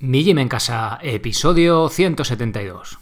Mi 0.00 0.22
Gym 0.22 0.38
en 0.38 0.48
Casa, 0.48 1.00
episodio 1.02 1.88
172. 1.88 3.00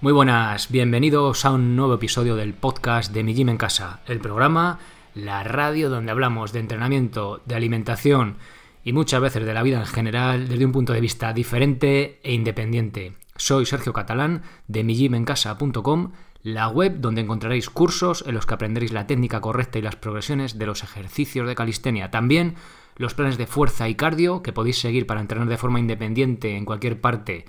Muy 0.00 0.12
buenas, 0.12 0.72
bienvenidos 0.72 1.44
a 1.44 1.52
un 1.52 1.76
nuevo 1.76 1.94
episodio 1.94 2.34
del 2.34 2.52
podcast 2.52 3.12
de 3.12 3.22
Mi 3.22 3.32
Gym 3.32 3.50
en 3.50 3.58
Casa, 3.58 4.00
el 4.06 4.18
programa, 4.18 4.80
la 5.14 5.44
radio 5.44 5.88
donde 5.88 6.10
hablamos 6.10 6.52
de 6.52 6.58
entrenamiento, 6.58 7.40
de 7.46 7.54
alimentación 7.54 8.38
y 8.86 8.92
muchas 8.92 9.20
veces 9.20 9.44
de 9.44 9.52
la 9.52 9.64
vida 9.64 9.80
en 9.80 9.86
general 9.86 10.46
desde 10.46 10.64
un 10.64 10.70
punto 10.70 10.92
de 10.92 11.00
vista 11.00 11.32
diferente 11.32 12.20
e 12.22 12.32
independiente. 12.32 13.14
Soy 13.34 13.66
Sergio 13.66 13.92
Catalán 13.92 14.42
de 14.68 14.84
migymencasa.com, 14.84 16.12
la 16.42 16.68
web 16.68 17.00
donde 17.00 17.22
encontraréis 17.22 17.68
cursos 17.68 18.22
en 18.28 18.36
los 18.36 18.46
que 18.46 18.54
aprenderéis 18.54 18.92
la 18.92 19.08
técnica 19.08 19.40
correcta 19.40 19.80
y 19.80 19.82
las 19.82 19.96
progresiones 19.96 20.56
de 20.56 20.66
los 20.66 20.84
ejercicios 20.84 21.48
de 21.48 21.56
calistenia. 21.56 22.12
También 22.12 22.54
los 22.94 23.14
planes 23.14 23.38
de 23.38 23.48
fuerza 23.48 23.88
y 23.88 23.96
cardio 23.96 24.44
que 24.44 24.52
podéis 24.52 24.78
seguir 24.78 25.04
para 25.04 25.20
entrenar 25.20 25.48
de 25.48 25.56
forma 25.56 25.80
independiente 25.80 26.56
en 26.56 26.64
cualquier 26.64 27.00
parte 27.00 27.44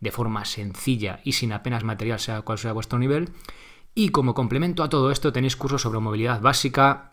de 0.00 0.10
forma 0.10 0.44
sencilla 0.44 1.20
y 1.22 1.32
sin 1.32 1.52
apenas 1.52 1.84
material, 1.84 2.18
sea 2.18 2.42
cual 2.42 2.58
sea 2.58 2.72
vuestro 2.72 2.98
nivel. 2.98 3.30
Y 3.94 4.08
como 4.08 4.34
complemento 4.34 4.82
a 4.82 4.88
todo 4.88 5.12
esto 5.12 5.32
tenéis 5.32 5.54
cursos 5.54 5.82
sobre 5.82 6.00
movilidad 6.00 6.40
básica, 6.40 7.09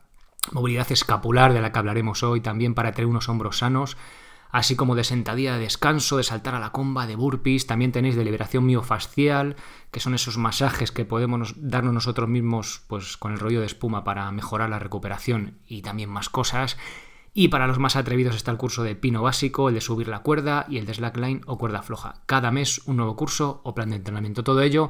movilidad 0.52 0.92
escapular, 0.92 1.54
de 1.54 1.62
la 1.62 1.72
que 1.72 1.80
hablaremos 1.80 2.24
hoy, 2.24 2.42
también 2.42 2.74
para 2.74 2.92
tener 2.92 3.08
unos 3.08 3.30
hombros 3.30 3.60
sanos, 3.60 3.98
así 4.52 4.76
como 4.76 4.96
de 4.96 5.04
sentadilla 5.04 5.54
de 5.54 5.60
descanso, 5.60 6.18
de 6.18 6.23
saltar 6.23 6.56
a 6.56 6.60
la 6.60 6.72
comba, 6.72 7.08
de 7.08 7.16
burpees, 7.16 7.67
también 7.67 7.92
tenéis 7.92 8.16
de 8.16 8.23
liberación 8.23 8.66
miofascial, 8.66 9.56
que 9.92 10.00
son 10.00 10.14
esos 10.14 10.38
masajes 10.38 10.92
que 10.92 11.06
podemos 11.06 11.53
darnos 11.58 11.94
nosotros 11.94 12.30
mismos 12.30 12.81
pues 12.88 13.18
con 13.18 13.34
el 13.34 13.40
rollo 13.40 13.59
de 13.59 13.66
espuma 13.66 14.03
para 14.03 14.31
mejorar 14.31 14.70
la 14.70 14.80
recuperación 14.80 15.58
y 15.68 15.81
también 15.81 16.09
más 16.09 16.30
cosas. 16.30 16.78
Y 17.34 17.50
para 17.50 17.68
los 17.68 17.78
más 17.78 17.95
atrevidos 17.95 18.36
está 18.36 18.50
el 18.50 18.58
curso 18.58 18.81
de 18.84 18.95
pino 18.95 19.22
básico, 19.22 19.70
el 19.70 19.75
de 19.75 19.81
subir 19.81 20.08
la 20.08 20.23
cuerda 20.23 20.66
y 20.70 20.80
el 20.80 20.88
de 20.88 20.95
slackline 20.95 21.42
o 21.45 21.59
cuerda 21.59 21.84
floja. 21.84 22.16
Cada 22.25 22.50
mes 22.50 22.81
un 22.86 22.98
nuevo 22.98 23.16
curso 23.16 23.62
o 23.64 23.75
plan 23.75 23.92
de 23.92 23.98
entrenamiento. 23.98 24.44
Todo 24.44 24.62
ello, 24.62 24.90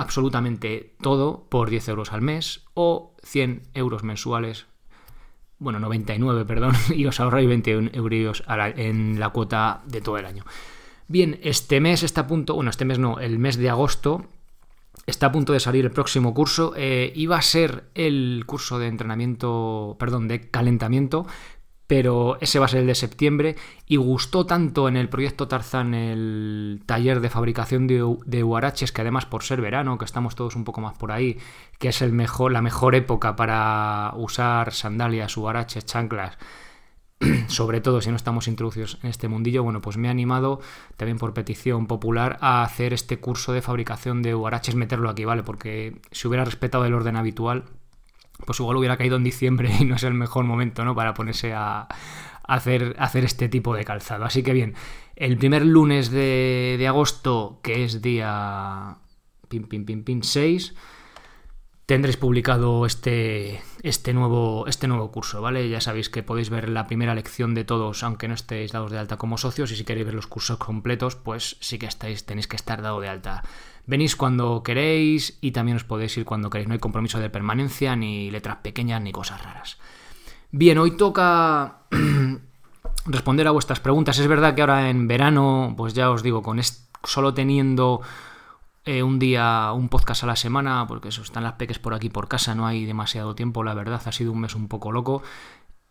absolutamente 0.00 0.94
todo, 1.00 1.46
por 1.48 1.70
10 1.70 1.88
euros 1.88 2.12
al 2.12 2.22
mes 2.22 2.64
o 2.74 3.14
100 3.22 3.62
euros 3.74 4.02
mensuales. 4.02 4.66
Bueno, 5.58 5.78
99, 5.78 6.44
perdón, 6.44 6.74
y 6.94 7.06
os 7.06 7.20
ahorráis 7.20 7.48
21 7.48 7.90
euros 7.92 8.42
en 8.76 9.20
la 9.20 9.30
cuota 9.30 9.82
de 9.86 10.00
todo 10.00 10.18
el 10.18 10.26
año. 10.26 10.44
Bien, 11.08 11.38
este 11.42 11.80
mes 11.80 12.02
está 12.02 12.22
a 12.22 12.26
punto, 12.26 12.54
bueno, 12.54 12.70
este 12.70 12.84
mes 12.84 12.98
no, 12.98 13.18
el 13.18 13.38
mes 13.38 13.56
de 13.56 13.68
agosto 13.68 14.26
Está 15.06 15.26
a 15.26 15.32
punto 15.32 15.52
de 15.52 15.60
salir 15.60 15.84
el 15.84 15.90
próximo 15.90 16.34
curso. 16.34 16.74
Eh, 16.76 17.12
iba 17.16 17.36
a 17.36 17.42
ser 17.42 17.84
el 17.94 18.44
curso 18.46 18.78
de 18.78 18.86
entrenamiento, 18.86 19.96
perdón, 19.98 20.28
de 20.28 20.50
calentamiento, 20.50 21.26
pero 21.90 22.38
ese 22.40 22.60
va 22.60 22.66
a 22.66 22.68
ser 22.68 22.82
el 22.82 22.86
de 22.86 22.94
septiembre. 22.94 23.56
Y 23.84 23.96
gustó 23.96 24.46
tanto 24.46 24.86
en 24.86 24.96
el 24.96 25.08
proyecto 25.08 25.48
Tarzan 25.48 25.92
el 25.92 26.84
taller 26.86 27.20
de 27.20 27.30
fabricación 27.30 27.88
de, 27.88 28.16
de 28.26 28.44
huaraches, 28.44 28.92
que 28.92 29.00
además 29.00 29.26
por 29.26 29.42
ser 29.42 29.60
verano, 29.60 29.98
que 29.98 30.04
estamos 30.04 30.36
todos 30.36 30.54
un 30.54 30.62
poco 30.62 30.80
más 30.80 30.96
por 30.96 31.10
ahí, 31.10 31.38
que 31.80 31.88
es 31.88 32.00
el 32.00 32.12
mejor, 32.12 32.52
la 32.52 32.62
mejor 32.62 32.94
época 32.94 33.34
para 33.34 34.12
usar 34.14 34.72
sandalias, 34.72 35.36
huaraches, 35.36 35.84
chanclas 35.84 36.38
sobre 37.48 37.80
todo 37.80 38.00
si 38.00 38.10
no 38.10 38.16
estamos 38.16 38.46
introducidos 38.46 39.00
en 39.02 39.10
este 39.10 39.26
mundillo, 39.26 39.64
bueno, 39.64 39.80
pues 39.80 39.96
me 39.96 40.06
he 40.06 40.10
animado 40.12 40.60
también 40.96 41.18
por 41.18 41.34
petición 41.34 41.88
popular 41.88 42.38
a 42.40 42.62
hacer 42.62 42.92
este 42.92 43.18
curso 43.18 43.52
de 43.52 43.62
fabricación 43.62 44.22
de 44.22 44.36
huaraches, 44.36 44.76
meterlo 44.76 45.10
aquí, 45.10 45.24
¿vale? 45.24 45.42
Porque 45.42 46.00
si 46.12 46.28
hubiera 46.28 46.44
respetado 46.44 46.84
el 46.84 46.94
orden 46.94 47.16
habitual, 47.16 47.64
pues 48.44 48.60
igual 48.60 48.76
hubiera 48.76 48.96
caído 48.96 49.16
en 49.16 49.24
diciembre 49.24 49.70
y 49.80 49.84
no 49.84 49.96
es 49.96 50.02
el 50.02 50.14
mejor 50.14 50.44
momento, 50.44 50.84
¿no? 50.84 50.94
Para 50.94 51.14
ponerse 51.14 51.52
a, 51.52 51.88
hacer, 52.42 52.96
este 53.24 53.48
tipo 53.48 53.74
de 53.74 53.84
calzado. 53.84 54.24
Así 54.24 54.42
que 54.42 54.52
bien, 54.52 54.74
el 55.16 55.36
primer 55.36 55.64
lunes 55.64 56.10
de, 56.10 56.76
de 56.78 56.88
agosto, 56.88 57.60
que 57.62 57.84
es 57.84 58.02
día 58.02 58.98
pin, 59.48 59.64
pin, 59.64 59.84
pin, 59.84 60.04
pin 60.04 60.22
6, 60.22 60.74
tendréis 61.90 62.16
publicado 62.16 62.86
este, 62.86 63.60
este, 63.82 64.14
nuevo, 64.14 64.68
este 64.68 64.86
nuevo 64.86 65.10
curso, 65.10 65.42
¿vale? 65.42 65.68
Ya 65.68 65.80
sabéis 65.80 66.08
que 66.08 66.22
podéis 66.22 66.48
ver 66.48 66.68
la 66.68 66.86
primera 66.86 67.16
lección 67.16 67.52
de 67.52 67.64
todos, 67.64 68.04
aunque 68.04 68.28
no 68.28 68.34
estéis 68.34 68.70
dados 68.70 68.92
de 68.92 68.98
alta 68.98 69.16
como 69.16 69.38
socios, 69.38 69.72
y 69.72 69.76
si 69.76 69.84
queréis 69.84 70.06
ver 70.06 70.14
los 70.14 70.28
cursos 70.28 70.56
completos, 70.58 71.16
pues 71.16 71.56
sí 71.58 71.80
que 71.80 71.86
estáis, 71.86 72.24
tenéis 72.24 72.46
que 72.46 72.54
estar 72.54 72.80
dado 72.80 73.00
de 73.00 73.08
alta. 73.08 73.42
Venís 73.90 74.14
cuando 74.14 74.62
queréis 74.62 75.36
y 75.40 75.50
también 75.50 75.74
os 75.74 75.82
podéis 75.82 76.16
ir 76.16 76.24
cuando 76.24 76.48
queréis. 76.48 76.68
No 76.68 76.74
hay 76.74 76.78
compromiso 76.78 77.18
de 77.18 77.28
permanencia, 77.28 77.96
ni 77.96 78.30
letras 78.30 78.58
pequeñas, 78.62 79.02
ni 79.02 79.10
cosas 79.10 79.42
raras. 79.42 79.78
Bien, 80.52 80.78
hoy 80.78 80.92
toca 80.96 81.78
responder 83.06 83.48
a 83.48 83.50
vuestras 83.50 83.80
preguntas. 83.80 84.16
Es 84.20 84.28
verdad 84.28 84.54
que 84.54 84.60
ahora 84.60 84.90
en 84.90 85.08
verano, 85.08 85.74
pues 85.76 85.92
ya 85.92 86.08
os 86.08 86.22
digo, 86.22 86.40
con 86.40 86.60
solo 87.02 87.34
teniendo 87.34 88.00
eh, 88.84 89.02
un 89.02 89.18
día, 89.18 89.72
un 89.72 89.88
podcast 89.88 90.22
a 90.22 90.28
la 90.28 90.36
semana, 90.36 90.86
porque 90.86 91.08
eso, 91.08 91.22
están 91.22 91.42
las 91.42 91.54
peques 91.54 91.80
por 91.80 91.92
aquí 91.92 92.10
por 92.10 92.28
casa, 92.28 92.54
no 92.54 92.68
hay 92.68 92.84
demasiado 92.84 93.34
tiempo, 93.34 93.64
la 93.64 93.74
verdad, 93.74 94.00
ha 94.06 94.12
sido 94.12 94.30
un 94.30 94.42
mes 94.42 94.54
un 94.54 94.68
poco 94.68 94.92
loco. 94.92 95.24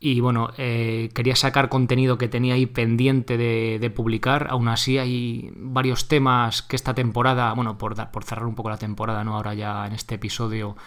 Y 0.01 0.21
bueno, 0.21 0.51
eh, 0.57 1.09
quería 1.13 1.35
sacar 1.35 1.67
contenido 1.67 2.17
que 2.17 2.29
tenía 2.29 2.53
ahí 2.53 2.65
pendiente 2.65 3.37
de, 3.37 3.89
publicar. 3.89 4.47
Aún 4.49 4.69
así 4.69 4.97
hay 4.97 5.51
varios 5.57 6.07
temas 6.07 6.61
que 6.61 6.77
esta 6.77 6.93
temporada, 6.93 7.53
bueno, 7.53 7.77
por, 7.77 7.95
por 8.11 8.23
cerrar 8.23 8.45
un 8.45 8.55
poco 8.55 8.69
la 8.69 8.77
temporada, 8.77 9.25
¿no? 9.25 9.35
Ahora 9.35 9.53
ya 9.55 9.85
en 9.85 9.93
este 9.93 10.15
episodio, 10.15 10.77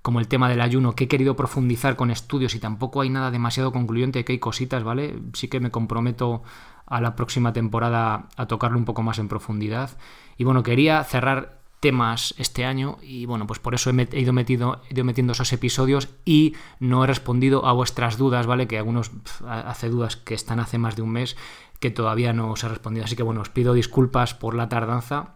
como 0.00 0.20
el 0.20 0.28
tema 0.28 0.48
del 0.48 0.62
ayuno, 0.62 0.94
que 0.94 1.04
he 1.04 1.08
querido 1.08 1.36
profundizar 1.36 1.96
con 1.96 2.10
estudios 2.10 2.54
y 2.54 2.60
tampoco 2.60 3.02
hay 3.02 3.10
nada 3.10 3.30
demasiado 3.30 3.72
concluyente, 3.72 4.24
que 4.24 4.32
hay 4.32 4.38
cositas, 4.38 4.82
¿vale? 4.82 5.18
Sí 5.34 5.48
que 5.48 5.60
me 5.60 5.70
comprometo 5.70 6.42
a 6.86 7.00
la 7.02 7.14
próxima 7.14 7.52
temporada 7.52 8.28
a 8.36 8.46
tocarlo 8.46 8.78
un 8.78 8.86
poco 8.86 9.02
más 9.02 9.18
en 9.18 9.28
profundidad. 9.28 9.90
Y 10.38 10.44
bueno, 10.44 10.62
quería 10.62 11.04
cerrar 11.04 11.61
temas 11.82 12.32
este 12.38 12.64
año 12.64 12.98
y 13.02 13.26
bueno, 13.26 13.48
pues 13.48 13.58
por 13.58 13.74
eso 13.74 13.90
he, 13.90 14.20
ido, 14.20 14.32
metido, 14.32 14.80
he 14.88 14.94
ido 14.94 15.04
metiendo 15.04 15.32
esos 15.32 15.52
episodios 15.52 16.10
y 16.24 16.54
no 16.78 17.02
he 17.02 17.08
respondido 17.08 17.66
a 17.66 17.72
vuestras 17.72 18.18
dudas, 18.18 18.46
¿vale? 18.46 18.68
Que 18.68 18.78
algunos 18.78 19.10
hace 19.44 19.88
dudas 19.88 20.14
que 20.16 20.34
están 20.34 20.60
hace 20.60 20.78
más 20.78 20.94
de 20.94 21.02
un 21.02 21.10
mes 21.10 21.36
que 21.80 21.90
todavía 21.90 22.32
no 22.32 22.52
os 22.52 22.62
he 22.62 22.68
respondido. 22.68 23.04
Así 23.04 23.16
que 23.16 23.24
bueno, 23.24 23.40
os 23.40 23.48
pido 23.48 23.74
disculpas 23.74 24.32
por 24.32 24.54
la 24.54 24.68
tardanza, 24.68 25.34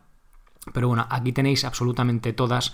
pero 0.73 0.87
bueno, 0.87 1.05
aquí 1.11 1.33
tenéis 1.33 1.65
absolutamente 1.65 2.33
todas 2.33 2.73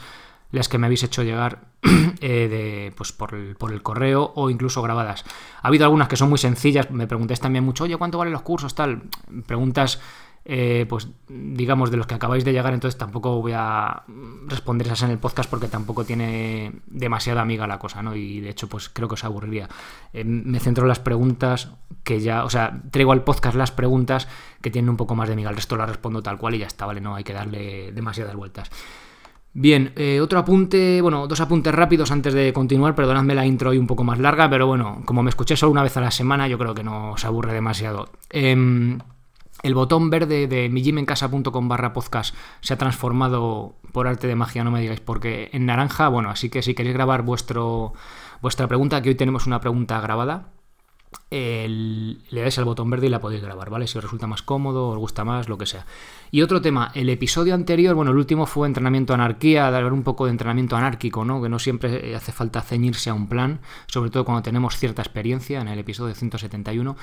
las 0.51 0.69
que 0.69 0.77
me 0.77 0.85
habéis 0.85 1.05
hecho 1.05 1.23
llegar 1.23 1.71
eh, 2.21 2.49
de, 2.49 2.93
pues 2.95 3.13
por, 3.13 3.57
por 3.57 3.73
el 3.73 3.83
correo 3.83 4.35
o 4.37 4.51
incluso 4.51 4.83
grabadas. 4.83 5.25
Ha 5.63 5.69
habido 5.69 5.87
algunas 5.87 6.09
que 6.09 6.19
son 6.19 6.29
muy 6.29 6.37
sencillas, 6.37 6.91
me 6.91 7.07
preguntáis 7.07 7.41
también 7.41 7.65
mucho, 7.65 7.85
oye, 7.85 7.97
¿cuánto 7.97 8.19
valen 8.19 8.35
los 8.35 8.43
cursos? 8.43 8.75
Tal, 8.75 9.05
preguntas 9.47 9.99
eh, 10.45 10.87
pues 10.89 11.09
digamos 11.29 11.91
de 11.91 11.97
los 11.97 12.07
que 12.07 12.15
acabáis 12.15 12.45
de 12.45 12.53
llegar, 12.53 12.75
entonces 12.75 12.99
tampoco 12.99 13.41
voy 13.41 13.53
a 13.55 14.03
responder 14.47 14.89
esas 14.89 15.03
en 15.05 15.11
el 15.11 15.19
podcast 15.19 15.49
porque 15.49 15.69
tampoco 15.69 16.05
tiene 16.05 16.73
demasiada 16.87 17.43
amiga 17.43 17.67
la 17.67 17.79
cosa, 17.79 18.03
¿no? 18.03 18.17
Y 18.17 18.41
de 18.41 18.51
hecho, 18.51 18.69
pues 18.69 18.89
creo 18.89 19.09
que 19.09 19.15
os 19.15 19.25
aburriría. 19.25 19.69
Eh, 20.13 20.25
me 20.25 20.59
centro 20.59 20.85
en 20.85 20.89
las 20.89 20.99
preguntas 20.99 21.71
que 22.03 22.21
ya, 22.21 22.45
o 22.45 22.51
sea, 22.51 22.83
traigo 22.91 23.13
al 23.13 23.23
podcast 23.23 23.57
las 23.57 23.71
preguntas 23.71 24.27
que 24.61 24.71
tienen 24.71 24.91
un 24.91 24.97
poco 24.97 25.15
más 25.15 25.29
de 25.29 25.35
amiga, 25.35 25.51
el 25.51 25.57
resto 25.57 25.77
las 25.77 25.89
respondo 25.89 26.23
tal 26.23 26.39
cual 26.39 26.57
y 26.57 26.59
ya 26.59 26.67
está, 26.67 26.87
¿vale? 26.87 27.01
No 27.01 27.15
hay 27.15 27.25
que 27.25 27.33
darle 27.33 27.93
demasiadas 27.93 28.35
vueltas. 28.35 28.71
Bien, 29.55 29.93
eh, 29.97 30.21
otro 30.21 30.39
apunte, 30.39 31.01
bueno, 31.03 31.29
dos 31.29 31.41
apuntes 31.41 31.75
rápidos 31.75 32.11
antes 32.11 32.33
de 32.33 32.55
continuar, 32.55 32.95
perdonadme 32.95 33.35
la 33.35 33.45
intro 33.45 33.71
hoy 33.71 33.79
un 33.79 33.87
poco 33.87 34.03
más 34.03 34.19
larga, 34.19 34.49
pero 34.49 34.67
bueno, 34.67 35.03
como 35.05 35.23
me 35.23 35.29
escuché 35.29 35.57
solo 35.57 35.73
una 35.73 35.83
vez 35.83 35.95
a 35.99 36.01
la 36.01 36.11
semana, 36.11 36.49
yo 36.49 36.57
creo 36.59 36.75
que 36.75 36.83
no 36.83 37.13
os 37.13 37.25
aburre 37.27 37.53
demasiado. 37.53 38.09
Eh, 38.31 38.97
el 39.63 39.75
botón 39.75 40.11
verde 40.11 40.47
de 40.47 40.69
mijimencasa.com 40.69 41.69
barra 41.69 41.93
podcast 41.93 42.35
se 42.61 42.75
ha 42.75 42.79
transformado 42.79 43.77
por 43.93 44.07
arte 44.07 44.27
de 44.27 44.35
magia, 44.35 44.65
no 44.65 44.71
me 44.71 44.81
digáis, 44.81 45.01
porque 45.01 45.51
en 45.53 45.67
naranja, 45.67 46.09
bueno, 46.09 46.31
así 46.31 46.51
que 46.51 46.63
si 46.63 46.75
queréis 46.75 46.95
grabar 46.95 47.23
vuestro, 47.23 47.93
vuestra 48.41 48.69
pregunta, 48.69 49.03
que 49.03 49.11
hoy 49.11 49.15
tenemos 49.15 49.47
una 49.47 49.61
pregunta 49.61 50.01
grabada, 50.01 50.49
le 51.31 52.41
dais 52.41 52.59
al 52.59 52.65
botón 52.65 52.91
verde 52.91 53.07
y 53.07 53.11
la 53.11 53.21
podéis 53.21 53.43
grabar, 53.43 53.71
¿vale? 53.71 53.87
Si 53.87 53.97
os 53.99 54.05
resulta 54.05 54.27
más 54.27 54.43
cómodo, 54.43 54.89
os 54.89 54.99
gusta 54.99 55.25
más, 55.25 55.49
lo 55.49 55.59
que 55.59 55.67
sea. 55.67 55.87
Y 56.31 56.43
otro 56.43 56.61
tema, 56.61 56.91
el 56.95 57.09
episodio 57.09 57.55
anterior, 57.55 57.95
bueno, 57.95 58.11
el 58.11 58.17
último 58.17 58.47
fue 58.47 58.67
entrenamiento 58.67 59.15
anarquía, 59.15 59.71
dar 59.71 59.93
un 59.93 60.03
poco 60.03 60.25
de 60.27 60.31
entrenamiento 60.33 60.77
anárquico, 60.77 61.25
¿no? 61.25 61.43
Que 61.43 61.49
no 61.49 61.59
siempre 61.59 62.15
hace 62.15 62.33
falta 62.33 62.61
ceñirse 62.63 63.11
a 63.11 63.15
un 63.15 63.29
plan, 63.29 63.61
sobre 63.87 64.11
todo 64.11 64.25
cuando 64.25 64.43
tenemos 64.43 64.77
cierta 64.77 65.03
experiencia, 65.03 65.61
en 65.61 65.69
el 65.69 65.79
episodio 65.79 66.15
171. 66.15 66.97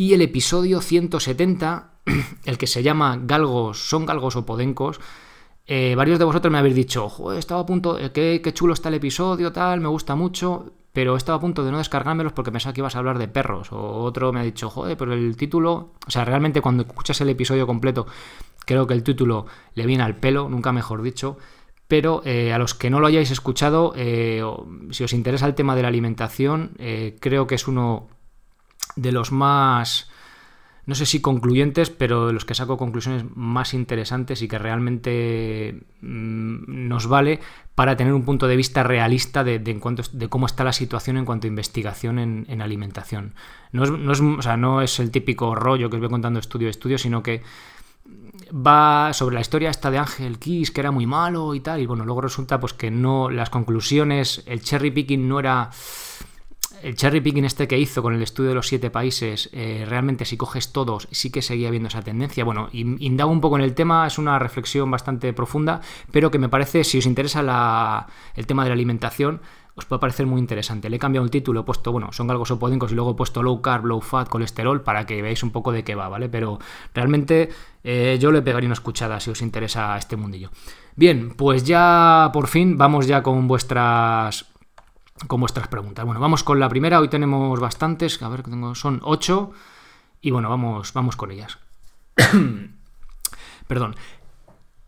Y 0.00 0.14
el 0.14 0.22
episodio 0.22 0.80
170, 0.80 1.90
el 2.46 2.56
que 2.56 2.66
se 2.66 2.82
llama 2.82 3.20
Galgos, 3.22 3.86
¿son 3.86 4.06
galgos 4.06 4.34
o 4.34 4.46
podencos? 4.46 4.98
Eh, 5.66 5.94
varios 5.94 6.18
de 6.18 6.24
vosotros 6.24 6.50
me 6.50 6.56
habéis 6.56 6.74
dicho, 6.74 7.10
Joder, 7.10 7.38
estaba 7.38 7.60
a 7.60 7.66
punto, 7.66 7.98
eh, 7.98 8.10
qué, 8.10 8.40
qué 8.42 8.54
chulo 8.54 8.72
está 8.72 8.88
el 8.88 8.94
episodio, 8.94 9.52
tal, 9.52 9.82
me 9.82 9.88
gusta 9.88 10.14
mucho 10.14 10.72
pero 10.94 11.14
he 11.14 11.18
estado 11.18 11.36
a 11.36 11.40
punto 11.42 11.66
de 11.66 11.70
no 11.70 11.76
descargármelos 11.76 12.32
porque 12.32 12.50
pensaba 12.50 12.72
que 12.72 12.80
ibas 12.80 12.96
a 12.96 12.98
hablar 12.98 13.18
de 13.18 13.28
perros. 13.28 13.72
O 13.72 14.02
otro 14.02 14.32
me 14.32 14.40
ha 14.40 14.42
dicho, 14.42 14.70
joder, 14.70 14.96
pero 14.96 15.12
el 15.12 15.36
título. 15.36 15.92
O 16.06 16.10
sea, 16.10 16.24
realmente 16.24 16.62
cuando 16.62 16.82
escuchas 16.82 17.20
el 17.20 17.28
episodio 17.28 17.66
completo, 17.66 18.06
creo 18.64 18.86
que 18.86 18.94
el 18.94 19.04
título 19.04 19.46
le 19.74 19.86
viene 19.86 20.02
al 20.02 20.16
pelo, 20.16 20.48
nunca 20.48 20.72
mejor 20.72 21.02
dicho. 21.02 21.36
Pero 21.86 22.22
eh, 22.24 22.52
a 22.52 22.58
los 22.58 22.74
que 22.74 22.90
no 22.90 22.98
lo 23.00 23.06
hayáis 23.06 23.30
escuchado, 23.30 23.92
si 23.94 25.04
os 25.04 25.12
interesa 25.12 25.46
el 25.46 25.54
tema 25.54 25.76
de 25.76 25.82
la 25.82 25.88
alimentación, 25.88 26.72
creo 27.20 27.46
que 27.46 27.54
es 27.54 27.68
uno 27.68 28.08
de 28.96 29.12
los 29.12 29.32
más 29.32 30.10
no 30.90 30.96
sé 30.96 31.06
si 31.06 31.20
concluyentes, 31.20 31.88
pero 31.88 32.26
de 32.26 32.32
los 32.32 32.44
que 32.44 32.56
saco 32.56 32.76
conclusiones 32.76 33.24
más 33.36 33.74
interesantes 33.74 34.42
y 34.42 34.48
que 34.48 34.58
realmente 34.58 35.84
mm, 36.00 36.88
nos 36.88 37.06
vale 37.06 37.38
para 37.76 37.96
tener 37.96 38.12
un 38.12 38.24
punto 38.24 38.48
de 38.48 38.56
vista 38.56 38.82
realista 38.82 39.44
de, 39.44 39.60
de 39.60 40.28
cómo 40.28 40.46
está 40.46 40.64
la 40.64 40.72
situación 40.72 41.16
en 41.16 41.24
cuanto 41.24 41.46
a 41.46 41.48
investigación 41.48 42.18
en, 42.18 42.60
alimentación. 42.60 43.34
No 43.70 43.84
es, 43.84 43.90
no, 43.92 44.10
es, 44.10 44.20
o 44.20 44.42
sea, 44.42 44.56
no 44.56 44.82
es 44.82 44.98
el 44.98 45.12
típico 45.12 45.54
rollo 45.54 45.90
que 45.90 45.96
os 45.96 46.00
voy 46.00 46.10
contando 46.10 46.40
estudio 46.40 46.66
a 46.66 46.70
estudio, 46.70 46.98
sino 46.98 47.22
que 47.22 47.42
va 48.52 49.12
sobre 49.12 49.36
la 49.36 49.42
historia 49.42 49.70
esta 49.70 49.92
de 49.92 49.98
Ángel 49.98 50.40
Kiss, 50.40 50.72
que 50.72 50.80
era 50.80 50.90
muy 50.90 51.06
malo 51.06 51.54
y 51.54 51.60
tal, 51.60 51.80
y 51.80 51.86
bueno, 51.86 52.04
luego 52.04 52.22
resulta 52.22 52.58
pues 52.58 52.72
que 52.72 52.90
no, 52.90 53.30
las 53.30 53.48
conclusiones, 53.48 54.42
el 54.46 54.60
cherry 54.60 54.90
picking 54.90 55.28
no 55.28 55.38
era 55.38 55.70
el 56.82 56.96
cherry 56.96 57.20
picking 57.20 57.44
este 57.44 57.68
que 57.68 57.78
hizo 57.78 58.02
con 58.02 58.14
el 58.14 58.22
estudio 58.22 58.50
de 58.50 58.54
los 58.54 58.68
siete 58.68 58.90
países, 58.90 59.50
eh, 59.52 59.84
realmente 59.88 60.24
si 60.24 60.36
coges 60.36 60.72
todos, 60.72 61.08
sí 61.10 61.30
que 61.30 61.42
seguía 61.42 61.70
viendo 61.70 61.88
esa 61.88 62.02
tendencia. 62.02 62.44
Bueno, 62.44 62.68
indago 62.72 63.30
un 63.30 63.40
poco 63.40 63.56
en 63.56 63.62
el 63.62 63.74
tema, 63.74 64.06
es 64.06 64.18
una 64.18 64.38
reflexión 64.38 64.90
bastante 64.90 65.32
profunda, 65.32 65.80
pero 66.12 66.30
que 66.30 66.38
me 66.38 66.48
parece, 66.48 66.84
si 66.84 66.98
os 66.98 67.06
interesa 67.06 68.06
el 68.34 68.46
tema 68.46 68.64
de 68.64 68.70
la 68.70 68.74
alimentación, 68.74 69.40
os 69.74 69.84
puede 69.86 70.00
parecer 70.00 70.26
muy 70.26 70.40
interesante. 70.40 70.90
Le 70.90 70.96
he 70.96 70.98
cambiado 70.98 71.24
el 71.24 71.30
título, 71.30 71.60
he 71.60 71.64
puesto, 71.64 71.92
bueno, 71.92 72.12
son 72.12 72.26
galgos 72.26 72.50
opodíncos 72.50 72.92
y 72.92 72.94
luego 72.94 73.12
he 73.12 73.14
puesto 73.14 73.42
low 73.42 73.62
carb, 73.62 73.86
low 73.86 74.00
fat, 74.00 74.28
colesterol, 74.28 74.82
para 74.82 75.06
que 75.06 75.22
veáis 75.22 75.42
un 75.42 75.50
poco 75.50 75.72
de 75.72 75.84
qué 75.84 75.94
va, 75.94 76.08
¿vale? 76.08 76.28
Pero 76.28 76.58
realmente 76.94 77.48
eh, 77.84 78.18
yo 78.20 78.30
le 78.30 78.42
pegaría 78.42 78.66
una 78.66 78.74
escuchada 78.74 79.20
si 79.20 79.30
os 79.30 79.42
interesa 79.42 79.96
este 79.96 80.16
mundillo. 80.16 80.50
Bien, 80.96 81.30
pues 81.30 81.64
ya 81.64 82.30
por 82.32 82.48
fin 82.48 82.76
vamos 82.76 83.06
ya 83.06 83.22
con 83.22 83.48
vuestras 83.48 84.46
con 85.26 85.40
vuestras 85.40 85.68
preguntas. 85.68 86.04
Bueno, 86.04 86.20
vamos 86.20 86.42
con 86.42 86.60
la 86.60 86.68
primera. 86.68 87.00
Hoy 87.00 87.08
tenemos 87.08 87.58
bastantes. 87.60 88.20
A 88.22 88.28
ver, 88.28 88.42
tengo, 88.42 88.74
son 88.74 89.00
ocho. 89.04 89.52
Y 90.20 90.30
bueno, 90.30 90.48
vamos, 90.48 90.92
vamos 90.92 91.16
con 91.16 91.30
ellas. 91.30 91.58
Perdón. 93.66 93.96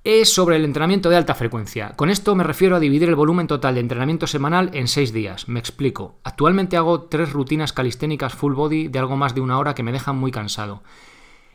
Es 0.04 0.34
sobre 0.34 0.56
el 0.56 0.64
entrenamiento 0.64 1.10
de 1.10 1.16
alta 1.16 1.36
frecuencia. 1.36 1.92
Con 1.94 2.10
esto 2.10 2.34
me 2.34 2.42
refiero 2.42 2.74
a 2.74 2.80
dividir 2.80 3.08
el 3.08 3.14
volumen 3.14 3.46
total 3.46 3.74
de 3.74 3.80
entrenamiento 3.80 4.26
semanal 4.26 4.70
en 4.72 4.88
seis 4.88 5.12
días. 5.12 5.48
Me 5.48 5.60
explico. 5.60 6.18
Actualmente 6.24 6.76
hago 6.76 7.02
tres 7.02 7.32
rutinas 7.32 7.72
calisténicas 7.72 8.34
full 8.34 8.54
body 8.54 8.88
de 8.88 8.98
algo 8.98 9.16
más 9.16 9.36
de 9.36 9.42
una 9.42 9.60
hora 9.60 9.76
que 9.76 9.84
me 9.84 9.92
dejan 9.92 10.16
muy 10.16 10.32
cansado. 10.32 10.82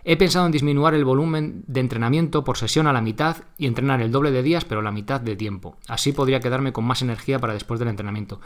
He 0.03 0.15
pensado 0.15 0.45
en 0.45 0.51
disminuir 0.51 0.93
el 0.93 1.03
volumen 1.03 1.63
de 1.67 1.81
entrenamiento 1.81 2.43
por 2.43 2.57
sesión 2.57 2.87
a 2.87 2.93
la 2.93 3.01
mitad 3.01 3.37
y 3.57 3.67
entrenar 3.67 4.01
el 4.01 4.11
doble 4.11 4.31
de 4.31 4.43
días 4.43 4.63
pero 4.63 4.81
la 4.81 4.91
mitad 4.91 5.19
de 5.19 5.35
tiempo. 5.35 5.77
Así 5.87 6.13
podría 6.13 6.39
quedarme 6.39 6.71
con 6.71 6.85
más 6.85 7.01
energía 7.01 7.39
para 7.39 7.53
después 7.53 7.79
del 7.79 7.89
entrenamiento. 7.89 8.39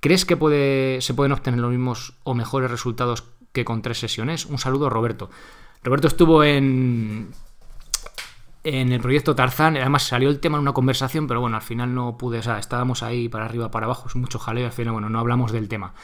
¿Crees 0.00 0.24
que 0.24 0.98
se 1.00 1.14
pueden 1.14 1.32
obtener 1.32 1.60
los 1.60 1.70
mismos 1.70 2.14
o 2.24 2.34
mejores 2.34 2.70
resultados 2.70 3.24
que 3.52 3.64
con 3.64 3.82
tres 3.82 3.98
sesiones? 3.98 4.46
Un 4.46 4.58
saludo, 4.58 4.90
Roberto. 4.90 5.30
Roberto 5.82 6.08
estuvo 6.08 6.44
en, 6.44 7.30
en 8.64 8.92
el 8.92 9.00
proyecto 9.00 9.34
Tarzán, 9.34 9.76
además 9.76 10.02
salió 10.02 10.28
el 10.28 10.40
tema 10.40 10.58
en 10.58 10.62
una 10.62 10.72
conversación, 10.72 11.26
pero 11.26 11.40
bueno, 11.40 11.56
al 11.56 11.62
final 11.62 11.94
no 11.94 12.16
pude, 12.18 12.38
o 12.38 12.42
sea, 12.42 12.58
estábamos 12.58 13.02
ahí 13.02 13.28
para 13.28 13.46
arriba, 13.46 13.70
para 13.70 13.86
abajo, 13.86 14.08
es 14.08 14.16
mucho 14.16 14.38
jaleo, 14.38 14.66
al 14.66 14.72
final, 14.72 14.92
bueno, 14.92 15.08
no 15.08 15.18
hablamos 15.18 15.52
del 15.52 15.68
tema. 15.68 15.94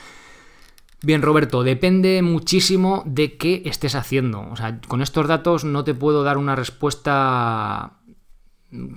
Bien, 1.05 1.21
Roberto, 1.21 1.63
depende 1.63 2.23
muchísimo 2.23 3.03
de 3.05 3.37
qué 3.37 3.63
estés 3.67 3.95
haciendo. 3.95 4.49
O 4.51 4.57
sea, 4.57 4.81
con 4.89 5.03
estos 5.03 5.29
datos 5.29 5.65
no 5.65 5.85
te 5.85 5.93
puedo 5.93 6.23
dar 6.23 6.39
una 6.39 6.57
respuesta 6.57 7.99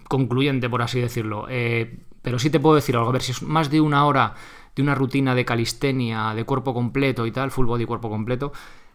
concluyente, 0.08 0.70
por 0.70 0.82
así 0.82 1.02
decirlo. 1.02 1.48
Eh, 1.50 2.00
pero 2.22 2.40
sí 2.40 2.50
te 2.50 2.62
puedo 2.62 2.76
decir 2.76 2.96
algo. 2.96 3.10
A 3.10 3.14
ver, 3.14 3.22
si 3.22 3.34
es 3.34 3.42
más 3.42 3.70
de 3.70 3.82
una 3.82 4.06
hora 4.06 4.36
de 4.76 4.84
una 4.84 4.96
rutina 4.96 5.36
de 5.36 5.44
calistenia, 5.44 6.34
de 6.34 6.46
cuerpo 6.46 6.74
completo 6.74 7.26
y 7.26 7.32
tal, 7.32 7.52
full 7.52 7.66
body 7.66 7.86
cuerpo 7.86 8.10
completo, 8.10 8.54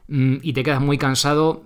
mm, 0.09 0.37
y 0.41 0.53
te 0.55 0.63
quedas 0.63 0.81
muy 0.81 0.97
cansado, 0.97 1.65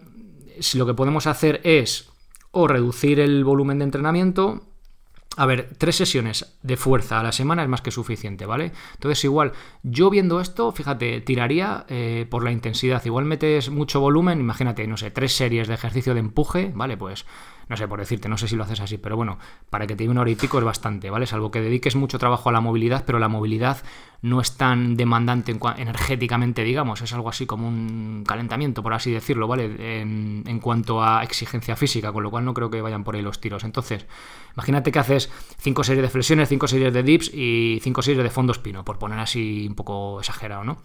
si 0.58 0.78
lo 0.78 0.86
que 0.86 0.94
podemos 0.94 1.26
hacer 1.26 1.60
es 1.62 2.10
o 2.50 2.66
reducir 2.66 3.20
el 3.20 3.44
volumen 3.44 3.78
de 3.78 3.84
entrenamiento, 3.84 4.62
a 5.36 5.46
ver, 5.46 5.68
tres 5.78 5.96
sesiones 5.96 6.56
de 6.62 6.76
fuerza 6.76 7.20
a 7.20 7.22
la 7.22 7.32
semana 7.32 7.62
es 7.62 7.68
más 7.68 7.82
que 7.82 7.90
suficiente, 7.90 8.46
¿vale? 8.46 8.72
Entonces, 8.94 9.22
igual, 9.24 9.52
yo 9.82 10.08
viendo 10.08 10.40
esto, 10.40 10.72
fíjate, 10.72 11.20
tiraría 11.20 11.84
eh, 11.88 12.26
por 12.30 12.42
la 12.42 12.52
intensidad. 12.52 13.04
Igual 13.04 13.26
metes 13.26 13.70
mucho 13.70 14.00
volumen, 14.00 14.40
imagínate, 14.40 14.86
no 14.86 14.96
sé, 14.96 15.10
tres 15.10 15.34
series 15.34 15.68
de 15.68 15.74
ejercicio 15.74 16.14
de 16.14 16.20
empuje, 16.20 16.72
¿vale? 16.74 16.96
Pues 16.96 17.26
no 17.68 17.76
sé, 17.76 17.88
por 17.88 17.98
decirte, 17.98 18.28
no 18.28 18.38
sé 18.38 18.46
si 18.46 18.54
lo 18.54 18.62
haces 18.62 18.80
así, 18.80 18.96
pero 18.96 19.16
bueno, 19.16 19.38
para 19.70 19.86
que 19.86 19.96
te 19.96 20.04
lleve 20.04 20.12
una 20.12 20.20
hora 20.20 20.30
y 20.30 20.36
pico 20.36 20.58
es 20.58 20.64
bastante, 20.64 21.10
¿vale? 21.10 21.26
Salvo 21.26 21.50
que 21.50 21.60
dediques 21.60 21.96
mucho 21.96 22.18
trabajo 22.18 22.48
a 22.48 22.52
la 22.52 22.60
movilidad, 22.60 23.04
pero 23.04 23.18
la 23.18 23.28
movilidad 23.28 23.82
no 24.22 24.40
es 24.40 24.56
tan 24.56 24.96
demandante 24.96 25.56
energéticamente, 25.76 26.62
digamos, 26.62 27.02
es 27.02 27.12
algo 27.12 27.28
así 27.28 27.44
como 27.44 27.66
un 27.66 28.24
calentamiento, 28.26 28.82
por 28.82 28.94
así 28.94 29.10
decirlo, 29.10 29.48
¿vale? 29.48 30.00
En, 30.00 30.44
en, 30.46 30.60
cuanto 30.60 31.02
a 31.02 31.24
exigencia 31.24 31.74
física, 31.74 32.12
con 32.12 32.22
lo 32.22 32.30
cual 32.30 32.44
no 32.44 32.54
creo 32.54 32.70
que 32.70 32.80
vayan 32.80 33.02
por 33.02 33.16
ahí 33.16 33.22
los 33.22 33.40
tiros. 33.40 33.64
Entonces, 33.64 34.06
imagínate 34.54 34.92
que 34.92 34.98
haces 35.00 35.30
cinco 35.58 35.82
series 35.82 36.02
de 36.02 36.08
flexiones, 36.08 36.48
cinco 36.48 36.68
series 36.68 36.92
de 36.92 37.02
dips 37.02 37.34
y 37.34 37.80
cinco 37.82 38.02
series 38.02 38.22
de 38.22 38.30
fondos 38.30 38.58
pino, 38.58 38.84
por 38.84 38.98
poner 38.98 39.18
así 39.18 39.66
un 39.68 39.74
poco 39.74 40.20
exagerado, 40.20 40.62
¿no? 40.62 40.78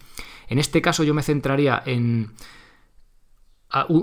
En 0.48 0.58
este 0.58 0.82
caso 0.82 1.04
yo 1.04 1.14
me 1.14 1.22
centraría 1.22 1.82
en 1.86 2.32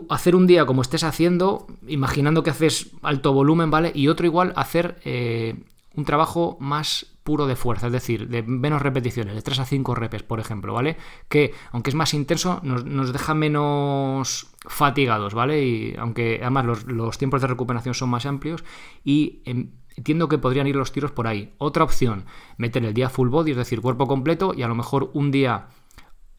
hacer 0.10 0.36
un 0.36 0.48
día 0.48 0.66
como 0.66 0.82
estés 0.82 1.04
haciendo, 1.04 1.68
imaginando 1.88 2.44
que 2.44 2.50
haces 2.50 2.92
alto 3.04 3.34
volumen, 3.34 3.70
¿vale? 3.70 3.92
Y 3.94 4.08
otro 4.08 4.26
igual 4.26 4.52
hacer 4.56 5.00
eh, 5.06 5.56
un 5.96 6.06
trabajo 6.06 6.58
más 6.60 7.06
puro 7.24 7.46
de 7.46 7.56
fuerza, 7.56 7.88
es 7.88 7.94
decir, 7.94 8.28
de 8.30 8.42
menos 8.42 8.82
repeticiones, 8.82 9.36
de 9.36 9.44
3 9.44 9.60
a 9.60 9.66
5 9.66 9.94
repes, 9.94 10.24
por 10.24 10.40
ejemplo, 10.40 10.74
¿vale? 10.74 10.98
Que 11.28 11.54
aunque 11.72 11.92
es 11.92 11.96
más 11.96 12.16
intenso, 12.16 12.60
nos, 12.64 13.14
deja 13.14 13.36
menos 13.36 14.48
fatigados, 14.68 15.36
¿vale? 15.36 15.64
Y 15.64 15.96
aunque 16.00 16.40
además 16.42 16.84
los, 16.88 17.18
tiempos 17.20 17.42
de 17.42 17.48
recuperación 17.48 17.94
son 17.94 18.10
más 18.10 18.26
amplios 18.26 18.64
y 19.04 19.44
entiendo 19.46 20.28
que 20.28 20.40
podrían 20.40 20.66
ir 20.66 20.76
los 20.76 20.92
tiros 20.92 21.12
por 21.12 21.28
ahí. 21.28 21.54
Otra 21.60 21.84
opción, 21.84 22.26
meter 22.58 22.84
el 22.84 22.96
día 22.96 23.10
full 23.10 23.30
body, 23.30 23.52
es 23.52 23.58
decir, 23.58 23.82
cuerpo 23.82 24.08
completo 24.08 24.54
y 24.56 24.64
a 24.64 24.68
lo 24.68 24.74
mejor 24.74 25.12
un 25.14 25.30
día 25.30 25.68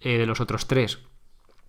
eh, 0.01 0.19
de 0.19 0.27
los 0.27 0.41
otros 0.41 0.67
tres 0.67 0.99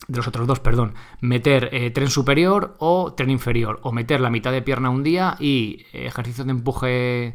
de 0.08 0.18
los 0.18 0.28
otros 0.28 0.48
dos, 0.48 0.60
perdón, 0.60 0.96
meter 1.20 1.70
eh, 1.72 1.92
tren 1.92 2.10
superior 2.10 2.76
o 2.80 3.14
tren 3.14 3.30
inferior, 3.30 3.80
o 3.84 3.92
meter 3.92 4.20
la 4.20 4.30
mitad 4.30 4.52
de 4.52 4.62
pierna 4.62 4.90
un 4.90 5.04
día 5.04 5.38
y 5.40 5.86
ejercicios 5.94 6.48
de 6.48 6.52
empuje 6.52 7.34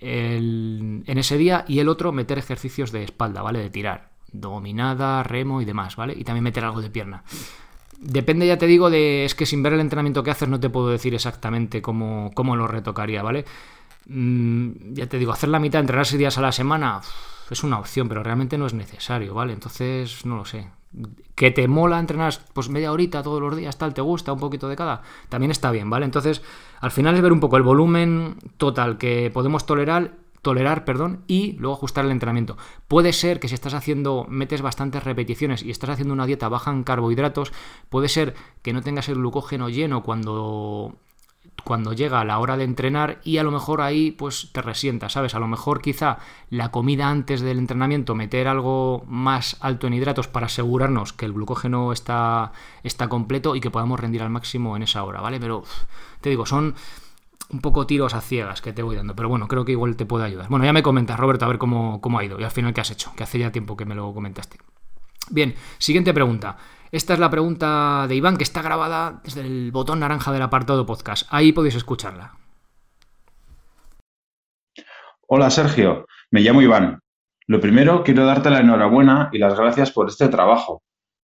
en 0.00 1.18
ese 1.18 1.36
día 1.36 1.64
y 1.66 1.80
el 1.80 1.88
otro 1.88 2.12
meter 2.12 2.38
ejercicios 2.38 2.92
de 2.92 3.02
espalda, 3.02 3.42
¿vale? 3.42 3.58
De 3.58 3.70
tirar, 3.70 4.10
dominada, 4.30 5.22
remo 5.22 5.60
y 5.60 5.64
demás, 5.64 5.96
¿vale? 5.96 6.14
Y 6.16 6.24
también 6.24 6.44
meter 6.44 6.64
algo 6.64 6.80
de 6.80 6.90
pierna. 6.90 7.24
Depende, 7.98 8.46
ya 8.46 8.58
te 8.58 8.66
digo, 8.66 8.90
de. 8.90 9.24
Es 9.24 9.34
que 9.34 9.44
sin 9.44 9.62
ver 9.62 9.72
el 9.72 9.80
entrenamiento 9.80 10.22
que 10.22 10.30
haces 10.30 10.48
no 10.48 10.60
te 10.60 10.70
puedo 10.70 10.88
decir 10.88 11.14
exactamente 11.14 11.82
cómo, 11.82 12.30
cómo 12.32 12.54
lo 12.54 12.68
retocaría, 12.68 13.22
¿vale? 13.22 13.44
Mm, 14.06 14.94
ya 14.94 15.08
te 15.08 15.18
digo, 15.18 15.32
hacer 15.32 15.48
la 15.48 15.58
mitad, 15.58 15.80
entrenar 15.80 16.06
seis 16.06 16.18
días 16.18 16.38
a 16.38 16.42
la 16.42 16.52
semana, 16.52 17.00
es 17.50 17.64
una 17.64 17.78
opción, 17.78 18.08
pero 18.08 18.22
realmente 18.22 18.56
no 18.56 18.66
es 18.66 18.74
necesario, 18.74 19.34
¿vale? 19.34 19.52
Entonces, 19.52 20.24
no 20.24 20.36
lo 20.36 20.44
sé 20.44 20.77
que 21.34 21.50
te 21.50 21.68
mola 21.68 21.98
entrenar 21.98 22.34
pues 22.52 22.68
media 22.68 22.92
horita 22.92 23.22
todos 23.22 23.40
los 23.40 23.56
días, 23.56 23.78
tal, 23.78 23.94
te 23.94 24.00
gusta 24.00 24.32
un 24.32 24.40
poquito 24.40 24.68
de 24.68 24.76
cada, 24.76 25.02
también 25.28 25.50
está 25.50 25.70
bien, 25.70 25.90
¿vale? 25.90 26.04
Entonces, 26.04 26.42
al 26.80 26.90
final 26.90 27.14
es 27.14 27.22
ver 27.22 27.32
un 27.32 27.40
poco 27.40 27.56
el 27.56 27.62
volumen 27.62 28.36
total 28.56 28.98
que 28.98 29.30
podemos 29.32 29.66
tolerar, 29.66 30.16
tolerar, 30.42 30.84
perdón, 30.84 31.24
y 31.26 31.52
luego 31.52 31.74
ajustar 31.74 32.04
el 32.04 32.10
entrenamiento. 32.10 32.56
Puede 32.88 33.12
ser 33.12 33.40
que 33.40 33.48
si 33.48 33.54
estás 33.54 33.74
haciendo, 33.74 34.26
metes 34.28 34.62
bastantes 34.62 35.04
repeticiones 35.04 35.62
y 35.62 35.70
estás 35.70 35.90
haciendo 35.90 36.14
una 36.14 36.26
dieta 36.26 36.48
baja 36.48 36.70
en 36.70 36.84
carbohidratos, 36.84 37.52
puede 37.88 38.08
ser 38.08 38.34
que 38.62 38.72
no 38.72 38.82
tengas 38.82 39.08
el 39.08 39.16
glucógeno 39.16 39.68
lleno 39.68 40.02
cuando 40.02 40.96
cuando 41.64 41.92
llega 41.92 42.24
la 42.24 42.38
hora 42.38 42.56
de 42.56 42.64
entrenar 42.64 43.20
y 43.24 43.38
a 43.38 43.42
lo 43.42 43.50
mejor 43.50 43.80
ahí 43.80 44.10
pues 44.10 44.50
te 44.52 44.62
resienta, 44.62 45.08
¿sabes? 45.08 45.34
A 45.34 45.38
lo 45.38 45.48
mejor 45.48 45.80
quizá 45.80 46.18
la 46.50 46.70
comida 46.70 47.08
antes 47.08 47.40
del 47.40 47.58
entrenamiento, 47.58 48.14
meter 48.14 48.48
algo 48.48 49.04
más 49.06 49.56
alto 49.60 49.86
en 49.86 49.94
hidratos 49.94 50.28
para 50.28 50.46
asegurarnos 50.46 51.12
que 51.12 51.26
el 51.26 51.32
glucógeno 51.32 51.92
está, 51.92 52.52
está 52.82 53.08
completo 53.08 53.56
y 53.56 53.60
que 53.60 53.70
podamos 53.70 54.00
rendir 54.00 54.22
al 54.22 54.30
máximo 54.30 54.76
en 54.76 54.82
esa 54.82 55.04
hora, 55.04 55.20
¿vale? 55.20 55.40
Pero 55.40 55.62
te 56.20 56.30
digo, 56.30 56.46
son 56.46 56.74
un 57.50 57.60
poco 57.60 57.86
tiros 57.86 58.14
a 58.14 58.20
ciegas 58.20 58.60
que 58.60 58.72
te 58.72 58.82
voy 58.82 58.96
dando, 58.96 59.16
pero 59.16 59.28
bueno, 59.28 59.48
creo 59.48 59.64
que 59.64 59.72
igual 59.72 59.96
te 59.96 60.06
puede 60.06 60.24
ayudar. 60.24 60.48
Bueno, 60.48 60.64
ya 60.64 60.72
me 60.72 60.82
comentas, 60.82 61.18
Roberto, 61.18 61.44
a 61.44 61.48
ver 61.48 61.58
cómo, 61.58 62.00
cómo 62.00 62.18
ha 62.18 62.24
ido 62.24 62.38
y 62.38 62.44
al 62.44 62.50
final 62.50 62.74
qué 62.74 62.80
has 62.80 62.90
hecho, 62.90 63.12
que 63.16 63.24
hace 63.24 63.38
ya 63.38 63.52
tiempo 63.52 63.76
que 63.76 63.84
me 63.84 63.94
lo 63.94 64.12
comentaste. 64.12 64.58
Bien, 65.30 65.54
siguiente 65.78 66.14
pregunta. 66.14 66.56
Esta 66.90 67.12
es 67.12 67.20
la 67.20 67.30
pregunta 67.30 68.06
de 68.08 68.14
Iván 68.14 68.38
que 68.38 68.44
está 68.44 68.62
grabada 68.62 69.20
desde 69.22 69.42
el 69.42 69.70
botón 69.72 70.00
naranja 70.00 70.32
del 70.32 70.40
apartado 70.40 70.86
podcast. 70.86 71.26
Ahí 71.30 71.52
podéis 71.52 71.74
escucharla. 71.74 72.32
Hola 75.26 75.50
Sergio, 75.50 76.06
me 76.30 76.40
llamo 76.40 76.62
Iván. 76.62 77.00
Lo 77.46 77.60
primero, 77.60 78.02
quiero 78.02 78.24
darte 78.24 78.48
la 78.48 78.60
enhorabuena 78.60 79.28
y 79.32 79.38
las 79.38 79.54
gracias 79.54 79.90
por 79.90 80.08
este 80.08 80.28
trabajo, 80.28 80.82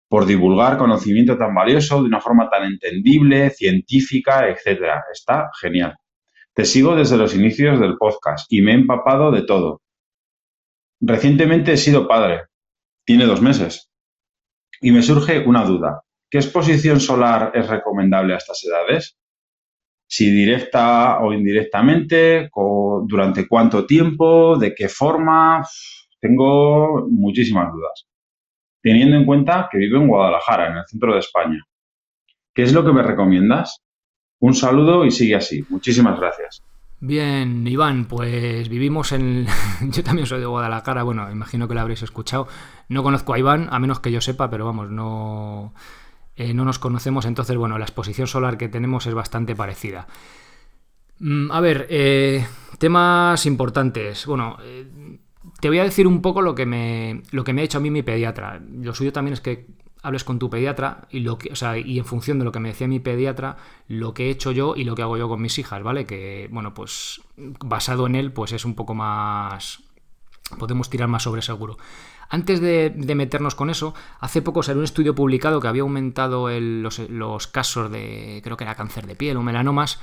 por 0.09 0.27
divulgar 0.27 0.77
conocimiento 0.77 1.39
tan 1.39 1.55
valioso 1.55 2.03
de 2.03 2.09
una 2.09 2.21
forma 2.21 2.51
tan 2.51 2.65
entendible, 2.65 3.49
científica, 3.49 4.47
etc. 4.49 4.83
Está 5.11 5.49
genial. 5.59 5.97
Te 6.53 6.67
sigo 6.67 6.95
desde 6.95 7.17
los 7.17 7.35
inicios 7.35 7.81
del 7.81 7.97
podcast 7.97 8.53
y 8.53 8.61
me 8.61 8.73
he 8.73 8.75
empapado 8.75 9.31
de 9.31 9.43
todo. 9.43 9.81
Recientemente 11.01 11.73
he 11.73 11.77
sido 11.79 12.07
padre. 12.07 12.43
Tiene 13.07 13.25
dos 13.25 13.41
meses. 13.41 13.94
Y 14.85 14.93
me 14.93 15.03
surge 15.03 15.39
una 15.39 15.65
duda. 15.65 16.03
¿Qué 16.31 16.37
exposición 16.37 17.01
solar 17.01 17.53
es 17.55 17.67
recomendable 17.69 18.35
a 18.35 18.37
estas 18.37 18.63
edades? 18.65 19.17
Si 20.07 20.31
directa 20.31 21.21
o 21.21 21.33
indirectamente, 21.33 22.51
durante 23.07 23.49
cuánto 23.49 23.87
tiempo, 23.87 24.59
de 24.59 24.75
qué 24.75 24.91
forma, 24.91 25.67
tengo 26.21 27.09
muchísimas 27.09 27.73
dudas. 27.73 28.07
Teniendo 28.83 29.17
en 29.17 29.25
cuenta 29.25 29.71
que 29.73 29.79
vivo 29.79 29.97
en 29.97 30.09
Guadalajara, 30.09 30.71
en 30.71 30.77
el 30.77 30.87
centro 30.87 31.15
de 31.15 31.21
España. 31.21 31.65
¿Qué 32.53 32.65
es 32.65 32.75
lo 32.75 32.85
que 32.85 32.93
me 32.93 33.03
recomiendas? 33.03 33.83
Un 34.41 34.53
saludo 34.53 35.07
y 35.07 35.11
sigue 35.11 35.37
así. 35.37 35.65
Muchísimas 35.71 36.21
gracias. 36.21 36.63
Bien, 37.07 37.67
Iván, 37.67 38.07
pues 38.07 38.71
vivimos 38.71 39.13
en... 39.13 39.47
yo 39.91 40.03
también 40.03 40.27
soy 40.27 40.41
de 40.41 40.47
Guadalajara, 40.47 41.03
bueno, 41.03 41.31
imagino 41.31 41.69
que 41.69 41.75
lo 41.75 41.83
habréis 41.83 42.03
escuchado. 42.03 42.49
No 42.89 43.03
conozco 43.03 43.35
a 43.35 43.39
Iván, 43.39 43.69
a 43.71 43.79
menos 43.79 44.01
que 44.01 44.11
yo 44.11 44.23
sepa, 44.23 44.49
pero 44.49 44.65
vamos, 44.65 44.91
no, 44.91 45.75
eh, 46.35 46.55
no 46.55 46.65
nos 46.65 46.79
conocemos, 46.79 47.27
entonces, 47.27 47.59
bueno, 47.59 47.77
la 47.77 47.85
exposición 47.85 48.27
solar 48.27 48.57
que 48.57 48.71
tenemos 48.71 49.07
es 49.07 49.13
bastante 49.13 49.55
parecida. 49.55 50.07
Mm, 51.19 51.51
a 51.51 51.61
ver, 51.61 51.87
eh, 51.91 52.47
temas 52.79 53.45
importantes. 53.45 54.25
Bueno, 54.25 54.57
eh, 54.63 55.19
te 55.61 55.69
voy 55.69 55.81
a 55.81 55.85
decir 55.85 56.07
un 56.07 56.23
poco 56.23 56.41
lo 56.41 56.55
que, 56.55 56.65
me, 56.65 57.23
lo 57.33 57.45
que 57.45 57.53
me 57.53 57.61
ha 57.61 57.65
hecho 57.65 57.77
a 57.77 57.81
mí 57.83 57.91
mi 57.91 58.03
pediatra. 58.03 58.63
Lo 58.81 58.95
suyo 58.95 59.13
también 59.13 59.35
es 59.35 59.43
que 59.43 59.67
hables 60.05 60.23
con 60.23 60.39
tu 60.39 60.51
pediatra 60.51 61.09
y, 61.11 61.21
lo 61.21 61.39
que, 61.39 61.51
o 61.51 61.57
sea, 61.57 61.79
y 61.79 61.99
en 61.99 62.05
función 62.05 62.39
de 62.39 62.45
lo 62.45 62.53
que 62.53 62.61
me 62.61 62.69
decía 62.69 62.87
mi 62.87 63.01
pediatra, 63.01 63.57
lo 63.89 64.15
que 64.15 64.27
he 64.27 64.31
hecho 64.31 64.53
yo 64.53 64.77
y 64.77 64.85
lo 64.85 64.95
que 64.95 65.03
hago 65.03 65.17
yo 65.17 65.29
con 65.29 65.43
mis 65.43 65.59
hijas, 65.59 65.83
¿vale? 65.83 66.05
Que, 66.05 66.49
bueno, 66.53 66.75
pues 66.75 67.23
basado 67.37 68.07
en 68.07 68.15
él, 68.15 68.31
pues 68.31 68.53
es 68.53 68.65
un 68.65 68.75
poco 68.75 68.95
más... 68.95 69.83
Podemos 70.59 70.91
tirar 70.91 71.09
más 71.09 71.23
sobre 71.23 71.41
seguro. 71.41 71.79
Antes 72.29 72.61
de, 72.61 72.93
meternos 73.15 73.55
con 73.55 73.71
eso, 73.71 73.95
hace 74.21 74.43
poco 74.43 74.63
salió 74.63 74.81
un 74.81 74.85
estudio 74.85 75.15
publicado 75.15 75.61
que 75.61 75.69
había 75.69 75.83
aumentado 75.83 76.49
los, 76.51 76.99
los, 76.99 77.47
casos 77.47 77.91
de, 77.91 78.41
creo 78.45 78.57
que 78.59 78.65
era 78.65 78.75
cáncer 78.75 79.07
de 79.07 79.17
piel 79.17 79.39
o 79.39 79.43
melanomas, 79.43 80.01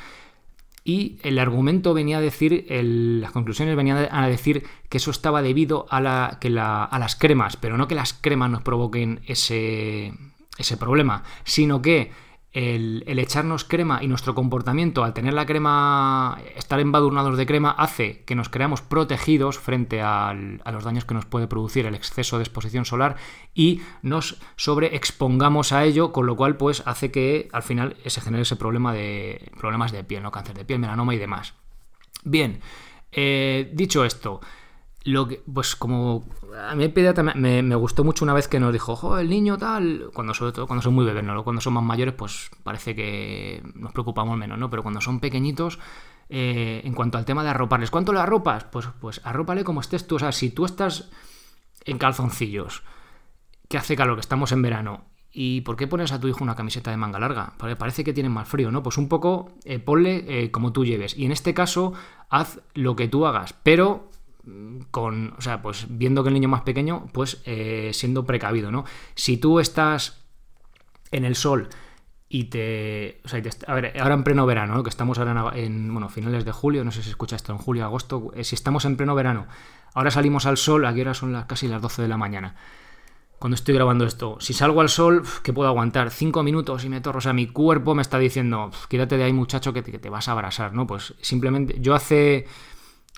y 0.84 1.20
el 1.24 1.38
argumento 1.38 1.94
venía 1.94 2.18
a 2.18 2.22
decir, 2.22 2.66
las 2.70 3.32
conclusiones 3.32 3.76
venían 3.76 4.08
a 4.10 4.28
decir 4.28 4.64
que 4.90 4.98
eso 4.98 5.12
estaba 5.12 5.42
debido 5.42 5.86
a, 5.90 6.02
la, 6.02 6.38
que 6.42 6.48
a 6.58 6.98
las 7.00 7.16
cremas, 7.16 7.56
pero 7.56 7.78
no 7.78 7.88
que 7.88 7.96
las 7.96 8.14
cremas 8.14 8.50
nos 8.50 8.64
provoquen 8.64 9.22
ese, 9.28 10.14
ese 10.58 10.78
problema, 10.78 11.24
sino 11.44 11.82
que 11.82 12.12
el, 12.54 13.04
echarnos 13.20 13.64
crema 13.64 14.04
y 14.04 14.08
nuestro 14.08 14.36
comportamiento 14.36 15.04
al 15.04 15.14
tener 15.14 15.34
la 15.34 15.46
crema, 15.46 16.40
estar 16.56 16.80
embadurnados 16.80 17.38
de 17.38 17.46
crema, 17.46 17.72
hace 17.72 18.24
que 18.26 18.36
nos 18.36 18.50
creamos 18.50 18.82
protegidos 18.82 19.58
frente 19.58 20.02
a 20.02 20.34
los 20.34 20.84
daños 20.84 21.06
que 21.06 21.14
nos 21.14 21.26
puede 21.26 21.48
producir 21.48 21.86
el 21.86 21.96
exceso 21.96 22.38
de 22.38 22.44
exposición 22.44 22.86
solar 22.86 23.16
y 23.54 23.82
nos 24.02 24.42
sobreexpongamos 24.58 25.72
a 25.72 25.86
ello, 25.86 26.12
con 26.12 26.26
lo 26.26 26.36
cual 26.36 26.58
pues 26.58 26.84
hace 26.86 27.12
que 27.12 27.48
al 27.54 27.64
final 27.64 27.96
se 28.06 28.22
genere 28.22 28.44
ese 28.44 28.56
problema 28.56 28.94
de 28.94 29.52
problemas 29.58 29.92
de 29.92 30.04
piel, 30.04 30.24
¿no? 30.24 30.32
cáncer 30.32 30.58
de 30.58 30.66
piel, 30.66 30.80
melanoma 30.80 31.16
y 31.16 31.20
demás. 31.20 31.54
Bien, 32.24 32.60
eh, 33.12 33.70
dicho 33.74 34.06
esto, 34.06 34.42
lo 35.04 35.28
que, 35.28 35.42
pues 35.52 35.76
como 35.76 36.26
a 36.68 36.76
mí 36.76 36.94
me, 37.36 37.76
gustó 37.76 38.04
mucho 38.04 38.24
una 38.24 38.34
vez 38.34 38.48
que 38.48 38.60
nos 38.60 38.72
dijo, 38.72 38.96
jo, 38.96 39.18
el 39.18 39.30
niño 39.30 39.58
tal, 39.58 40.10
cuando 40.14 40.34
sobre 40.34 40.52
todo 40.52 40.68
cuando 40.68 40.84
son 40.84 40.94
muy 40.94 41.06
bebés, 41.06 41.24
¿no? 41.24 41.44
Cuando 41.44 41.62
son 41.62 41.74
más 41.74 41.84
mayores, 41.84 42.14
pues 42.14 42.52
parece 42.64 42.96
que 42.96 43.64
nos 43.74 43.92
preocupamos 43.94 44.38
menos, 44.38 44.60
¿no? 44.60 44.70
Pero 44.70 44.84
cuando 44.84 45.02
son 45.02 45.20
pequeñitos, 45.20 45.80
eh, 46.30 46.82
en 46.84 46.94
cuanto 46.94 47.18
al 47.18 47.26
tema 47.26 47.44
de 47.44 47.50
arroparles, 47.50 47.90
¿cuánto 47.90 48.14
le 48.14 48.20
arropas? 48.20 48.66
Pues, 48.66 48.88
pues 49.00 49.22
arrópale 49.24 49.64
como 49.64 49.82
estés 49.82 50.06
tú. 50.06 50.16
O 50.16 50.20
sea, 50.20 50.32
si 50.32 50.52
tú 50.52 50.66
estás 50.66 51.10
en 51.86 51.98
calzoncillos, 51.98 52.84
que 53.68 53.78
hace 53.78 53.96
calor, 53.96 54.16
que 54.16 54.22
estamos 54.22 54.52
en 54.52 54.62
verano, 54.62 55.06
¿Y 55.34 55.62
por 55.62 55.78
qué 55.78 55.88
pones 55.88 56.12
a 56.12 56.20
tu 56.20 56.28
hijo 56.28 56.44
una 56.44 56.56
camiseta 56.56 56.92
de 56.92 56.98
manga 56.98 57.18
larga? 57.18 57.54
Porque 57.58 57.78
parece 57.78 58.04
que 58.04 58.12
tiene 58.12 58.28
más 58.28 58.50
frío, 58.50 58.70
¿no? 58.70 58.84
Pues 58.84 58.98
un 58.98 59.08
poco 59.08 59.54
eh, 59.64 59.80
ponle 59.80 60.26
eh, 60.28 60.52
como 60.52 60.74
tú 60.74 60.84
lleves. 60.84 61.18
Y 61.18 61.24
en 61.26 61.32
este 61.32 61.54
caso, 61.54 61.94
haz 62.30 62.60
lo 62.74 62.98
que 62.98 63.08
tú 63.08 63.26
hagas, 63.26 63.54
pero 63.64 64.12
con, 64.92 65.34
o 65.38 65.42
sea, 65.42 65.62
pues 65.62 65.86
viendo 65.90 66.24
que 66.24 66.30
el 66.30 66.34
niño 66.34 66.50
más 66.50 66.62
pequeño, 66.62 67.08
pues 67.14 67.42
eh, 67.46 67.92
siendo 67.94 68.26
precavido, 68.26 68.72
¿no? 68.72 68.86
Si 69.16 69.38
tú 69.38 69.60
estás 69.60 70.26
en 71.12 71.26
el 71.26 71.36
sol 71.36 71.70
y 72.34 72.46
te, 72.46 73.20
o 73.26 73.28
sea, 73.28 73.42
a 73.68 73.74
ver, 73.74 73.94
ahora 74.00 74.14
en 74.14 74.24
pleno 74.24 74.46
verano, 74.46 74.76
¿no? 74.76 74.84
que 74.84 74.90
estamos 74.90 75.20
ahora 75.20 75.52
en, 75.54 75.92
bueno, 75.92 76.08
finales 76.08 76.46
de 76.46 76.54
julio, 76.54 76.84
no 76.86 76.92
sé 76.92 77.04
si 77.04 77.10
escucha 77.10 77.36
esto 77.36 77.52
en 77.52 77.58
julio, 77.58 77.84
agosto, 77.84 78.32
eh, 78.34 78.46
si 78.46 78.56
estamos 78.56 78.86
en 78.86 78.96
pleno 78.96 79.14
verano, 79.16 79.48
ahora 79.94 80.12
salimos 80.12 80.46
al 80.46 80.58
sol, 80.58 80.86
aquí 80.86 81.02
ahora 81.02 81.14
son 81.14 81.34
las, 81.34 81.46
casi 81.46 81.68
las 81.68 81.82
12 81.82 82.04
de 82.04 82.08
la 82.08 82.18
mañana. 82.18 82.56
Cuando 83.38 83.56
estoy 83.56 83.74
grabando 83.74 84.06
esto, 84.06 84.38
si 84.40 84.54
salgo 84.54 84.82
al 84.82 84.90
sol, 84.90 85.24
¿qué 85.44 85.52
puedo 85.52 85.68
aguantar? 85.68 86.12
Cinco 86.12 86.44
minutos 86.44 86.86
y 86.86 86.90
me 86.90 87.02
torro. 87.02 87.18
O 87.18 87.22
sea, 87.22 87.34
mi 87.34 87.48
cuerpo 87.48 87.96
me 87.96 88.04
está 88.04 88.20
diciendo, 88.20 88.70
quítate 88.88 89.18
de 89.18 89.24
ahí, 89.24 89.34
muchacho, 89.34 89.74
que 89.74 89.82
te, 89.82 89.92
que 89.92 89.98
te 89.98 90.12
vas 90.12 90.28
a 90.28 90.34
abrasar, 90.34 90.74
¿no? 90.74 90.86
Pues 90.86 91.16
simplemente, 91.22 91.78
yo 91.80 91.96
hace 91.96 92.46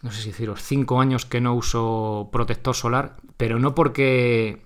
no 0.04 0.12
sé 0.12 0.22
si 0.22 0.30
deciros, 0.30 0.62
cinco 0.62 1.00
años 1.00 1.26
que 1.26 1.42
no 1.42 1.56
uso 1.56 2.30
protector 2.32 2.76
solar, 2.76 3.16
pero 3.38 3.58
no 3.58 3.74
porque, 3.74 4.62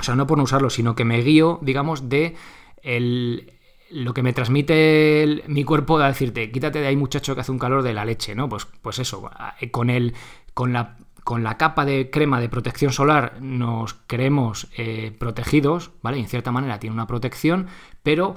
o 0.00 0.02
sea, 0.02 0.16
no 0.16 0.26
por 0.26 0.36
no 0.36 0.44
usarlo, 0.44 0.68
sino 0.68 0.96
que 0.96 1.04
me 1.04 1.22
guío, 1.22 1.60
digamos, 1.62 2.08
de 2.08 2.34
el, 2.82 3.52
lo 3.90 4.12
que 4.14 4.24
me 4.24 4.32
transmite 4.32 5.44
mi 5.46 5.62
cuerpo 5.62 5.98
de 5.98 6.08
decirte, 6.08 6.50
quítate 6.50 6.80
de 6.80 6.88
ahí 6.88 6.96
muchacho 6.96 7.36
que 7.36 7.40
hace 7.40 7.52
un 7.52 7.60
calor 7.60 7.84
de 7.84 7.94
la 7.94 8.04
leche, 8.04 8.34
¿no? 8.34 8.48
Pues, 8.48 8.66
pues 8.82 8.98
eso, 8.98 9.30
con 9.70 9.90
el, 9.90 10.14
con 10.54 10.72
la 10.72 10.96
con 11.28 11.44
la 11.44 11.58
capa 11.58 11.84
de 11.84 12.08
crema 12.08 12.40
de 12.40 12.48
protección 12.48 12.90
solar 12.90 13.34
nos 13.42 13.92
creemos 14.06 14.66
eh, 14.78 15.14
protegidos, 15.18 15.90
¿vale? 16.00 16.16
Y 16.16 16.22
en 16.22 16.26
cierta 16.26 16.52
manera 16.52 16.80
tiene 16.80 16.94
una 16.94 17.06
protección, 17.06 17.66
pero 18.02 18.34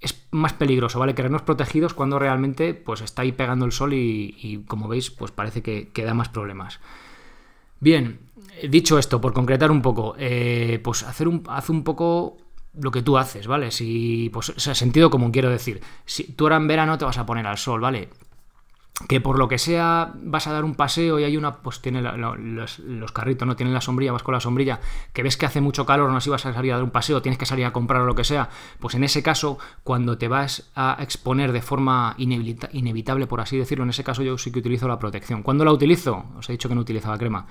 es 0.00 0.26
más 0.30 0.52
peligroso, 0.54 0.98
¿vale? 0.98 1.14
Querernos 1.14 1.42
protegidos 1.42 1.94
cuando 1.94 2.18
realmente 2.18 2.74
pues 2.74 3.00
está 3.02 3.22
ahí 3.22 3.32
pegando 3.32 3.66
el 3.66 3.72
sol 3.72 3.92
y, 3.92 4.64
como 4.66 4.88
veis 4.88 5.10
pues 5.10 5.30
parece 5.30 5.62
que, 5.62 6.04
da 6.04 6.14
más 6.14 6.28
problemas. 6.28 6.80
Bien, 7.80 8.20
dicho 8.68 8.98
esto, 8.98 9.20
por 9.20 9.32
concretar 9.32 9.70
un 9.70 9.82
poco, 9.82 10.14
eh, 10.18 10.80
pues 10.82 11.02
hacer 11.02 11.28
un, 11.28 11.42
haz 11.48 11.70
un 11.70 11.84
poco 11.84 12.38
lo 12.78 12.90
que 12.90 13.02
tú 13.02 13.18
haces, 13.18 13.46
¿vale? 13.46 13.70
Si, 13.70 14.30
pues, 14.32 14.50
o 14.50 14.60
sea, 14.60 14.74
sentido 14.74 15.10
común, 15.10 15.32
quiero 15.32 15.50
decir. 15.50 15.80
Si 16.04 16.24
tú 16.32 16.44
ahora 16.44 16.56
en 16.56 16.68
verano 16.68 16.98
te 16.98 17.04
vas 17.04 17.18
a 17.18 17.26
poner 17.26 17.46
al 17.46 17.58
sol, 17.58 17.80
¿vale? 17.80 18.10
Que 19.08 19.20
por 19.20 19.38
lo 19.38 19.48
que 19.48 19.58
sea 19.58 20.12
vas 20.14 20.46
a 20.46 20.52
dar 20.52 20.64
un 20.64 20.74
paseo 20.74 21.18
y 21.18 21.24
hay 21.24 21.36
una, 21.36 21.56
pues 21.56 21.80
tiene 21.80 22.02
los, 22.02 23.12
carritos, 23.12 23.46
no 23.46 23.56
tienen 23.56 23.74
la 23.74 23.80
sombrilla, 23.80 24.12
vas 24.12 24.22
con 24.22 24.34
la 24.34 24.40
sombrilla, 24.40 24.80
que 25.12 25.22
ves 25.22 25.36
que 25.36 25.46
hace 25.46 25.60
mucho 25.60 25.86
calor, 25.86 26.10
no 26.10 26.16
así 26.16 26.30
vas 26.30 26.44
a 26.46 26.52
salir 26.52 26.72
a 26.72 26.76
dar 26.76 26.84
un 26.84 26.90
paseo, 26.90 27.22
tienes 27.22 27.38
que 27.38 27.46
salir 27.46 27.64
a 27.64 27.72
comprar 27.72 28.02
o 28.02 28.06
lo 28.06 28.14
que 28.14 28.24
sea, 28.24 28.50
pues 28.78 28.94
en 28.94 29.04
ese 29.04 29.22
caso, 29.22 29.58
cuando 29.84 30.18
te 30.18 30.28
vas 30.28 30.70
a 30.74 30.96
exponer 31.00 31.52
de 31.52 31.62
forma 31.62 32.14
inevitable, 32.18 33.26
por 33.26 33.40
así 33.40 33.56
decirlo, 33.56 33.84
en 33.84 33.90
ese 33.90 34.04
caso 34.04 34.22
yo 34.22 34.36
sí 34.38 34.52
que 34.52 34.58
utilizo 34.58 34.86
la 34.86 34.98
protección. 34.98 35.42
¿Cuándo 35.42 35.64
la 35.64 35.72
utilizo? 35.72 36.24
Os 36.36 36.48
he 36.48 36.52
dicho 36.52 36.68
que 36.68 36.74
no 36.74 36.80
utilizaba 36.82 37.18
crema. 37.18 37.46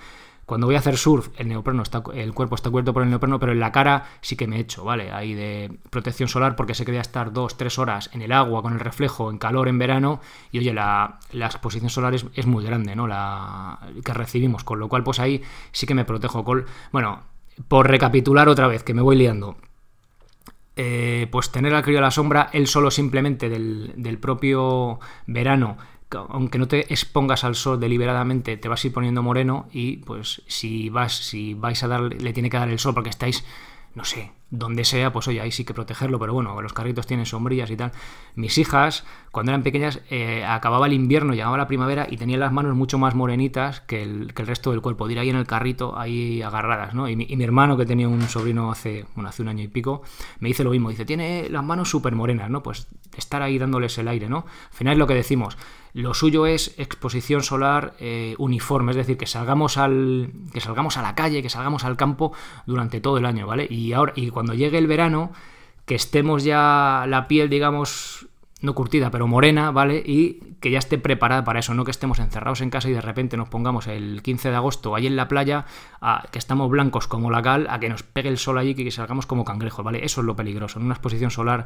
Cuando 0.49 0.65
voy 0.65 0.75
a 0.75 0.79
hacer 0.79 0.97
surf, 0.97 1.29
el 1.37 1.47
neopreno 1.47 1.83
está, 1.83 2.01
el 2.15 2.33
cuerpo 2.33 2.55
está 2.55 2.71
cubierto 2.71 2.91
por 2.91 3.03
el 3.03 3.09
neopreno, 3.11 3.39
pero 3.39 3.51
en 3.51 3.59
la 3.59 3.71
cara 3.71 4.05
sí 4.19 4.35
que 4.35 4.47
me 4.47 4.59
echo, 4.59 4.83
¿vale? 4.83 5.11
Ahí 5.11 5.35
de 5.35 5.77
protección 5.91 6.27
solar, 6.27 6.55
porque 6.55 6.73
sé 6.73 6.85
que 6.85 6.91
voy 6.91 6.97
a 6.97 7.01
estar 7.01 7.31
dos, 7.31 7.55
tres 7.55 7.77
horas 7.77 8.09
en 8.13 8.23
el 8.23 8.31
agua 8.31 8.63
con 8.63 8.73
el 8.73 8.79
reflejo, 8.79 9.29
en 9.29 9.37
calor 9.37 9.67
en 9.67 9.77
verano, 9.77 10.21
y 10.51 10.57
oye, 10.57 10.73
la, 10.73 11.19
exposición 11.31 11.91
solar 11.91 12.15
es, 12.15 12.47
muy 12.47 12.65
grande, 12.65 12.95
¿no? 12.95 13.07
La 13.07 13.77
que 14.03 14.11
recibimos, 14.11 14.63
con 14.63 14.79
lo 14.79 14.89
cual, 14.89 15.03
pues 15.03 15.19
ahí 15.19 15.43
sí 15.71 15.85
que 15.85 15.93
me 15.93 16.03
protejo. 16.03 16.43
Con, 16.43 16.65
bueno, 16.91 17.21
por 17.67 17.87
recapitular 17.87 18.49
otra 18.49 18.67
vez, 18.67 18.81
que 18.81 18.95
me 18.95 19.03
voy 19.03 19.17
liando. 19.17 19.55
Eh, 20.75 21.27
pues 21.31 21.51
tener 21.51 21.75
al 21.75 21.83
a 21.83 22.01
la 22.01 22.09
sombra, 22.09 22.49
él 22.53 22.65
solo 22.65 22.89
simplemente 22.89 23.49
del 23.49 24.17
propio 24.19 24.99
verano 25.27 25.77
aunque 26.11 26.57
no 26.57 26.67
te 26.67 26.91
expongas 26.91 27.43
al 27.43 27.55
sol 27.55 27.79
deliberadamente, 27.79 28.57
te 28.57 28.67
vas 28.67 28.83
a 28.83 28.87
ir 28.87 28.93
poniendo 28.93 29.23
moreno 29.23 29.67
y 29.71 29.97
pues 29.97 30.41
si 30.47 30.89
vas, 30.89 31.13
si 31.13 31.53
vais 31.53 31.83
a 31.83 31.87
dar, 31.87 32.01
le 32.01 32.33
tiene 32.33 32.49
que 32.49 32.57
dar 32.57 32.69
el 32.69 32.79
sol 32.79 32.93
porque 32.93 33.09
estáis, 33.09 33.45
no 33.93 34.03
sé, 34.03 34.31
donde 34.51 34.83
sea, 34.83 35.13
pues 35.13 35.27
oye, 35.27 35.41
ahí 35.41 35.51
sí 35.51 35.63
que 35.63 35.75
protegerlo, 35.75 36.17
pero 36.17 36.33
bueno, 36.33 36.59
los 36.61 36.73
carritos 36.73 37.05
tienen 37.05 37.27
sombrillas 37.27 37.69
y 37.69 37.77
tal. 37.77 37.91
Mis 38.35 38.57
hijas, 38.57 39.05
cuando 39.31 39.51
eran 39.51 39.61
pequeñas, 39.61 40.01
eh, 40.09 40.43
acababa 40.43 40.87
el 40.87 40.93
invierno, 40.93 41.33
llegaba 41.33 41.57
la 41.57 41.67
primavera 41.67 42.07
y 42.09 42.17
tenían 42.17 42.39
las 42.39 42.51
manos 42.51 42.75
mucho 42.75 42.97
más 42.97 43.13
morenitas 43.13 43.81
que 43.81 44.01
el, 44.01 44.33
que 44.33 44.41
el 44.41 44.47
resto 44.47 44.71
del 44.71 44.81
cuerpo, 44.81 45.05
de 45.05 45.13
ir 45.13 45.19
ahí 45.19 45.29
en 45.29 45.35
el 45.35 45.45
carrito, 45.45 45.97
ahí 45.97 46.41
agarradas, 46.41 46.95
¿no? 46.95 47.07
Y 47.07 47.15
mi, 47.15 47.27
y 47.29 47.35
mi, 47.35 47.43
hermano, 47.43 47.77
que 47.77 47.85
tenía 47.85 48.07
un 48.07 48.21
sobrino 48.23 48.71
hace, 48.71 49.05
bueno, 49.13 49.29
hace 49.29 49.43
un 49.43 49.49
año 49.49 49.63
y 49.63 49.67
pico, 49.67 50.01
me 50.39 50.47
dice 50.47 50.63
lo 50.63 50.71
mismo, 50.71 50.89
dice, 50.89 51.05
tiene 51.05 51.47
las 51.49 51.63
manos 51.63 51.89
súper 51.89 52.15
morenas, 52.15 52.49
¿no? 52.49 52.63
Pues 52.63 52.87
estar 53.15 53.43
ahí 53.43 53.59
dándoles 53.59 53.97
el 53.99 54.07
aire, 54.07 54.29
¿no? 54.29 54.45
Al 54.71 54.73
final 54.73 54.93
es 54.93 54.99
lo 54.99 55.05
que 55.05 55.13
decimos, 55.13 55.57
lo 55.93 56.13
suyo 56.13 56.45
es 56.45 56.75
exposición 56.77 57.43
solar 57.43 57.93
eh, 57.99 58.35
uniforme, 58.37 58.91
es 58.91 58.97
decir, 58.97 59.17
que 59.17 59.25
salgamos 59.25 59.77
al 59.77 60.31
que 60.53 60.61
salgamos 60.61 60.97
a 60.97 61.01
la 61.01 61.15
calle, 61.15 61.41
que 61.41 61.49
salgamos 61.49 61.83
al 61.83 61.97
campo 61.97 62.33
durante 62.65 63.01
todo 63.01 63.17
el 63.17 63.25
año, 63.25 63.47
¿vale? 63.47 63.67
Y 63.69 63.93
ahora 63.93 64.13
y 64.15 64.29
cuando 64.29 64.53
llegue 64.53 64.77
el 64.77 64.87
verano, 64.87 65.31
que 65.85 65.95
estemos 65.95 66.43
ya 66.43 67.05
la 67.07 67.27
piel, 67.27 67.49
digamos, 67.49 68.27
no 68.61 68.75
curtida, 68.75 69.09
pero 69.09 69.25
morena, 69.27 69.71
¿vale? 69.71 70.03
Y 70.05 70.55
que 70.59 70.69
ya 70.69 70.79
esté 70.79 70.97
preparada 70.97 71.43
para 71.43 71.59
eso, 71.59 71.73
no 71.73 71.85
que 71.85 71.91
estemos 71.91 72.19
encerrados 72.19 72.61
en 72.61 72.69
casa 72.69 72.89
y 72.89 72.93
de 72.93 73.01
repente 73.01 73.37
nos 73.37 73.49
pongamos 73.49 73.87
el 73.87 74.21
15 74.21 74.49
de 74.49 74.55
agosto 74.55 74.95
ahí 74.95 75.07
en 75.07 75.15
la 75.15 75.27
playa, 75.27 75.65
a 76.01 76.27
que 76.31 76.37
estamos 76.37 76.69
blancos 76.69 77.07
como 77.07 77.31
la 77.31 77.41
cal, 77.41 77.67
a 77.69 77.79
que 77.79 77.89
nos 77.89 78.03
pegue 78.03 78.29
el 78.29 78.37
sol 78.37 78.57
allí 78.57 78.71
y 78.71 78.83
que 78.83 78.91
salgamos 78.91 79.25
como 79.25 79.45
cangrejos, 79.45 79.83
¿vale? 79.83 80.03
Eso 80.03 80.21
es 80.21 80.27
lo 80.27 80.35
peligroso, 80.35 80.79
en 80.79 80.85
una 80.85 80.93
exposición 80.93 81.31
solar 81.31 81.65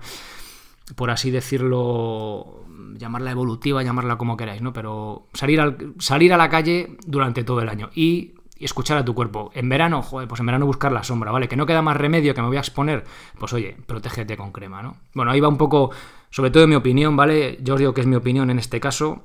por 0.95 1.11
así 1.11 1.31
decirlo, 1.31 2.65
llamarla 2.97 3.31
evolutiva, 3.31 3.83
llamarla 3.83 4.17
como 4.17 4.37
queráis, 4.37 4.61
¿no? 4.61 4.73
Pero 4.73 5.27
salir, 5.33 5.61
al, 5.61 5.93
salir 5.99 6.33
a 6.33 6.37
la 6.37 6.49
calle 6.49 6.97
durante 7.05 7.43
todo 7.43 7.61
el 7.61 7.69
año 7.69 7.89
y 7.93 8.33
escuchar 8.59 8.97
a 8.97 9.05
tu 9.05 9.13
cuerpo. 9.13 9.51
En 9.53 9.69
verano, 9.69 10.01
joder, 10.01 10.27
pues 10.27 10.39
en 10.39 10.45
verano 10.45 10.65
buscar 10.65 10.91
la 10.91 11.03
sombra, 11.03 11.31
¿vale? 11.31 11.47
Que 11.47 11.55
no 11.55 11.65
queda 11.65 11.81
más 11.81 11.97
remedio 11.97 12.33
que 12.33 12.41
me 12.41 12.47
voy 12.47 12.57
a 12.57 12.61
exponer, 12.61 13.03
pues 13.39 13.53
oye, 13.53 13.75
protégete 13.85 14.37
con 14.37 14.51
crema, 14.51 14.81
¿no? 14.81 14.97
Bueno, 15.13 15.31
ahí 15.31 15.39
va 15.39 15.47
un 15.47 15.57
poco, 15.57 15.91
sobre 16.29 16.51
todo 16.51 16.63
en 16.63 16.69
mi 16.69 16.75
opinión, 16.75 17.15
¿vale? 17.15 17.57
Yo 17.61 17.75
os 17.75 17.79
digo 17.79 17.93
que 17.93 18.01
es 18.01 18.07
mi 18.07 18.15
opinión 18.15 18.49
en 18.49 18.59
este 18.59 18.79
caso, 18.79 19.23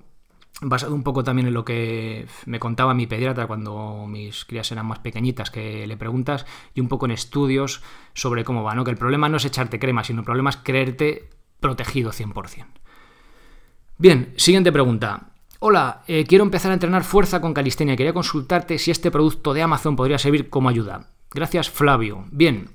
basado 0.61 0.95
un 0.95 1.05
poco 1.05 1.23
también 1.23 1.49
en 1.49 1.55
lo 1.55 1.65
que 1.65 2.27
me 2.47 2.59
contaba 2.59 2.95
mi 2.95 3.07
pediatra 3.07 3.47
cuando 3.47 4.07
mis 4.09 4.45
crías 4.45 4.71
eran 4.73 4.87
más 4.87 4.99
pequeñitas, 4.99 5.50
que 5.50 5.87
le 5.87 5.97
preguntas, 5.97 6.47
y 6.75 6.81
un 6.81 6.88
poco 6.88 7.07
en 7.07 7.12
estudios 7.12 7.83
sobre 8.15 8.45
cómo 8.45 8.62
va, 8.62 8.75
¿no? 8.75 8.85
Que 8.85 8.91
el 8.91 8.97
problema 8.97 9.29
no 9.29 9.37
es 9.37 9.45
echarte 9.45 9.79
crema, 9.79 10.05
sino 10.05 10.21
el 10.21 10.27
problema 10.27 10.50
es 10.50 10.57
creerte 10.57 11.31
protegido 11.61 12.12
100%. 12.12 12.67
Bien, 13.99 14.33
siguiente 14.37 14.71
pregunta. 14.73 15.33
Hola, 15.61 16.03
eh, 16.07 16.25
quiero 16.25 16.45
empezar 16.45 16.71
a 16.71 16.75
entrenar 16.75 17.03
fuerza 17.03 17.41
con 17.41 17.53
calistenia. 17.53 17.97
Quería 17.97 18.12
consultarte 18.12 18.79
si 18.79 18.93
este 18.93 19.11
producto 19.11 19.53
de 19.53 19.62
Amazon 19.62 19.97
podría 19.97 20.19
servir 20.19 20.49
como 20.50 20.69
ayuda. 20.69 21.09
Gracias, 21.33 21.69
Flavio. 21.69 22.27
Bien. 22.31 22.71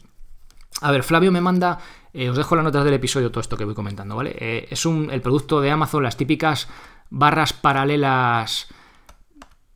A 0.81 0.91
ver, 0.91 1.03
Flavio 1.03 1.31
me 1.31 1.39
manda. 1.39 1.79
Eh, 2.13 2.29
os 2.29 2.35
dejo 2.35 2.55
las 2.57 2.65
notas 2.65 2.83
del 2.83 2.93
episodio 2.93 3.31
todo 3.31 3.39
esto 3.39 3.55
que 3.55 3.63
voy 3.63 3.73
comentando, 3.73 4.17
¿vale? 4.17 4.35
Eh, 4.37 4.67
es 4.69 4.85
un, 4.85 5.09
el 5.11 5.21
producto 5.21 5.61
de 5.61 5.71
Amazon, 5.71 6.03
las 6.03 6.17
típicas 6.17 6.67
barras 7.09 7.53
paralelas 7.53 8.67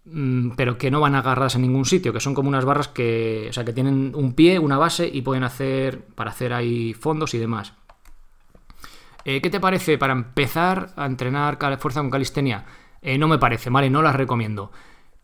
mm, 0.06 0.50
pero 0.58 0.78
que 0.78 0.92
no 0.92 1.00
van 1.00 1.16
agarradas 1.16 1.56
en 1.56 1.62
ningún 1.62 1.86
sitio, 1.86 2.12
que 2.12 2.20
son 2.20 2.34
como 2.34 2.50
unas 2.50 2.66
barras 2.66 2.90
que, 2.90 3.48
o 3.50 3.54
sea, 3.54 3.64
que 3.64 3.74
tienen 3.74 4.12
un 4.16 4.34
pie, 4.34 4.60
una 4.60 4.78
base 4.78 5.10
y 5.12 5.22
pueden 5.22 5.44
hacer 5.44 6.04
para 6.14 6.32
hacer 6.32 6.52
ahí 6.54 6.94
fondos 6.94 7.34
y 7.34 7.38
demás. 7.38 7.74
Eh, 9.28 9.42
¿Qué 9.42 9.50
te 9.50 9.60
parece 9.60 9.98
para 9.98 10.14
empezar 10.14 10.94
a 10.96 11.06
entrenar 11.06 11.58
fuerza 11.80 12.00
con 12.00 12.10
calistenia? 12.10 12.64
Eh, 13.02 13.18
no 13.18 13.28
me 13.28 13.38
parece, 13.38 13.70
¿vale? 13.70 13.90
No 13.90 14.02
las 14.02 14.16
recomiendo. 14.16 14.72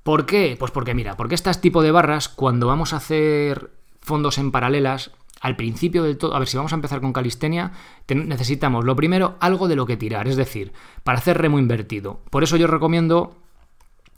¿Por 0.04 0.26
qué? 0.26 0.58
Pues 0.60 0.72
porque 0.74 0.94
mira, 0.94 1.16
porque 1.16 1.36
este 1.36 1.54
tipo 1.54 1.82
de 1.82 1.92
barras, 1.92 2.28
cuando 2.28 2.68
vamos 2.68 2.92
a 2.92 2.98
hacer 2.98 3.72
fondos 4.02 4.40
en 4.40 4.52
paralelas, 4.52 5.12
al 5.40 5.56
principio 5.56 6.04
del 6.04 6.18
todo, 6.18 6.36
a 6.36 6.40
ver, 6.40 6.50
si 6.50 6.58
vamos 6.58 6.74
a 6.74 6.76
empezar 6.76 7.00
con 7.00 7.14
calistenia, 7.14 7.72
necesitamos 8.14 8.84
lo 8.84 8.98
primero 8.98 9.38
algo 9.40 9.70
de 9.70 9.78
lo 9.78 9.86
que 9.86 9.96
tirar, 9.96 10.28
es 10.28 10.36
decir, 10.36 10.74
para 11.06 11.20
hacer 11.20 11.38
remo 11.38 11.58
invertido. 11.58 12.20
Por 12.30 12.44
eso 12.44 12.58
yo 12.58 12.68
recomiendo 12.68 13.38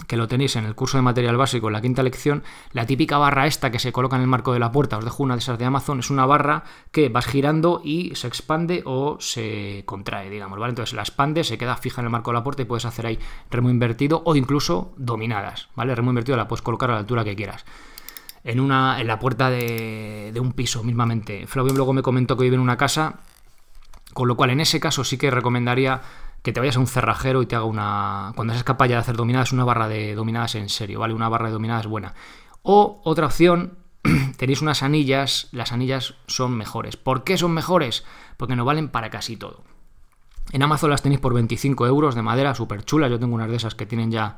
que 0.08 0.18
lo 0.18 0.28
tenéis 0.28 0.56
en 0.56 0.66
el 0.66 0.76
curso 0.76 0.98
de 0.98 1.02
material 1.02 1.38
básico, 1.38 1.68
en 1.68 1.74
la 1.74 1.82
quinta 1.82 2.04
lección, 2.04 2.44
la 2.72 2.86
típica 2.86 3.18
barra 3.18 3.48
esta 3.48 3.72
que 3.72 3.80
se 3.80 3.92
coloca 3.92 4.16
en 4.16 4.22
el 4.22 4.28
marco 4.28 4.54
de 4.54 4.60
la 4.60 4.72
puerta, 4.72 4.98
os 4.98 5.04
dejo 5.04 5.24
una 5.24 5.36
de 5.36 5.40
esas 5.40 5.58
de 5.58 5.66
Amazon, 5.66 6.00
es 6.00 6.10
una 6.10 6.26
barra 6.26 6.64
que 6.92 7.10
vas 7.10 7.26
girando 7.26 7.82
y 7.84 8.14
se 8.16 8.28
expande 8.28 8.84
o 8.86 9.18
se 9.20 9.84
contrae, 9.86 10.30
digamos, 10.30 10.60
¿vale? 10.60 10.72
Entonces 10.72 10.94
la 10.94 11.02
expande, 11.02 11.44
se 11.44 11.58
queda 11.58 11.78
fija 11.78 12.02
en 12.02 12.06
el 12.06 12.12
marco 12.12 12.32
de 12.32 12.36
la 12.36 12.44
puerta 12.44 12.62
y 12.62 12.66
puedes 12.66 12.86
hacer 12.86 13.06
ahí 13.06 13.20
remo 13.50 13.70
invertido 13.70 14.22
o 14.26 14.36
incluso 14.36 14.94
dominadas, 14.98 15.70
¿vale? 15.76 15.96
Remo 15.96 16.12
invertido 16.12 16.38
la 16.38 16.48
puedes 16.48 16.62
colocar 16.62 16.90
a 16.92 16.94
la 16.94 17.00
altura 17.00 17.24
que 17.24 17.36
quieras. 17.36 17.66
En, 18.44 18.60
una, 18.60 19.02
en 19.02 19.08
la 19.08 19.18
puerta 19.18 19.50
de, 19.50 20.30
de 20.32 20.40
un 20.40 20.54
piso, 20.54 20.84
mismamente. 20.84 21.48
Flavio 21.48 21.74
luego 21.74 21.94
me 21.94 22.04
comentó 22.04 22.38
que 22.38 22.44
vive 22.44 22.56
en 22.56 22.62
una 22.62 22.78
casa, 22.78 23.22
con 24.14 24.28
lo 24.28 24.38
cual 24.38 24.52
en 24.52 24.60
ese 24.60 24.80
caso 24.80 25.04
sí 25.04 25.18
que 25.18 25.32
recomendaría 25.32 26.02
que 26.46 26.54
te 26.54 26.60
vayas 26.60 26.78
a 26.78 26.80
un 26.80 26.86
cerrajero 26.86 27.42
y 27.42 27.48
te 27.48 27.55
haga 27.55 27.66
una. 27.66 28.31
Cuando 28.36 28.53
seas 28.53 28.64
capaz 28.64 28.86
ya 28.86 28.98
de 28.98 29.01
hacer 29.01 29.18
dominadas, 29.18 29.51
una 29.51 29.64
barra 29.64 29.88
de 29.88 30.14
dominadas 30.14 30.53
en 30.53 30.70
serio, 30.70 31.00
¿vale? 31.00 31.16
Una 31.16 31.27
barra 31.27 31.48
de 31.48 31.53
dominadas 31.53 31.88
buena. 31.88 32.14
O 32.62 33.01
otra 33.03 33.25
opción, 33.25 33.79
tenéis 34.38 34.62
unas 34.62 34.84
anillas, 34.84 35.50
las 35.51 35.72
anillas 35.72 36.14
son 36.27 36.55
mejores. 36.55 36.98
¿Por 36.98 37.24
qué 37.24 37.40
son 37.40 37.51
mejores? 37.51 38.05
Porque 38.38 38.55
no 38.55 38.64
valen 38.64 38.90
para 38.90 39.10
casi 39.10 39.38
todo. 39.38 39.64
En 40.51 40.62
Amazon 40.62 40.92
las 40.92 41.01
tenéis 41.01 41.20
por 41.20 41.34
25 41.34 41.88
euros 41.88 42.14
de 42.14 42.22
madera, 42.22 42.53
súper 42.53 42.86
chulas. 42.86 43.10
Yo 43.10 43.20
tengo 43.20 43.34
unas 43.34 43.50
de 43.50 43.55
esas 43.55 43.74
que 43.74 43.88
tienen 43.88 44.12
ya 44.12 44.38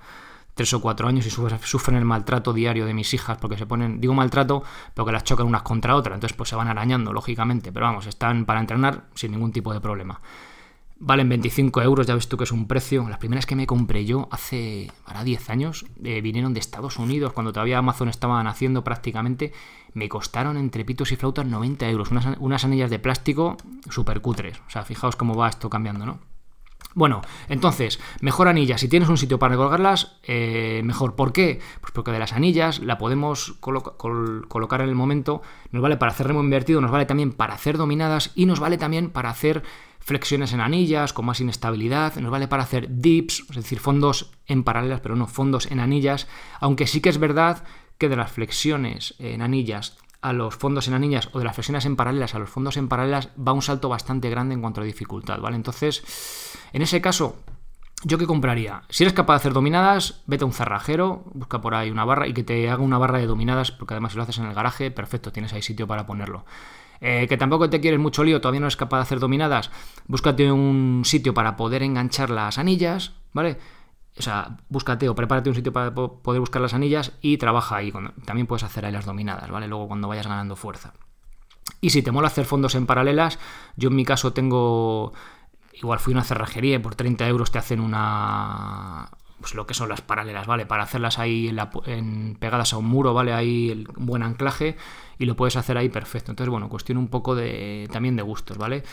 3 0.55 0.75
o 0.75 0.81
4 0.81 1.09
años 1.09 1.25
y 1.25 1.29
sufren 1.29 1.97
el 1.97 2.05
maltrato 2.05 2.53
diario 2.53 2.85
de 2.85 2.93
mis 2.93 3.13
hijas 3.13 3.37
porque 3.37 3.57
se 3.57 3.65
ponen, 3.65 3.99
digo 3.99 4.13
maltrato, 4.13 4.63
pero 4.93 5.05
que 5.05 5.11
las 5.11 5.25
chocan 5.25 5.45
unas 5.45 5.63
contra 5.63 5.93
otras, 5.97 6.15
entonces 6.15 6.37
pues 6.37 6.47
se 6.47 6.55
van 6.55 6.69
arañando, 6.69 7.11
lógicamente, 7.11 7.73
pero 7.73 7.85
vamos, 7.85 8.07
están 8.07 8.45
para 8.45 8.61
entrenar 8.61 9.03
sin 9.13 9.31
ningún 9.31 9.51
tipo 9.51 9.73
de 9.73 9.81
problema. 9.81 10.21
Valen 10.99 11.29
25 11.29 11.81
euros, 11.83 12.07
ya 12.07 12.15
ves 12.15 12.27
tú 12.27 12.37
que 12.37 12.43
es 12.43 12.51
un 12.51 12.67
precio. 12.67 13.07
Las 13.07 13.19
primeras 13.19 13.45
que 13.45 13.55
me 13.55 13.67
compré 13.67 14.03
yo 14.05 14.27
hace, 14.31 14.91
ahora 15.05 15.23
10 15.23 15.49
años, 15.51 15.85
eh, 16.03 16.21
vinieron 16.21 16.53
de 16.55 16.59
Estados 16.59 16.97
Unidos, 16.97 17.33
cuando 17.33 17.53
todavía 17.53 17.77
Amazon 17.77 18.09
estaba 18.09 18.41
naciendo 18.41 18.83
prácticamente. 18.83 19.53
Me 19.93 20.09
costaron 20.09 20.57
entre 20.57 20.85
pitos 20.85 21.11
y 21.11 21.15
flautas 21.15 21.45
90 21.45 21.87
euros. 21.89 22.09
Unas, 22.09 22.37
unas 22.39 22.65
anillas 22.65 22.89
de 22.89 22.97
plástico 22.97 23.57
súper 23.89 24.21
cutres. 24.21 24.59
O 24.67 24.69
sea, 24.71 24.83
fijaos 24.83 25.15
cómo 25.15 25.35
va 25.35 25.49
esto 25.49 25.69
cambiando, 25.69 26.05
¿no? 26.05 26.19
Bueno, 26.97 27.21
entonces, 27.47 27.99
mejor 28.21 28.47
anilla. 28.47 28.79
Si 28.79 28.87
tienes 28.87 29.07
un 29.07 29.17
sitio 29.17 29.37
para 29.37 29.55
colgarlas, 29.55 30.17
eh, 30.23 30.81
mejor. 30.83 31.15
¿Por 31.15 31.31
qué? 31.31 31.59
Pues 31.79 31.93
porque 31.93 32.09
de 32.09 32.17
las 32.17 32.33
anillas 32.33 32.79
la 32.79 32.97
podemos 32.97 33.53
colocar 33.59 34.81
en 34.81 34.89
el 34.89 34.95
momento. 34.95 35.43
Nos 35.69 35.83
vale 35.83 35.97
para 35.97 36.11
hacer 36.11 36.25
remo 36.25 36.41
invertido, 36.41 36.81
nos 36.81 36.89
vale 36.89 37.05
también 37.05 37.33
para 37.33 37.53
hacer 37.53 37.77
dominadas 37.77 38.31
y 38.33 38.47
nos 38.47 38.59
vale 38.59 38.79
también 38.79 39.11
para 39.11 39.29
hacer 39.29 39.61
flexiones 40.07 40.53
en 40.53 40.61
anillas 40.61 41.11
con 41.11 41.25
más 41.25 41.41
inestabilidad, 41.41 42.15
nos 42.15 42.31
vale 42.31 42.47
para 42.47 42.63
hacer 42.63 42.87
dips, 42.89 43.43
es 43.49 43.55
decir, 43.57 43.81
fondos 43.81 44.31
en 44.45 44.63
paralelas, 44.63 45.01
pero 45.01 45.17
no 45.17 45.27
fondos 45.27 45.69
en 45.69 45.81
anillas, 45.81 46.29
aunque 46.61 46.87
sí 46.87 47.01
que 47.01 47.09
es 47.09 47.17
verdad 47.17 47.65
que 47.97 48.07
de 48.07 48.15
las 48.15 48.31
flexiones 48.31 49.15
en 49.19 49.41
anillas 49.41 49.97
a 50.21 50.31
los 50.31 50.55
fondos 50.55 50.87
en 50.87 50.93
anillas 50.93 51.27
o 51.33 51.39
de 51.39 51.45
las 51.45 51.55
flexiones 51.55 51.85
en 51.85 51.97
paralelas 51.97 52.35
a 52.35 52.39
los 52.39 52.49
fondos 52.49 52.77
en 52.77 52.87
paralelas 52.87 53.31
va 53.37 53.51
un 53.51 53.61
salto 53.61 53.89
bastante 53.89 54.29
grande 54.29 54.55
en 54.55 54.61
cuanto 54.61 54.79
a 54.79 54.85
dificultad, 54.85 55.41
¿vale? 55.41 55.57
Entonces, 55.57 56.05
en 56.71 56.81
ese 56.81 57.01
caso, 57.01 57.35
¿yo 58.05 58.17
qué 58.17 58.25
compraría? 58.25 58.83
Si 58.87 59.03
eres 59.03 59.13
capaz 59.13 59.33
de 59.33 59.37
hacer 59.37 59.53
dominadas, 59.53 60.23
vete 60.25 60.45
a 60.45 60.47
un 60.47 60.53
cerrajero, 60.53 61.25
busca 61.33 61.59
por 61.59 61.75
ahí 61.75 61.91
una 61.91 62.05
barra 62.05 62.27
y 62.27 62.33
que 62.33 62.45
te 62.45 62.69
haga 62.69 62.81
una 62.81 62.97
barra 62.97 63.17
de 63.17 63.27
dominadas, 63.27 63.73
porque 63.73 63.93
además 63.93 64.13
si 64.13 64.17
lo 64.17 64.23
haces 64.23 64.37
en 64.37 64.45
el 64.45 64.53
garaje, 64.53 64.89
perfecto, 64.89 65.33
tienes 65.33 65.51
ahí 65.51 65.61
sitio 65.61 65.85
para 65.85 66.07
ponerlo. 66.07 66.45
Eh, 67.01 67.27
que 67.27 67.37
tampoco 67.37 67.69
te 67.69 67.79
quieres 67.79 67.99
mucho 67.99 68.23
lío, 68.23 68.41
todavía 68.41 68.59
no 68.59 68.65
eres 68.65 68.77
capaz 68.77 68.97
de 68.97 69.03
hacer 69.03 69.19
dominadas, 69.19 69.71
búscate 70.07 70.51
un 70.51 71.03
sitio 71.05 71.33
para 71.33 71.55
poder 71.55 71.83
enganchar 71.83 72.29
las 72.29 72.57
anillas, 72.57 73.13
¿vale? 73.33 73.57
O 74.17 74.21
sea, 74.21 74.57
búscate 74.69 75.07
o 75.09 75.15
prepárate 75.15 75.49
un 75.49 75.55
sitio 75.55 75.71
para 75.71 75.93
poder 75.93 76.39
buscar 76.39 76.61
las 76.61 76.73
anillas 76.73 77.11
y 77.21 77.37
trabaja 77.37 77.75
ahí. 77.75 77.93
También 78.25 78.47
puedes 78.47 78.63
hacer 78.63 78.85
ahí 78.85 78.91
las 78.91 79.05
dominadas, 79.05 79.49
¿vale? 79.51 79.67
Luego 79.67 79.87
cuando 79.87 80.07
vayas 80.07 80.25
ganando 80.25 80.55
fuerza. 80.55 80.93
Y 81.81 81.91
si 81.91 82.01
te 82.01 82.11
mola 82.11 82.27
hacer 82.27 82.45
fondos 82.45 82.73
en 82.75 82.87
paralelas, 82.87 83.37
yo 83.75 83.89
en 83.89 83.95
mi 83.95 84.05
caso 84.05 84.33
tengo. 84.33 85.13
Igual 85.73 85.99
fui 85.99 86.13
a 86.13 86.15
una 86.15 86.23
cerrajería 86.23 86.75
y 86.75 86.79
por 86.79 86.95
30 86.95 87.27
euros 87.27 87.51
te 87.51 87.59
hacen 87.59 87.79
una. 87.79 89.11
Pues 89.39 89.53
lo 89.53 89.67
que 89.67 89.73
son 89.73 89.89
las 89.89 90.01
paralelas, 90.01 90.47
¿vale? 90.47 90.65
Para 90.65 90.83
hacerlas 90.83 91.19
ahí 91.19 91.55
en 91.85 92.37
pegadas 92.39 92.73
a 92.73 92.77
un 92.77 92.85
muro, 92.85 93.13
¿vale? 93.13 93.33
Ahí 93.33 93.85
un 93.95 94.05
buen 94.05 94.23
anclaje 94.23 94.77
y 95.19 95.25
lo 95.25 95.35
puedes 95.35 95.55
hacer 95.55 95.77
ahí 95.77 95.89
perfecto. 95.89 96.31
Entonces, 96.31 96.49
bueno, 96.49 96.69
cuestión 96.69 96.97
un 96.97 97.07
poco 97.07 97.35
de 97.35 97.87
también 97.91 98.15
de 98.15 98.23
gustos, 98.23 98.57
¿vale? 98.57 98.83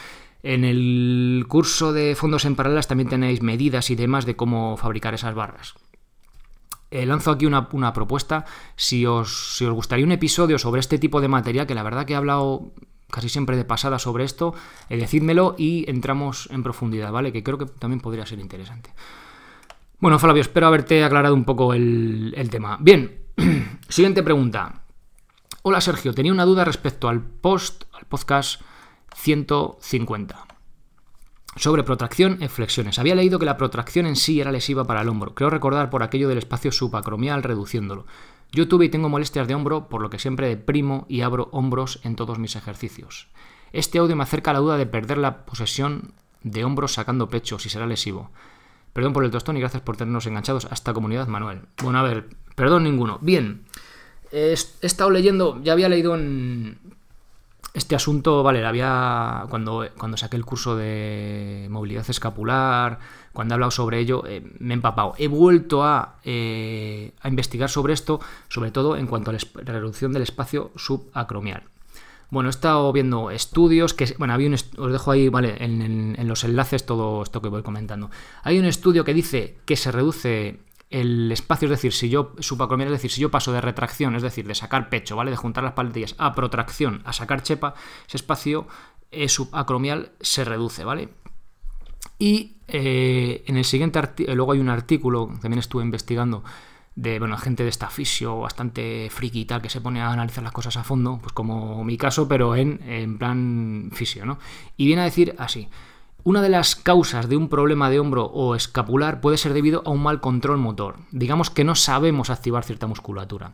En 0.43 0.65
el 0.65 1.47
curso 1.49 1.95
de 1.95 2.15
fondos 2.15 2.45
en 2.45 2.55
paralelas 2.55 2.87
también 2.87 3.09
tenéis 3.09 3.41
medidas 3.41 3.89
y 3.89 3.97
demás 3.97 4.27
de 4.27 4.37
cómo 4.37 4.77
fabricar 4.77 5.15
esas 5.15 5.35
barras. 5.35 5.75
Eh, 6.91 7.07
lanzo 7.07 7.31
aquí 7.31 7.47
una, 7.47 7.93
propuesta. 7.95 8.45
Si 8.77 9.07
os, 9.07 9.57
si 9.57 9.65
os, 9.65 9.73
gustaría 9.73 10.05
un 10.05 10.13
episodio 10.13 10.59
sobre 10.59 10.81
este 10.81 10.99
tipo 10.99 11.21
de 11.21 11.29
material, 11.29 11.67
que 11.67 11.75
la 11.75 11.83
verdad 11.83 12.05
que 12.05 12.13
he 12.13 12.17
hablado 12.17 12.73
casi 13.11 13.29
siempre 13.29 13.57
de 13.57 13.65
pasada 13.65 13.99
sobre 13.99 14.25
esto, 14.25 14.55
eh, 14.89 14.97
decídmelo 14.97 15.55
y 15.57 15.91
entramos 15.91 16.49
en 16.53 16.63
profundidad, 16.63 17.11
¿vale? 17.11 17.33
Que 17.33 17.43
creo 17.43 17.59
que 17.59 17.67
también 17.67 18.01
podría 18.01 18.27
ser 18.27 18.39
interesante. 18.39 18.91
Bueno, 20.01 20.19
Flavio, 20.19 20.43
espero 20.43 20.67
haberte 20.67 21.03
aclarado 21.05 21.35
un 21.35 21.45
poco 21.45 21.73
el, 21.73 22.49
tema. 22.51 22.77
Bien, 22.81 23.21
siguiente 23.89 24.23
pregunta. 24.23 24.83
Hola 25.63 25.81
Sergio, 25.81 26.13
tenía 26.13 26.33
una 26.33 26.45
duda 26.45 26.65
respecto 26.65 27.09
al 27.09 27.23
post 27.23 27.85
al 27.93 28.05
podcast 28.05 28.61
150 29.15 30.47
sobre 31.57 31.85
protracción 31.85 32.43
en 32.43 32.51
flexiones. 32.51 32.99
Había 32.99 33.15
leído 33.15 33.39
que 33.39 33.47
la 33.47 33.57
protracción 33.57 34.07
en 34.07 34.17
sí 34.17 34.41
era 34.41 34.53
lesiva 34.53 34.85
para 34.85 35.03
el 35.03 35.09
hombro. 35.09 35.35
Creo 35.35 35.51
recordar 35.51 35.89
por 35.89 36.03
aquello 36.03 36.29
del 36.29 36.39
espacio 36.39 36.73
subacromial 36.73 37.43
reduciéndolo. 37.43 38.07
Yo 38.53 38.69
tuve 38.69 38.87
y 38.87 38.89
tengo 38.89 39.09
molestias 39.09 39.49
de 39.49 39.55
hombro, 39.55 39.89
por 39.89 40.03
lo 40.03 40.11
que 40.11 40.19
siempre 40.19 40.49
deprimo 40.49 41.07
y 41.09 41.23
abro 41.23 41.49
hombros 41.53 42.01
en 42.03 42.17
todos 42.17 42.39
mis 42.39 42.57
ejercicios. 42.57 43.29
Este 43.73 43.99
audio 43.99 44.17
me 44.17 44.25
acerca 44.25 44.51
a 44.51 44.55
la 44.55 44.61
duda 44.61 44.77
de 44.77 44.87
perder 44.87 45.19
la 45.19 45.45
posesión 45.45 46.13
de 46.43 46.65
hombros 46.65 46.93
sacando 46.93 47.29
pecho, 47.29 47.59
si 47.59 47.69
será 47.69 47.87
lesivo. 47.87 48.31
Perdón 48.95 49.13
por 49.13 49.25
el 49.25 49.31
tostón 49.31 49.59
y 49.59 49.61
gracias 49.61 49.83
por 49.83 49.99
tenernos 49.99 50.27
enganchados 50.27 50.65
a 50.65 50.73
esta 50.73 50.95
comunidad, 50.95 51.27
Manuel. 51.27 51.61
Bueno, 51.83 51.99
a 51.99 52.03
ver, 52.03 52.29
perdón 52.55 52.85
ninguno. 52.85 53.19
Bien, 53.21 53.65
he 54.33 54.53
estado 54.53 55.11
leyendo, 55.11 55.61
ya 55.63 55.73
había 55.73 55.89
leído 55.89 56.15
en, 56.15 56.79
este 57.75 57.97
asunto, 57.97 58.45
vale, 58.45 58.65
había 58.65 59.47
cuando, 59.51 59.85
cuando 59.99 60.17
saqué 60.17 60.37
el 60.37 60.45
curso 60.45 60.77
de 60.77 61.67
movilidad 61.71 62.09
escapular, 62.09 63.01
cuando 63.33 63.53
he 63.53 63.57
hablado 63.57 63.73
sobre 63.73 63.99
ello, 63.99 64.25
eh, 64.27 64.49
me 64.61 64.75
he 64.75 64.77
empapado. 64.77 65.15
He 65.19 65.27
vuelto 65.27 65.83
a, 65.83 66.21
eh, 66.23 67.13
a, 67.21 67.29
investigar 67.29 67.69
sobre 67.69 67.93
esto, 67.93 68.21
sobre 68.49 68.71
todo 68.71 68.97
en 68.97 69.09
cuanto 69.09 69.33
a 69.33 69.35
la 69.35 69.73
reducción 69.73 70.13
del 70.13 70.23
espacio 70.23 70.71
subacromial. 70.77 71.65
Bueno, 72.35 72.49
he 72.49 72.51
estado 72.51 72.93
viendo 72.93 73.31
estudios 73.31 73.95
que, 73.95 74.13
bueno, 74.19 74.35
había 74.35 74.49
un 74.49 74.55
os 74.55 74.93
dejo 74.93 75.13
ahí, 75.13 75.29
vale, 75.29 75.55
en, 75.61 76.17
los 76.27 76.43
enlaces 76.43 76.85
todo 76.85 77.23
esto 77.23 77.41
que 77.41 77.49
voy 77.49 77.63
comentando. 77.63 78.11
Hay 78.43 78.59
un 78.59 78.65
estudio 78.65 79.05
que 79.05 79.15
dice 79.15 79.59
que 79.65 79.77
se 79.77 79.93
reduce 79.93 80.59
el 80.91 81.31
espacio, 81.31 81.67
es 81.67 81.71
decir, 81.71 81.93
si 81.93 82.09
yo, 82.09 82.33
subacromial, 82.41 82.89
es 82.89 82.95
decir, 82.95 83.13
si 83.13 83.21
yo 83.21 83.31
paso 83.31 83.53
de 83.53 83.61
retracción, 83.61 84.17
es 84.17 84.23
decir, 84.23 84.49
de 84.49 84.57
sacar 84.57 84.89
pecho, 84.89 85.15
¿vale? 85.15 85.31
De 85.31 85.37
juntar 85.37 85.63
las 85.63 85.75
paletillas 85.75 86.17
a 86.19 86.35
protracción, 86.35 87.03
a 87.05 87.13
sacar 87.13 87.45
chepa, 87.45 87.77
ese 88.09 88.17
espacio 88.17 88.67
eh, 89.13 89.29
subacromial 89.29 90.11
se 90.21 90.45
reduce, 90.45 90.83
¿vale? 90.83 91.11
Y 92.19 92.57
eh, 92.67 93.45
en 93.47 93.57
el 93.59 93.65
siguiente 93.65 94.01
artículo, 94.01 94.35
luego 94.35 94.53
hay 94.55 94.59
un 94.59 94.71
artículo, 94.71 95.31
también 95.41 95.61
estuve 95.61 95.85
investigando, 95.85 96.43
de 96.97 97.19
bueno, 97.19 97.37
gente 97.37 97.63
de 97.63 97.69
esta 97.69 97.91
fisio 97.91 98.41
bastante 98.41 99.09
friki 99.11 99.41
y 99.41 99.45
tal, 99.45 99.63
que 99.63 99.71
se 99.71 99.81
pone 99.81 100.01
a 100.01 100.13
analizar 100.13 100.45
las 100.45 100.53
cosas 100.53 100.77
a 100.77 100.85
fondo, 100.85 101.19
pues 101.21 101.33
como 101.33 101.83
mi 101.85 101.97
caso, 101.97 102.29
pero 102.29 102.55
en, 102.57 102.81
en 102.89 103.19
plan 103.19 103.91
fisio, 103.93 104.25
¿no? 104.25 104.39
Y 104.77 104.87
viene 104.87 105.03
a 105.03 105.07
decir 105.07 105.35
así, 105.39 105.69
una 106.23 106.41
de 106.41 106.49
las 106.49 106.75
causas 106.75 107.29
de 107.29 107.37
un 107.37 107.49
problema 107.49 107.91
de 107.91 108.01
hombro 108.01 108.25
o 108.25 108.55
escapular 108.55 109.21
puede 109.21 109.37
ser 109.37 109.53
debido 109.53 109.83
a 109.85 109.91
un 109.91 110.03
mal 110.03 110.21
control 110.21 110.57
motor. 110.57 110.97
Digamos 111.11 111.51
que 111.51 111.65
no 111.65 111.75
sabemos 111.75 112.31
activar 112.31 112.65
cierta 112.65 112.87
musculatura. 112.87 113.53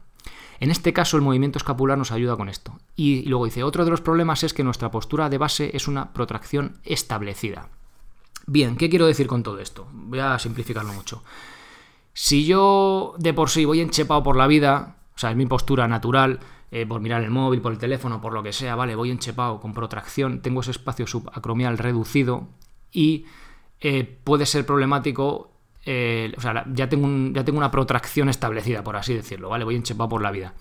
En 0.61 0.70
este 0.70 0.92
caso 0.92 1.16
el 1.16 1.22
movimiento 1.22 1.59
escapular 1.59 1.98
nos 1.98 2.12
ayuda 2.12 2.37
con 2.37 2.48
esto. 2.48 2.79
Y 2.94 3.22
luego 3.29 3.46
dice, 3.46 3.64
otro 3.64 3.85
de 3.85 3.90
los 3.90 4.03
problemas 4.03 4.44
es 4.44 4.55
que 4.55 4.62
nuestra 4.62 4.90
postura 4.90 5.29
de 5.29 5.38
base 5.38 5.70
es 5.74 5.88
una 5.88 6.12
protracción 6.12 6.76
establecida. 6.85 7.70
Bien, 8.46 8.76
¿qué 8.76 8.90
quiero 8.90 9.07
decir 9.07 9.26
con 9.26 9.42
todo 9.42 9.59
esto? 9.59 9.88
Voy 9.92 10.20
a 10.20 10.38
simplificarlo 10.38 10.92
mucho. 10.92 11.24
Si 12.12 12.44
yo 12.44 13.14
de 13.18 13.35
por 13.35 13.51
sí 13.51 13.64
voy 13.64 13.81
enchepado 13.81 14.23
por 14.23 14.37
la 14.37 14.46
vida, 14.46 14.96
o 15.14 15.18
sea, 15.18 15.31
es 15.31 15.37
mi 15.37 15.46
postura 15.46 15.87
natural, 15.88 16.40
eh, 16.73 16.87
por 16.87 17.01
mirar 17.01 17.23
el 17.25 17.31
móvil, 17.31 17.61
por 17.61 17.73
el 17.73 17.79
teléfono, 17.79 18.20
por 18.20 18.33
lo 18.33 18.44
que 18.44 18.53
sea, 18.53 18.77
vale, 18.77 18.94
voy 18.94 19.11
enchepado 19.11 19.61
con 19.61 19.75
protracción, 19.75 20.40
tengo 20.40 20.61
ese 20.61 20.70
espacio 20.70 21.05
subacromial 21.05 21.79
reducido 21.79 22.46
y 22.92 23.25
eh, 23.81 24.05
puede 24.23 24.46
ser 24.46 24.64
problemático, 24.64 25.51
eh, 25.85 26.33
o 26.37 26.40
sea, 26.40 26.64
ya 26.73 26.88
tengo, 26.88 27.33
ya 27.33 27.44
tengo 27.44 27.59
una 27.59 27.73
protracción 27.73 28.29
establecida, 28.29 28.85
por 28.85 28.94
así 28.94 29.14
decirlo, 29.14 29.49
¿vale? 29.49 29.64
Voy 29.64 29.75
enchepado 29.75 30.09
por 30.09 30.23
la 30.23 30.31
vida. 30.31 30.55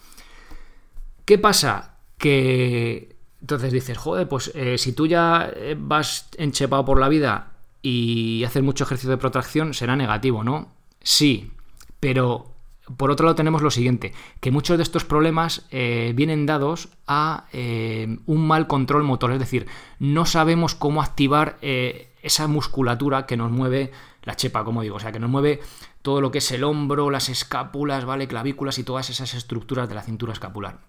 ¿Qué 1.25 1.37
pasa? 1.37 1.97
Que 2.17 3.15
entonces 3.39 3.71
dices, 3.71 3.95
joder, 3.95 4.27
pues 4.27 4.51
si 4.77 4.93
tú 4.93 5.05
ya 5.05 5.53
vas 5.77 6.27
enchepado 6.37 6.85
por 6.85 6.99
la 6.99 7.07
vida 7.07 7.51
y 7.83 8.43
haces 8.45 8.63
mucho 8.63 8.83
ejercicio 8.83 9.11
de 9.11 9.17
protracción, 9.17 9.75
será 9.75 9.95
negativo, 9.95 10.43
¿no? 10.43 10.78
Sí, 11.01 11.51
pero 11.99 12.53
por 12.97 13.11
otro 13.11 13.25
lado 13.25 13.35
tenemos 13.35 13.61
lo 13.61 13.71
siguiente, 13.71 14.13
que 14.39 14.51
muchos 14.51 14.77
de 14.77 14.83
estos 14.83 15.05
problemas 15.05 15.65
eh, 15.71 16.13
vienen 16.15 16.45
dados 16.45 16.89
a 17.07 17.45
eh, 17.53 18.17
un 18.25 18.47
mal 18.47 18.67
control 18.67 19.03
motor, 19.03 19.31
es 19.31 19.39
decir, 19.39 19.67
no 19.99 20.25
sabemos 20.25 20.75
cómo 20.75 21.01
activar 21.01 21.57
eh, 21.61 22.11
esa 22.23 22.47
musculatura 22.47 23.25
que 23.25 23.37
nos 23.37 23.51
mueve 23.51 23.91
la 24.23 24.35
chepa, 24.35 24.63
como 24.63 24.81
digo, 24.81 24.95
o 24.95 24.99
sea, 24.99 25.11
que 25.11 25.19
nos 25.19 25.29
mueve 25.29 25.61
todo 26.01 26.21
lo 26.21 26.31
que 26.31 26.39
es 26.39 26.51
el 26.51 26.63
hombro, 26.63 27.11
las 27.11 27.29
escápulas, 27.29 28.05
¿vale? 28.05 28.27
Clavículas 28.27 28.79
y 28.79 28.83
todas 28.83 29.09
esas 29.09 29.33
estructuras 29.33 29.87
de 29.87 29.95
la 29.95 30.01
cintura 30.01 30.33
escapular. 30.33 30.79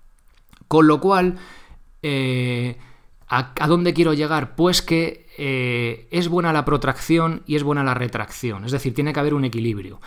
Con 0.69 0.87
lo 0.87 1.01
cual, 1.01 1.39
¿a, 3.31 3.67
dónde 3.67 3.95
quiero 3.95 4.13
llegar? 4.13 4.55
Pues 4.57 4.83
que 4.83 5.27
es 5.39 6.29
buena 6.29 6.53
la 6.53 6.67
protracción 6.67 7.43
y 7.47 7.57
es 7.57 7.63
buena 7.63 7.83
la 7.83 7.95
retracción, 7.95 8.67
es 8.67 8.73
decir, 8.73 8.93
tiene 8.93 9.15
que 9.15 9.21
haber 9.21 9.33
un 9.33 9.47
equilibrio. 9.47 10.01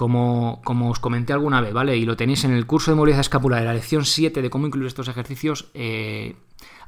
Como, 0.00 0.62
os 0.64 0.98
comenté 0.98 1.34
alguna 1.34 1.60
vez, 1.60 1.74
¿vale? 1.74 1.94
Y 1.94 2.06
lo 2.06 2.16
tenéis 2.16 2.44
en 2.44 2.52
el 2.52 2.64
curso 2.64 2.90
de 2.90 2.94
movilidad 2.94 3.20
escapular 3.20 3.60
de 3.60 3.66
la 3.66 3.74
lección 3.74 4.06
7 4.06 4.40
de 4.40 4.48
cómo 4.48 4.66
incluir 4.66 4.86
estos 4.86 5.08
ejercicios, 5.08 5.68
eh, 5.74 6.36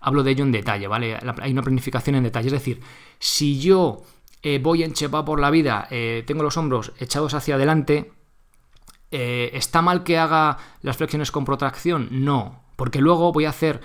hablo 0.00 0.22
de 0.22 0.30
ello 0.30 0.44
en 0.44 0.50
detalle, 0.50 0.88
¿vale? 0.88 1.18
Hay 1.42 1.52
una 1.52 1.60
planificación 1.60 2.16
en 2.16 2.22
detalle. 2.22 2.46
Es 2.46 2.54
decir, 2.54 2.80
si 3.18 3.60
yo 3.60 4.00
eh, 4.42 4.60
voy 4.62 4.82
enchepado 4.82 5.26
por 5.26 5.40
la 5.40 5.50
vida, 5.50 5.88
eh, 5.90 6.24
tengo 6.26 6.42
los 6.42 6.56
hombros 6.56 6.92
echados 7.00 7.34
hacia 7.34 7.56
adelante, 7.56 8.12
¿está 9.10 9.82
mal 9.82 10.04
que 10.04 10.16
haga 10.16 10.56
las 10.80 10.96
flexiones 10.96 11.30
con 11.30 11.44
protracción? 11.44 12.08
No, 12.12 12.62
porque 12.76 13.02
luego 13.02 13.30
voy 13.30 13.44
a 13.44 13.50
hacer 13.50 13.82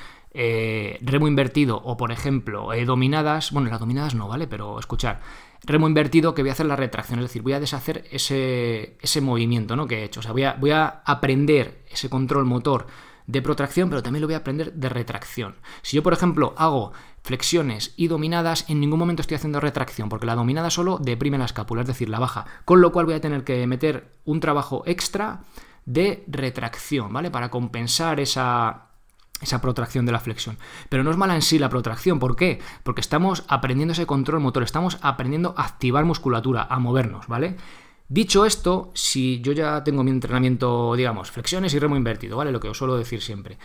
remo 1.02 1.28
invertido 1.28 1.82
o, 1.84 1.98
por 1.98 2.12
ejemplo, 2.12 2.70
dominadas. 2.86 3.52
Bueno, 3.52 3.70
las 3.70 3.80
dominadas 3.80 4.16
no, 4.16 4.28
¿vale? 4.28 4.48
Pero 4.48 4.80
escuchar 4.80 5.20
remo 5.64 5.88
invertido 5.88 6.34
que 6.34 6.42
voy 6.42 6.50
a 6.50 6.54
hacer 6.54 6.66
la 6.66 6.76
retracción, 6.76 7.20
es 7.20 7.26
decir, 7.26 7.42
voy 7.42 7.54
a 7.54 7.60
deshacer 7.60 8.06
ese, 8.12 8.98
ese 9.02 9.22
movimiento 9.22 9.76
¿no? 9.76 9.88
que 9.88 10.00
he 10.00 10.04
hecho. 10.04 10.20
O 10.20 10.24
sea, 10.24 10.32
voy 10.32 10.44
a, 10.44 10.54
voy 10.54 10.72
a 10.72 11.02
aprender 11.06 11.84
ese 11.90 12.10
control 12.10 12.46
motor 12.46 12.88
de 13.26 13.42
protracción, 13.42 13.90
pero 13.90 14.02
también 14.02 14.22
lo 14.22 14.28
voy 14.28 14.36
a 14.36 14.40
aprender 14.40 14.74
de 14.74 14.90
retracción. 14.90 15.56
Si 15.82 15.98
yo, 15.98 16.04
por 16.04 16.14
ejemplo, 16.14 16.54
hago 16.58 16.94
flexiones 17.24 17.94
y 17.98 18.08
dominadas, 18.08 18.70
en 18.70 18.80
ningún 18.80 19.00
momento 19.00 19.22
estoy 19.22 19.36
haciendo 19.36 19.60
retracción, 19.60 20.08
porque 20.08 20.26
la 20.26 20.36
dominada 20.36 20.70
solo 20.70 20.98
deprime 20.98 21.38
la 21.38 21.46
escápula, 21.46 21.82
es 21.82 21.88
decir, 21.88 22.08
la 22.08 22.20
baja. 22.20 22.46
Con 22.64 22.80
lo 22.80 22.94
cual 22.94 23.06
voy 23.06 23.16
a 23.16 23.22
tener 23.22 23.44
que 23.44 23.68
meter 23.68 24.16
un 24.24 24.40
trabajo 24.40 24.84
extra 24.86 25.42
de 25.86 26.24
retracción, 26.28 27.12
¿vale? 27.12 27.30
Para 27.30 27.50
compensar 27.50 28.22
esa, 28.22 28.87
esa 29.42 29.62
protracción 29.62 30.06
de 30.06 30.12
la 30.12 30.20
flexión. 30.20 30.58
Pero 30.90 31.04
no 31.04 31.12
es 31.12 31.18
mala 31.18 31.36
en 31.36 31.42
sí 31.42 31.60
la 31.60 31.70
protracción, 31.70 32.20
¿por 32.20 32.36
qué? 32.36 32.60
Porque 32.84 33.02
estamos 33.02 33.44
aprendiendo 33.48 33.94
ese 33.94 34.06
control 34.06 34.42
motor, 34.42 34.64
estamos 34.64 34.98
aprendiendo 35.02 35.54
a 35.58 35.66
activar 35.66 36.06
musculatura, 36.06 36.68
a 36.70 36.80
movernos, 36.80 37.28
¿vale? 37.28 37.56
Dicho 38.10 38.46
esto, 38.46 38.92
si 38.94 39.42
yo 39.42 39.52
ya 39.52 39.84
tengo 39.84 40.04
mi 40.04 40.12
entrenamiento, 40.12 40.96
digamos, 40.96 41.30
flexiones 41.30 41.74
y 41.74 41.80
remo 41.80 41.98
invertido, 41.98 42.38
¿vale? 42.38 42.52
Lo 42.52 42.60
que 42.60 42.70
os 42.70 42.78
suelo 42.78 42.98
decir 42.98 43.22
siempre. 43.22 43.58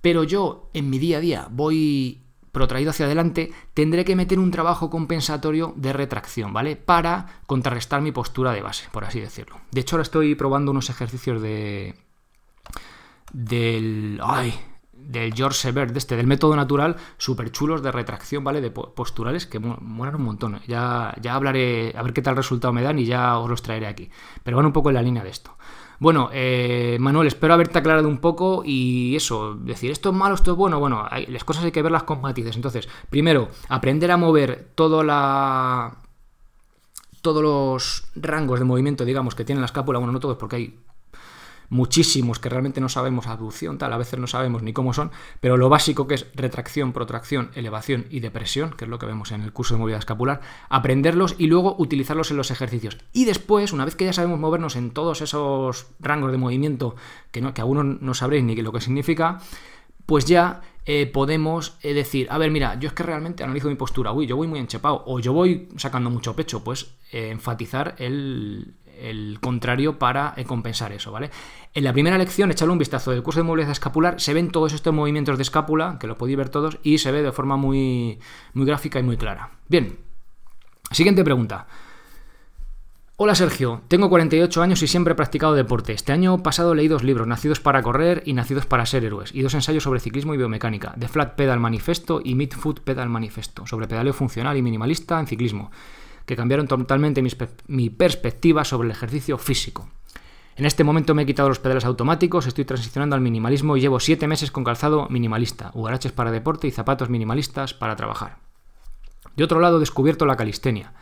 Pero 0.00 0.24
yo 0.24 0.70
en 0.72 0.88
mi 0.88 0.98
día 0.98 1.18
a 1.18 1.20
día 1.20 1.48
voy 1.50 2.22
protraído 2.52 2.90
hacia 2.90 3.06
adelante, 3.06 3.52
tendré 3.74 4.04
que 4.04 4.16
meter 4.16 4.38
un 4.38 4.50
trabajo 4.50 4.90
compensatorio 4.90 5.72
de 5.76 5.92
retracción, 5.92 6.52
¿vale? 6.52 6.76
Para 6.76 7.42
contrarrestar 7.46 8.00
mi 8.00 8.10
postura 8.10 8.52
de 8.52 8.62
base, 8.62 8.88
por 8.90 9.04
así 9.04 9.20
decirlo. 9.20 9.60
De 9.70 9.82
hecho, 9.82 9.96
ahora 9.96 10.02
estoy 10.02 10.34
probando 10.34 10.70
unos 10.70 10.90
ejercicios 10.90 11.40
de... 11.42 11.94
del... 13.32 14.20
¡Ay! 14.22 14.54
Del 15.00 15.34
George 15.34 15.58
Sever, 15.58 15.92
de 15.92 15.98
este, 15.98 16.16
del 16.16 16.26
método 16.26 16.56
natural, 16.56 16.96
súper 17.18 17.50
chulos 17.50 17.82
de 17.82 17.92
retracción, 17.92 18.44
¿vale? 18.44 18.60
De 18.60 18.70
posturales 18.70 19.46
que 19.46 19.58
mueran 19.58 20.16
un 20.16 20.22
montón. 20.22 20.60
Ya, 20.66 21.14
ya 21.20 21.34
hablaré, 21.34 21.94
a 21.96 22.02
ver 22.02 22.12
qué 22.12 22.22
tal 22.22 22.36
resultado 22.36 22.72
me 22.72 22.82
dan 22.82 22.98
y 22.98 23.06
ya 23.06 23.38
os 23.38 23.48
los 23.48 23.62
traeré 23.62 23.86
aquí. 23.86 24.10
Pero 24.42 24.56
van 24.56 24.66
un 24.66 24.72
poco 24.72 24.90
en 24.90 24.94
la 24.94 25.02
línea 25.02 25.22
de 25.22 25.30
esto. 25.30 25.56
Bueno, 25.98 26.30
eh, 26.32 26.96
Manuel, 26.98 27.26
espero 27.26 27.52
haberte 27.52 27.78
aclarado 27.78 28.08
un 28.08 28.18
poco 28.18 28.62
y 28.64 29.14
eso, 29.16 29.54
decir 29.54 29.90
esto 29.90 30.08
es 30.08 30.14
malo, 30.14 30.34
esto 30.34 30.52
es 30.52 30.56
bueno. 30.56 30.80
Bueno, 30.80 31.06
las 31.28 31.44
cosas 31.44 31.64
hay 31.64 31.72
que 31.72 31.82
verlas 31.82 32.04
con 32.04 32.22
matices. 32.22 32.56
Entonces, 32.56 32.88
primero, 33.10 33.50
aprender 33.68 34.10
a 34.10 34.16
mover 34.16 34.70
todo 34.74 35.02
la, 35.02 35.98
todos 37.20 37.42
los 37.42 38.10
rangos 38.16 38.58
de 38.58 38.64
movimiento, 38.64 39.04
digamos, 39.04 39.34
que 39.34 39.44
tiene 39.44 39.60
la 39.60 39.66
escápula, 39.66 39.98
bueno, 39.98 40.12
no 40.12 40.20
todos, 40.20 40.38
porque 40.38 40.56
hay 40.56 40.80
muchísimos 41.70 42.38
que 42.38 42.48
realmente 42.48 42.80
no 42.80 42.88
sabemos 42.88 43.26
abducción, 43.26 43.78
tal, 43.78 43.92
a 43.92 43.96
veces 43.96 44.18
no 44.18 44.26
sabemos 44.26 44.62
ni 44.62 44.72
cómo 44.72 44.92
son, 44.92 45.10
pero 45.40 45.56
lo 45.56 45.68
básico 45.68 46.06
que 46.06 46.16
es 46.16 46.26
retracción, 46.34 46.92
protracción, 46.92 47.50
elevación 47.54 48.06
y 48.10 48.20
depresión, 48.20 48.72
que 48.76 48.84
es 48.84 48.90
lo 48.90 48.98
que 48.98 49.06
vemos 49.06 49.32
en 49.32 49.42
el 49.42 49.52
curso 49.52 49.74
de 49.74 49.78
movilidad 49.78 50.00
escapular, 50.00 50.40
aprenderlos 50.68 51.36
y 51.38 51.46
luego 51.46 51.74
utilizarlos 51.78 52.30
en 52.30 52.36
los 52.36 52.50
ejercicios. 52.50 52.98
Y 53.12 53.24
después, 53.24 53.72
una 53.72 53.84
vez 53.84 53.96
que 53.96 54.04
ya 54.04 54.12
sabemos 54.12 54.38
movernos 54.38 54.76
en 54.76 54.90
todos 54.90 55.22
esos 55.22 55.86
rangos 56.00 56.32
de 56.32 56.38
movimiento 56.38 56.96
que, 57.30 57.40
no, 57.40 57.54
que 57.54 57.60
algunos 57.60 58.00
no 58.00 58.14
sabréis 58.14 58.44
ni 58.44 58.56
lo 58.56 58.72
que 58.72 58.80
significa, 58.80 59.38
pues 60.06 60.24
ya 60.24 60.62
eh, 60.86 61.06
podemos 61.06 61.76
eh, 61.82 61.94
decir, 61.94 62.26
a 62.30 62.38
ver, 62.38 62.50
mira, 62.50 62.78
yo 62.78 62.88
es 62.88 62.94
que 62.94 63.02
realmente 63.02 63.44
analizo 63.44 63.68
mi 63.68 63.76
postura, 63.76 64.12
uy, 64.12 64.26
yo 64.26 64.36
voy 64.36 64.48
muy 64.48 64.58
enchepado, 64.58 65.04
o 65.06 65.20
yo 65.20 65.32
voy 65.32 65.68
sacando 65.76 66.10
mucho 66.10 66.34
pecho, 66.34 66.64
pues 66.64 66.94
eh, 67.12 67.30
enfatizar 67.30 67.94
el, 67.98 68.74
el 69.00 69.38
contrario 69.40 69.98
para 69.98 70.34
eh, 70.36 70.44
compensar 70.44 70.92
eso, 70.92 71.12
¿vale? 71.12 71.30
En 71.74 71.84
la 71.84 71.92
primera 71.92 72.18
lección, 72.18 72.50
echarle 72.50 72.72
un 72.72 72.78
vistazo 72.78 73.10
del 73.10 73.22
curso 73.22 73.40
de 73.40 73.44
movilidad 73.44 73.72
escapular, 73.72 74.20
se 74.20 74.34
ven 74.34 74.50
todos 74.50 74.72
estos 74.72 74.92
movimientos 74.92 75.38
de 75.38 75.42
escápula, 75.42 75.98
que 75.98 76.06
lo 76.06 76.18
podéis 76.18 76.38
ver 76.38 76.48
todos, 76.48 76.78
y 76.82 76.98
se 76.98 77.12
ve 77.12 77.22
de 77.22 77.32
forma 77.32 77.56
muy, 77.56 78.18
muy 78.54 78.66
gráfica 78.66 78.98
y 78.98 79.02
muy 79.02 79.16
clara. 79.16 79.50
Bien, 79.68 79.98
siguiente 80.90 81.24
pregunta. 81.24 81.66
Hola 83.22 83.34
Sergio, 83.34 83.82
tengo 83.88 84.08
48 84.08 84.62
años 84.62 84.82
y 84.82 84.86
siempre 84.86 85.12
he 85.12 85.14
practicado 85.14 85.52
deporte. 85.52 85.92
Este 85.92 86.10
año 86.10 86.42
pasado 86.42 86.74
leí 86.74 86.88
dos 86.88 87.02
libros, 87.02 87.26
Nacidos 87.26 87.60
para 87.60 87.82
correr 87.82 88.22
y 88.24 88.32
Nacidos 88.32 88.64
para 88.64 88.86
ser 88.86 89.04
héroes, 89.04 89.34
y 89.34 89.42
dos 89.42 89.52
ensayos 89.52 89.82
sobre 89.82 90.00
ciclismo 90.00 90.32
y 90.32 90.38
biomecánica, 90.38 90.94
The 90.98 91.06
Flat 91.06 91.34
Pedal 91.34 91.60
Manifesto 91.60 92.22
y 92.24 92.34
Midfoot 92.34 92.80
Pedal 92.80 93.10
Manifesto, 93.10 93.66
sobre 93.66 93.88
pedaleo 93.88 94.14
funcional 94.14 94.56
y 94.56 94.62
minimalista 94.62 95.20
en 95.20 95.26
ciclismo, 95.26 95.70
que 96.30 96.36
cambiaron 96.36 96.68
totalmente 96.68 97.20
mi 97.66 97.90
perspectiva 97.90 98.64
sobre 98.64 98.86
el 98.86 98.92
ejercicio 98.92 99.36
físico. 99.36 99.88
En 100.54 100.64
este 100.64 100.84
momento 100.84 101.12
me 101.12 101.22
he 101.22 101.26
quitado 101.26 101.48
los 101.48 101.58
pedales 101.58 101.84
automáticos, 101.84 102.46
estoy 102.46 102.64
transicionando 102.64 103.16
al 103.16 103.20
minimalismo 103.20 103.76
y 103.76 103.80
llevo 103.80 103.98
7 103.98 104.28
meses 104.28 104.52
con 104.52 104.62
calzado 104.62 105.08
minimalista, 105.08 105.72
huaraches 105.74 106.12
para 106.12 106.30
deporte 106.30 106.68
y 106.68 106.70
zapatos 106.70 107.10
minimalistas 107.10 107.74
para 107.74 107.96
trabajar. 107.96 108.36
De 109.34 109.42
otro 109.42 109.58
lado, 109.58 109.78
he 109.78 109.80
descubierto 109.80 110.24
la 110.24 110.36
calistenia. 110.36 110.92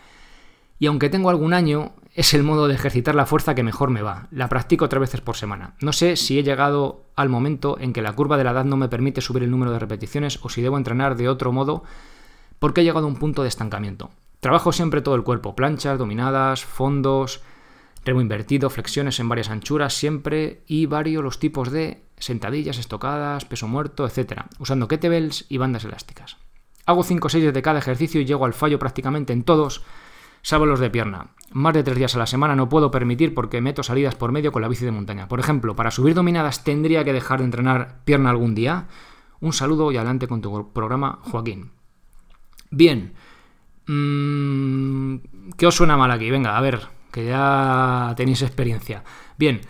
Y 0.79 0.87
aunque 0.87 1.11
tengo 1.11 1.29
algún 1.29 1.53
año, 1.53 1.93
es 2.15 2.33
el 2.33 2.43
modo 2.43 2.69
de 2.69 2.75
ejercitar 2.75 3.15
la 3.15 3.27
fuerza 3.27 3.55
que 3.55 3.63
mejor 3.63 3.91
me 3.91 4.01
va. 4.01 4.29
La 4.31 4.49
practico 4.49 4.89
tres 4.89 5.01
veces 5.01 5.21
por 5.21 5.37
semana. 5.37 5.75
No 5.83 5.93
sé 5.93 6.17
si 6.17 6.39
he 6.39 6.43
llegado 6.43 7.05
al 7.17 7.29
momento 7.29 7.77
en 7.79 7.93
que 7.93 8.01
la 8.01 8.15
curva 8.15 8.39
de 8.39 8.45
la 8.45 8.53
edad 8.53 8.65
no 8.65 8.79
me 8.79 8.89
permite 8.89 9.21
subir 9.21 9.43
el 9.43 9.51
número 9.51 9.73
de 9.73 9.79
repeticiones 9.79 10.39
o 10.43 10.49
si 10.49 10.63
debo 10.63 10.79
entrenar 10.79 11.17
de 11.17 11.29
otro 11.29 11.53
modo 11.53 11.83
porque 12.61 12.81
he 12.81 12.85
llegado 12.85 13.05
a 13.05 13.11
un 13.11 13.17
punto 13.17 13.43
de 13.43 13.49
estancamiento. 13.49 14.11
Trabajo 14.41 14.73
siempre 14.73 15.03
todo 15.03 15.15
el 15.15 15.25
cuerpo, 15.25 15.57
planchas, 15.57 15.99
dominadas, 15.99 16.65
fondos, 16.65 17.43
remo 18.05 18.21
invertido, 18.21 18.71
flexiones 18.71 19.19
en 19.21 19.29
varias 19.29 19.51
anchuras 19.51 19.95
siempre 19.95 20.63
y 20.67 20.87
vario 20.87 21.23
los 21.23 21.39
tipos 21.39 21.71
de 21.71 22.05
sentadillas, 22.19 22.79
estocadas, 22.79 23.45
peso 23.45 23.69
muerto, 23.69 24.07
etc. 24.07 24.43
usando 24.59 24.89
kettlebells 24.89 25.47
y 25.49 25.59
bandas 25.59 25.85
elásticas. 25.85 26.37
Hago 26.87 27.03
5 27.03 27.29
series 27.29 27.53
de 27.53 27.63
cada 27.63 27.81
ejercicio 27.81 28.21
y 28.21 28.25
llego 28.25 28.45
al 28.45 28.55
fallo 28.55 28.79
prácticamente 28.79 29.33
en 29.33 29.43
todos 29.45 29.83
salvo 30.43 30.67
los 30.67 30.81
de 30.81 30.91
pierna. 30.91 31.29
Más 31.51 31.75
de 31.75 31.83
tres 31.83 31.99
días 31.99 32.15
a 32.15 32.19
la 32.19 32.27
semana 32.27 32.57
no 32.57 32.69
puedo 32.69 32.91
permitir 32.91 33.35
porque 33.35 33.61
meto 33.61 33.83
salidas 33.83 34.15
por 34.15 34.33
medio 34.33 34.53
con 34.53 34.63
la 34.63 34.69
bici 34.69 34.85
de 34.85 34.93
montaña. 34.93 35.29
Por 35.29 35.41
ejemplo, 35.41 35.77
para 35.77 35.91
subir 35.91 36.15
dominadas 36.15 36.65
tendría 36.65 37.05
que 37.05 37.13
dejar 37.13 37.41
de 37.41 37.47
entrenar 37.47 38.01
pierna 38.05 38.31
algún 38.31 38.55
día. 38.55 38.87
Un 39.41 39.53
saludo 39.53 39.93
y 39.93 39.97
adelante 39.97 40.29
con 40.29 40.41
tu 40.41 40.73
programa, 40.73 41.21
Joaquín. 41.23 41.73
Bien. 42.71 43.15
Mm, 43.89 45.17
¿Qué 45.57 45.67
os 45.67 45.75
suena 45.75 45.97
mal 45.97 46.11
aquí? 46.11 46.31
Venga, 46.31 46.57
a 46.57 46.61
ver, 46.61 46.87
que 47.11 47.27
ya 47.27 48.15
tenéis 48.17 48.43
experiencia. 48.43 49.03
Bien. 49.37 49.61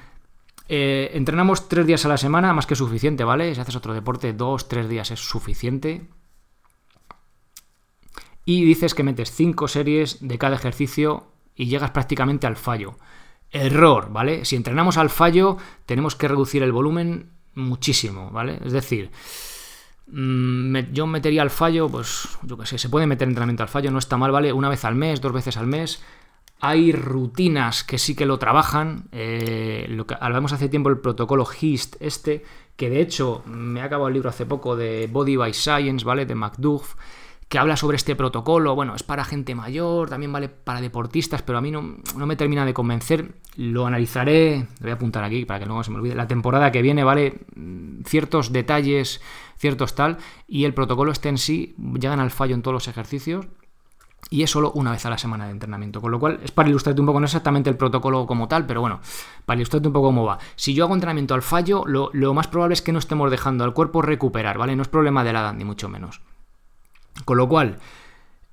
Eh, 0.68 1.12
entrenamos 1.14 1.68
tres 1.68 1.86
días 1.86 2.04
a 2.04 2.08
la 2.08 2.18
semana, 2.18 2.52
más 2.52 2.66
que 2.66 2.74
suficiente, 2.76 3.24
¿vale? 3.24 3.54
Si 3.54 3.60
haces 3.60 3.76
otro 3.76 3.94
deporte, 3.94 4.34
dos, 4.34 4.68
tres 4.68 4.86
días 4.86 5.10
es 5.10 5.20
suficiente 5.20 6.08
y 8.48 8.64
dices 8.64 8.94
que 8.94 9.02
metes 9.02 9.30
5 9.30 9.68
series 9.68 10.26
de 10.26 10.38
cada 10.38 10.56
ejercicio 10.56 11.26
y 11.54 11.66
llegas 11.66 11.90
prácticamente 11.90 12.46
al 12.46 12.56
fallo. 12.56 12.96
Error, 13.50 14.10
¿vale? 14.10 14.46
Si 14.46 14.56
entrenamos 14.56 14.96
al 14.96 15.10
fallo, 15.10 15.58
tenemos 15.84 16.16
que 16.16 16.28
reducir 16.28 16.62
el 16.62 16.72
volumen 16.72 17.30
muchísimo, 17.54 18.30
¿vale? 18.30 18.58
Es 18.64 18.72
decir, 18.72 19.10
yo 20.10 21.06
metería 21.06 21.42
al 21.42 21.50
fallo, 21.50 21.88
pues 21.88 22.28
yo 22.42 22.56
qué 22.56 22.66
sé, 22.66 22.78
se 22.78 22.88
puede 22.88 23.06
meter 23.06 23.28
entrenamiento 23.28 23.62
al 23.62 23.68
fallo, 23.68 23.90
no 23.90 23.98
está 23.98 24.16
mal, 24.16 24.30
¿vale? 24.30 24.52
Una 24.52 24.68
vez 24.68 24.84
al 24.84 24.94
mes, 24.94 25.20
dos 25.20 25.32
veces 25.32 25.56
al 25.56 25.66
mes. 25.66 26.02
Hay 26.60 26.92
rutinas 26.92 27.84
que 27.84 27.98
sí 27.98 28.16
que 28.16 28.26
lo 28.26 28.38
trabajan. 28.38 29.08
Eh, 29.12 29.96
hablamos 30.20 30.52
hace 30.52 30.68
tiempo 30.68 30.88
el 30.88 30.98
protocolo 30.98 31.46
HIST, 31.46 31.96
este, 32.00 32.42
que 32.76 32.90
de 32.90 33.00
hecho 33.00 33.42
me 33.46 33.80
ha 33.80 33.84
acabado 33.84 34.08
el 34.08 34.14
libro 34.14 34.30
hace 34.30 34.46
poco 34.46 34.76
de 34.76 35.08
Body 35.12 35.36
by 35.36 35.52
Science, 35.52 36.04
¿vale? 36.04 36.26
De 36.26 36.34
McDuff 36.34 36.94
que 37.48 37.58
habla 37.58 37.76
sobre 37.76 37.96
este 37.96 38.14
protocolo. 38.14 38.74
Bueno, 38.74 38.94
es 38.94 39.02
para 39.02 39.24
gente 39.24 39.54
mayor, 39.54 40.10
también 40.10 40.32
vale 40.32 40.48
para 40.48 40.80
deportistas, 40.80 41.42
pero 41.42 41.58
a 41.58 41.60
mí 41.60 41.70
no, 41.70 41.82
me 42.14 42.36
termina 42.36 42.64
de 42.64 42.74
convencer. 42.74 43.34
Lo 43.56 43.86
analizaré, 43.86 44.58
lo 44.58 44.82
voy 44.82 44.90
a 44.90 44.94
apuntar 44.94 45.24
aquí 45.24 45.44
para 45.44 45.60
que 45.60 45.66
luego 45.66 45.82
se 45.82 45.90
me 45.90 45.96
olvide. 45.96 46.14
La 46.14 46.28
temporada 46.28 46.70
que 46.70 46.82
viene, 46.82 47.04
¿vale? 47.04 47.40
Mm, 47.56 48.02
ciertos 48.04 48.52
detalles, 48.52 49.20
ciertos 49.56 49.94
tal, 49.94 50.18
y 50.46 50.64
el 50.64 50.74
protocolo 50.74 51.10
este 51.10 51.28
en 51.28 51.38
sí 51.38 51.74
llegan 51.98 52.20
al 52.20 52.30
fallo 52.30 52.54
en 52.54 52.62
todos 52.62 52.74
los 52.74 52.88
ejercicios. 52.88 53.46
Y 54.30 54.42
es 54.42 54.50
solo 54.50 54.72
una 54.72 54.90
vez 54.90 55.06
a 55.06 55.10
la 55.10 55.16
semana 55.16 55.46
de 55.46 55.52
entrenamiento. 55.52 56.00
Con 56.00 56.10
lo 56.10 56.18
cual, 56.18 56.40
es 56.42 56.50
para 56.50 56.68
ilustrarte 56.68 57.00
un 57.00 57.06
poco, 57.06 57.20
no 57.20 57.26
exactamente 57.26 57.70
el 57.70 57.76
protocolo 57.76 58.26
como 58.26 58.48
tal, 58.48 58.66
pero 58.66 58.80
bueno, 58.80 59.00
para 59.46 59.58
ilustrarte 59.58 59.88
un 59.88 59.94
poco 59.94 60.08
cómo 60.08 60.24
va. 60.24 60.38
Si 60.56 60.74
yo 60.74 60.84
hago 60.84 60.92
entrenamiento 60.92 61.34
al 61.34 61.42
fallo, 61.42 61.84
lo, 61.86 62.10
lo 62.12 62.34
más 62.34 62.48
probable 62.48 62.74
es 62.74 62.82
que 62.82 62.92
no 62.92 62.98
estemos 62.98 63.30
dejando 63.30 63.64
al 63.64 63.72
cuerpo 63.72 64.02
recuperar, 64.02 64.58
¿vale? 64.58 64.76
No 64.76 64.82
es 64.82 64.88
problema 64.88 65.24
de 65.24 65.32
la 65.32 65.40
edad, 65.40 65.54
ni 65.54 65.64
mucho 65.64 65.88
menos. 65.88 66.20
Con 67.24 67.36
lo 67.36 67.48
cual, 67.48 67.78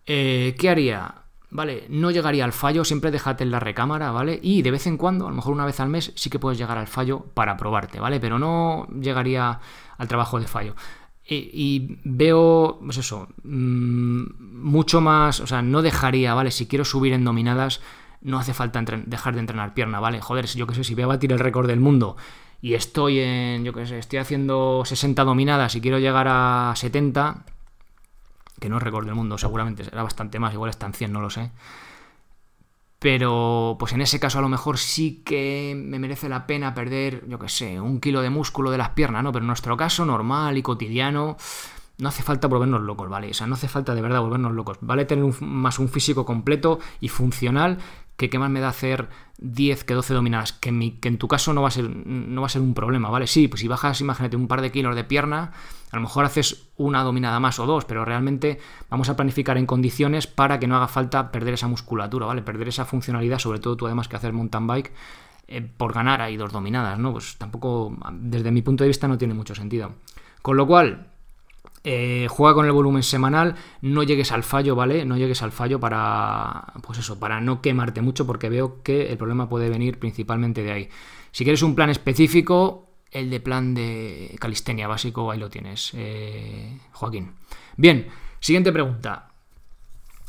eh, 0.05 0.55
¿qué 0.59 0.69
haría? 0.69 1.15
Vale, 1.51 1.85
no 1.89 2.11
llegaría 2.11 2.43
al 2.43 2.51
fallo, 2.51 2.83
siempre 2.83 3.11
déjate 3.11 3.43
en 3.43 3.51
la 3.51 3.59
recámara, 3.59 4.11
¿vale? 4.11 4.39
Y 4.41 4.61
de 4.61 4.71
vez 4.71 4.87
en 4.87 4.97
cuando, 4.97 5.27
a 5.27 5.29
lo 5.29 5.35
mejor 5.35 5.53
una 5.53 5.65
vez 5.65 5.79
al 5.79 5.89
mes, 5.89 6.11
sí 6.15 6.29
que 6.29 6.39
puedes 6.39 6.57
llegar 6.57 6.77
al 6.77 6.87
fallo 6.87 7.25
para 7.33 7.55
probarte, 7.55 7.99
¿vale? 7.99 8.19
Pero 8.19 8.39
no 8.39 8.87
llegaría 8.99 9.59
al 9.97 10.07
trabajo 10.07 10.39
de 10.39 10.47
fallo. 10.47 10.75
Y, 11.27 11.97
veo, 12.03 12.79
pues 12.83 12.97
eso, 12.97 13.29
mm, 13.43 14.23
mucho 14.61 15.01
más, 15.01 15.39
o 15.39 15.47
sea, 15.47 15.61
no 15.63 15.81
dejaría, 15.81 16.33
¿vale? 16.35 16.51
Si 16.51 16.67
quiero 16.67 16.85
subir 16.85 17.13
en 17.13 17.23
dominadas, 17.23 17.81
no 18.21 18.37
hace 18.37 18.53
falta 18.53 18.83
dejar 19.05 19.33
de 19.33 19.39
entrenar 19.39 19.73
pierna, 19.73 19.99
¿vale? 19.99 20.21
Joder, 20.21 20.45
yo 20.47 20.67
qué 20.67 20.75
sé, 20.75 20.83
si 20.83 20.93
voy 20.93 21.03
a 21.03 21.07
batir 21.07 21.31
el 21.31 21.39
récord 21.39 21.67
del 21.67 21.79
mundo 21.79 22.15
y 22.61 22.73
estoy 22.73 23.19
en, 23.19 23.63
yo 23.63 23.73
qué 23.73 23.85
sé, 23.85 23.99
estoy 23.99 24.19
haciendo 24.19 24.83
60 24.85 25.23
dominadas 25.23 25.75
y 25.75 25.81
quiero 25.81 25.99
llegar 25.99 26.27
a 26.27 26.73
70, 26.75 27.45
que 28.59 28.69
no 28.69 28.79
recuerdo 28.79 29.09
el 29.09 29.15
mundo, 29.15 29.37
seguramente 29.37 29.83
será 29.83 30.03
bastante 30.03 30.39
más, 30.39 30.53
igual 30.53 30.69
está 30.69 30.85
en 30.85 30.93
100, 30.93 31.11
no 31.11 31.21
lo 31.21 31.29
sé. 31.29 31.51
Pero 32.99 33.75
pues 33.77 33.93
en 33.93 34.01
ese 34.01 34.19
caso 34.19 34.39
a 34.39 34.41
lo 34.41 34.49
mejor 34.49 34.77
sí 34.77 35.21
que 35.25 35.73
me 35.77 35.99
merece 35.99 36.29
la 36.29 36.47
pena 36.47 36.73
perder, 36.73 37.27
yo 37.27 37.37
qué 37.37 37.49
sé, 37.49 37.79
un 37.79 37.99
kilo 37.99 38.21
de 38.21 38.29
músculo 38.29 38.71
de 38.71 38.77
las 38.77 38.89
piernas, 38.89 39.23
¿no? 39.23 39.31
Pero 39.31 39.43
en 39.43 39.47
nuestro 39.47 39.77
caso 39.77 40.05
normal 40.05 40.57
y 40.57 40.61
cotidiano, 40.61 41.37
no 41.97 42.09
hace 42.09 42.23
falta 42.23 42.47
volvernos 42.47 42.81
locos, 42.81 43.09
¿vale? 43.09 43.29
O 43.29 43.33
sea, 43.33 43.47
no 43.47 43.55
hace 43.55 43.67
falta 43.67 43.95
de 43.95 44.01
verdad 44.01 44.21
volvernos 44.21 44.53
locos. 44.53 44.77
Vale 44.81 45.05
tener 45.05 45.25
más 45.41 45.79
un 45.79 45.89
físico 45.89 46.25
completo 46.25 46.79
y 46.99 47.09
funcional 47.09 47.77
que 48.17 48.29
qué 48.29 48.39
más 48.39 48.49
me 48.49 48.61
da 48.61 48.69
hacer 48.69 49.09
10 49.39 49.83
que 49.83 49.93
12 49.93 50.13
dominadas, 50.13 50.53
que 50.53 50.69
en, 50.69 51.17
tu 51.17 51.27
caso 51.27 51.53
no 51.53 51.61
va, 51.61 51.67
a 51.67 51.71
ser, 51.71 51.89
no 51.89 52.41
va 52.41 52.47
a 52.47 52.49
ser 52.49 52.61
un 52.61 52.73
problema, 52.73 53.09
¿vale? 53.09 53.27
Sí, 53.27 53.47
pues 53.47 53.61
si 53.61 53.67
bajas, 53.67 53.99
imagínate, 54.01 54.37
un 54.37 54.47
par 54.47 54.61
de 54.61 54.71
kilos 54.71 54.95
de 54.95 55.03
pierna, 55.03 55.51
a 55.95 55.99
lo 55.99 56.01
mejor 56.01 56.25
haces 56.25 56.67
una 56.75 57.03
dominada 57.03 57.39
más 57.39 57.57
o 57.57 57.65
dos, 57.65 57.85
pero 57.85 58.03
realmente 58.03 58.59
vamos 58.89 59.07
a 59.07 59.15
planificar 59.15 59.57
en 59.57 59.65
condiciones 59.65 60.27
para 60.27 60.59
que 60.59 60.67
no 60.67 60.75
haga 60.75 60.89
falta 60.89 61.31
perder 61.31 61.53
esa 61.53 61.69
musculatura, 61.69 62.25
¿vale? 62.25 62.41
Perder 62.41 62.67
esa 62.67 62.83
funcionalidad, 62.83 63.39
sobre 63.39 63.59
todo 63.59 63.77
tú 63.77 63.85
además 63.85 64.09
que 64.09 64.17
hacer 64.17 64.33
mountain 64.33 64.67
bike, 64.67 64.91
eh, 65.47 65.61
por 65.61 65.93
ganar 65.93 66.21
ahí 66.21 66.35
dos 66.35 66.51
dominadas, 66.51 66.99
¿no? 66.99 67.13
Pues 67.13 67.37
tampoco, 67.37 67.95
desde 68.11 68.51
mi 68.51 68.61
punto 68.61 68.83
de 68.83 68.89
vista, 68.89 69.07
no 69.07 69.17
tiene 69.17 69.33
mucho 69.33 69.55
sentido. 69.55 69.93
Con 70.41 70.57
lo 70.57 70.67
cual, 70.67 71.07
eh, 71.85 72.27
juega 72.29 72.53
con 72.53 72.65
el 72.65 72.73
volumen 72.73 73.01
semanal, 73.01 73.55
no 73.79 74.03
llegues 74.03 74.33
al 74.33 74.43
fallo, 74.43 74.75
¿vale? 74.75 75.05
No 75.05 75.15
llegues 75.15 75.43
al 75.43 75.53
fallo 75.53 75.79
para, 75.79 76.73
pues 76.81 76.99
eso, 76.99 77.21
para 77.21 77.39
no 77.39 77.61
quemarte 77.61 78.01
mucho 78.01 78.27
porque 78.27 78.49
veo 78.49 78.83
que 78.83 79.13
el 79.13 79.17
problema 79.17 79.47
puede 79.47 79.69
venir 79.69 79.97
principalmente 79.97 80.61
de 80.61 80.71
ahí. 80.73 80.89
Si 81.31 81.45
quieres 81.45 81.61
un 81.61 81.73
plan 81.73 81.89
específico, 81.89 82.84
el 83.15 83.29
de 83.29 83.39
plan 83.39 83.73
de 83.73 84.35
calistenia 84.39 84.87
básico, 84.89 85.31
ahí 85.31 85.39
lo 85.39 85.49
tienes, 85.49 85.91
eh, 85.93 86.77
Joaquín. 86.91 87.31
Bien, 87.77 88.09
siguiente 88.39 88.73
pregunta. 88.73 89.29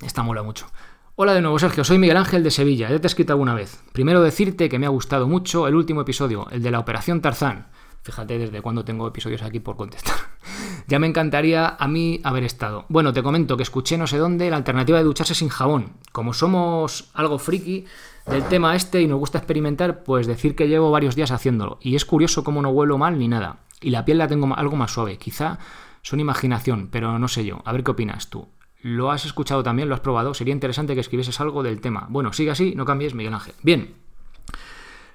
Esta 0.01 0.23
mola 0.23 0.45
mucho. 0.45 0.69
Hola 1.17 1.35
de 1.35 1.41
nuevo, 1.41 1.59
Sergio. 1.59 1.83
Soy 1.83 1.99
Miguel 1.99 2.17
Ángel 2.17 2.45
de 2.45 2.53
Sevilla. 2.53 2.89
Ya 2.89 3.01
te 3.01 3.07
he 3.07 3.09
escrito 3.09 3.33
alguna 3.33 3.55
vez. 3.55 3.83
Primero 3.93 4.23
decirte 4.23 4.69
que 4.69 4.79
me 4.79 4.87
ha 4.87 4.91
gustado 4.91 5.27
mucho 5.27 5.67
el 5.67 5.75
último 5.75 6.03
episodio, 6.03 6.47
el 6.51 6.63
de 6.63 6.71
la 6.71 6.79
Operación 6.79 7.21
Tarzán. 7.21 7.67
Fíjate 8.05 8.39
desde 8.39 8.63
cuándo 8.63 8.85
tengo 8.85 9.09
episodios 9.09 9.43
aquí 9.43 9.59
por 9.59 9.77
contestar. 9.77 10.15
ya 10.87 11.01
me 11.01 11.09
encantaría 11.09 11.77
a 11.81 11.89
mí 11.89 12.21
haber 12.23 12.45
estado. 12.45 12.85
Bueno, 12.89 13.13
te 13.13 13.25
comento 13.25 13.57
que 13.57 13.65
escuché 13.65 13.99
no 13.99 14.07
sé 14.07 14.19
dónde 14.19 14.49
la 14.49 14.59
alternativa 14.59 14.99
de 14.99 15.05
ducharse 15.05 15.35
sin 15.35 15.49
jabón. 15.49 15.95
Como 16.13 16.33
somos 16.33 17.11
algo 17.15 17.41
friki 17.41 17.87
del 18.29 18.45
tema 18.45 18.75
este 18.75 19.01
y 19.01 19.07
nos 19.07 19.19
gusta 19.19 19.39
experimentar, 19.39 20.03
pues 20.03 20.27
decir 20.27 20.57
que 20.57 20.69
llevo 20.69 20.91
varios 20.91 21.15
días 21.15 21.31
haciéndolo. 21.31 21.79
Y 21.81 21.95
es 21.95 22.05
curioso 22.05 22.45
cómo 22.45 22.63
no 22.63 22.71
huelo 22.71 22.99
mal 22.99 23.19
ni 23.19 23.29
nada. 23.29 23.61
Y 23.81 23.91
la 23.91 24.05
piel 24.05 24.19
la 24.19 24.29
tengo 24.29 24.55
algo 24.57 24.77
más 24.77 24.93
suave. 24.93 25.19
Quizá 25.19 25.59
son 26.03 26.21
imaginación, 26.21 26.89
pero 26.91 27.19
no 27.19 27.29
sé 27.29 27.45
yo. 27.45 27.63
A 27.65 27.73
ver 27.73 27.85
qué 27.85 27.93
opinas 27.93 28.29
tú. 28.31 28.49
¿Lo 28.83 29.11
has 29.11 29.25
escuchado 29.25 29.63
también? 29.63 29.89
¿Lo 29.89 29.95
has 29.95 30.01
probado? 30.01 30.35
Sería 30.35 30.55
interesante 30.55 30.95
que 30.95 31.01
escribieses 31.01 31.41
algo 31.41 31.63
del 31.63 31.81
tema. 31.81 32.07
Bueno, 32.09 32.33
sigue 32.33 32.51
así, 32.51 32.75
no 32.75 32.85
cambies, 32.85 33.15
Miguel 33.15 33.35
Ángel. 33.35 33.55
Bien. 33.63 33.95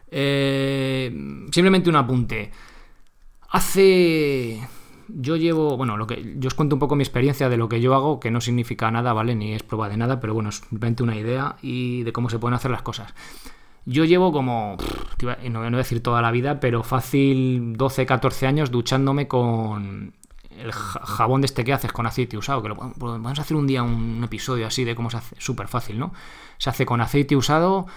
Eh, 0.09 1.47
simplemente 1.51 1.89
un 1.89 1.95
apunte. 1.95 2.51
Hace. 3.49 4.67
Yo 5.15 5.35
llevo. 5.35 5.77
Bueno, 5.77 5.97
lo 5.97 6.07
que. 6.07 6.35
Yo 6.37 6.47
os 6.47 6.53
cuento 6.53 6.75
un 6.75 6.79
poco 6.79 6.95
mi 6.95 7.03
experiencia 7.03 7.49
de 7.49 7.57
lo 7.57 7.69
que 7.69 7.81
yo 7.81 7.95
hago, 7.95 8.19
que 8.19 8.31
no 8.31 8.41
significa 8.41 8.91
nada, 8.91 9.13
¿vale? 9.13 9.35
Ni 9.35 9.53
es 9.53 9.63
prueba 9.63 9.89
de 9.89 9.97
nada, 9.97 10.19
pero 10.19 10.33
bueno, 10.33 10.49
es 10.49 10.57
simplemente 10.57 11.03
una 11.03 11.15
idea 11.15 11.57
y 11.61 12.03
de 12.03 12.13
cómo 12.13 12.29
se 12.29 12.39
pueden 12.39 12.55
hacer 12.55 12.71
las 12.71 12.81
cosas. 12.81 13.13
Yo 13.85 14.05
llevo 14.05 14.31
como, 14.31 14.77
no 15.49 15.59
voy 15.59 15.67
a 15.67 15.71
decir 15.71 16.03
toda 16.03 16.21
la 16.21 16.29
vida, 16.29 16.59
pero 16.59 16.83
fácil 16.83 17.75
12, 17.77 18.05
14 18.05 18.45
años 18.45 18.69
duchándome 18.69 19.27
con 19.27 20.13
el 20.55 20.71
jabón 20.71 21.41
de 21.41 21.45
este 21.47 21.63
que 21.63 21.73
haces 21.73 21.91
con 21.91 22.05
aceite 22.05 22.37
usado, 22.37 22.61
que 22.61 22.69
lo 22.69 22.75
a 22.79 23.31
hacer 23.31 23.57
un 23.57 23.65
día 23.65 23.81
un 23.81 24.21
episodio 24.23 24.67
así 24.67 24.83
de 24.83 24.93
cómo 24.93 25.09
se 25.09 25.17
hace, 25.17 25.35
súper 25.39 25.67
fácil, 25.67 25.97
¿no? 25.97 26.13
Se 26.59 26.69
hace 26.69 26.85
con 26.85 27.01
aceite 27.01 27.35
usado, 27.35 27.87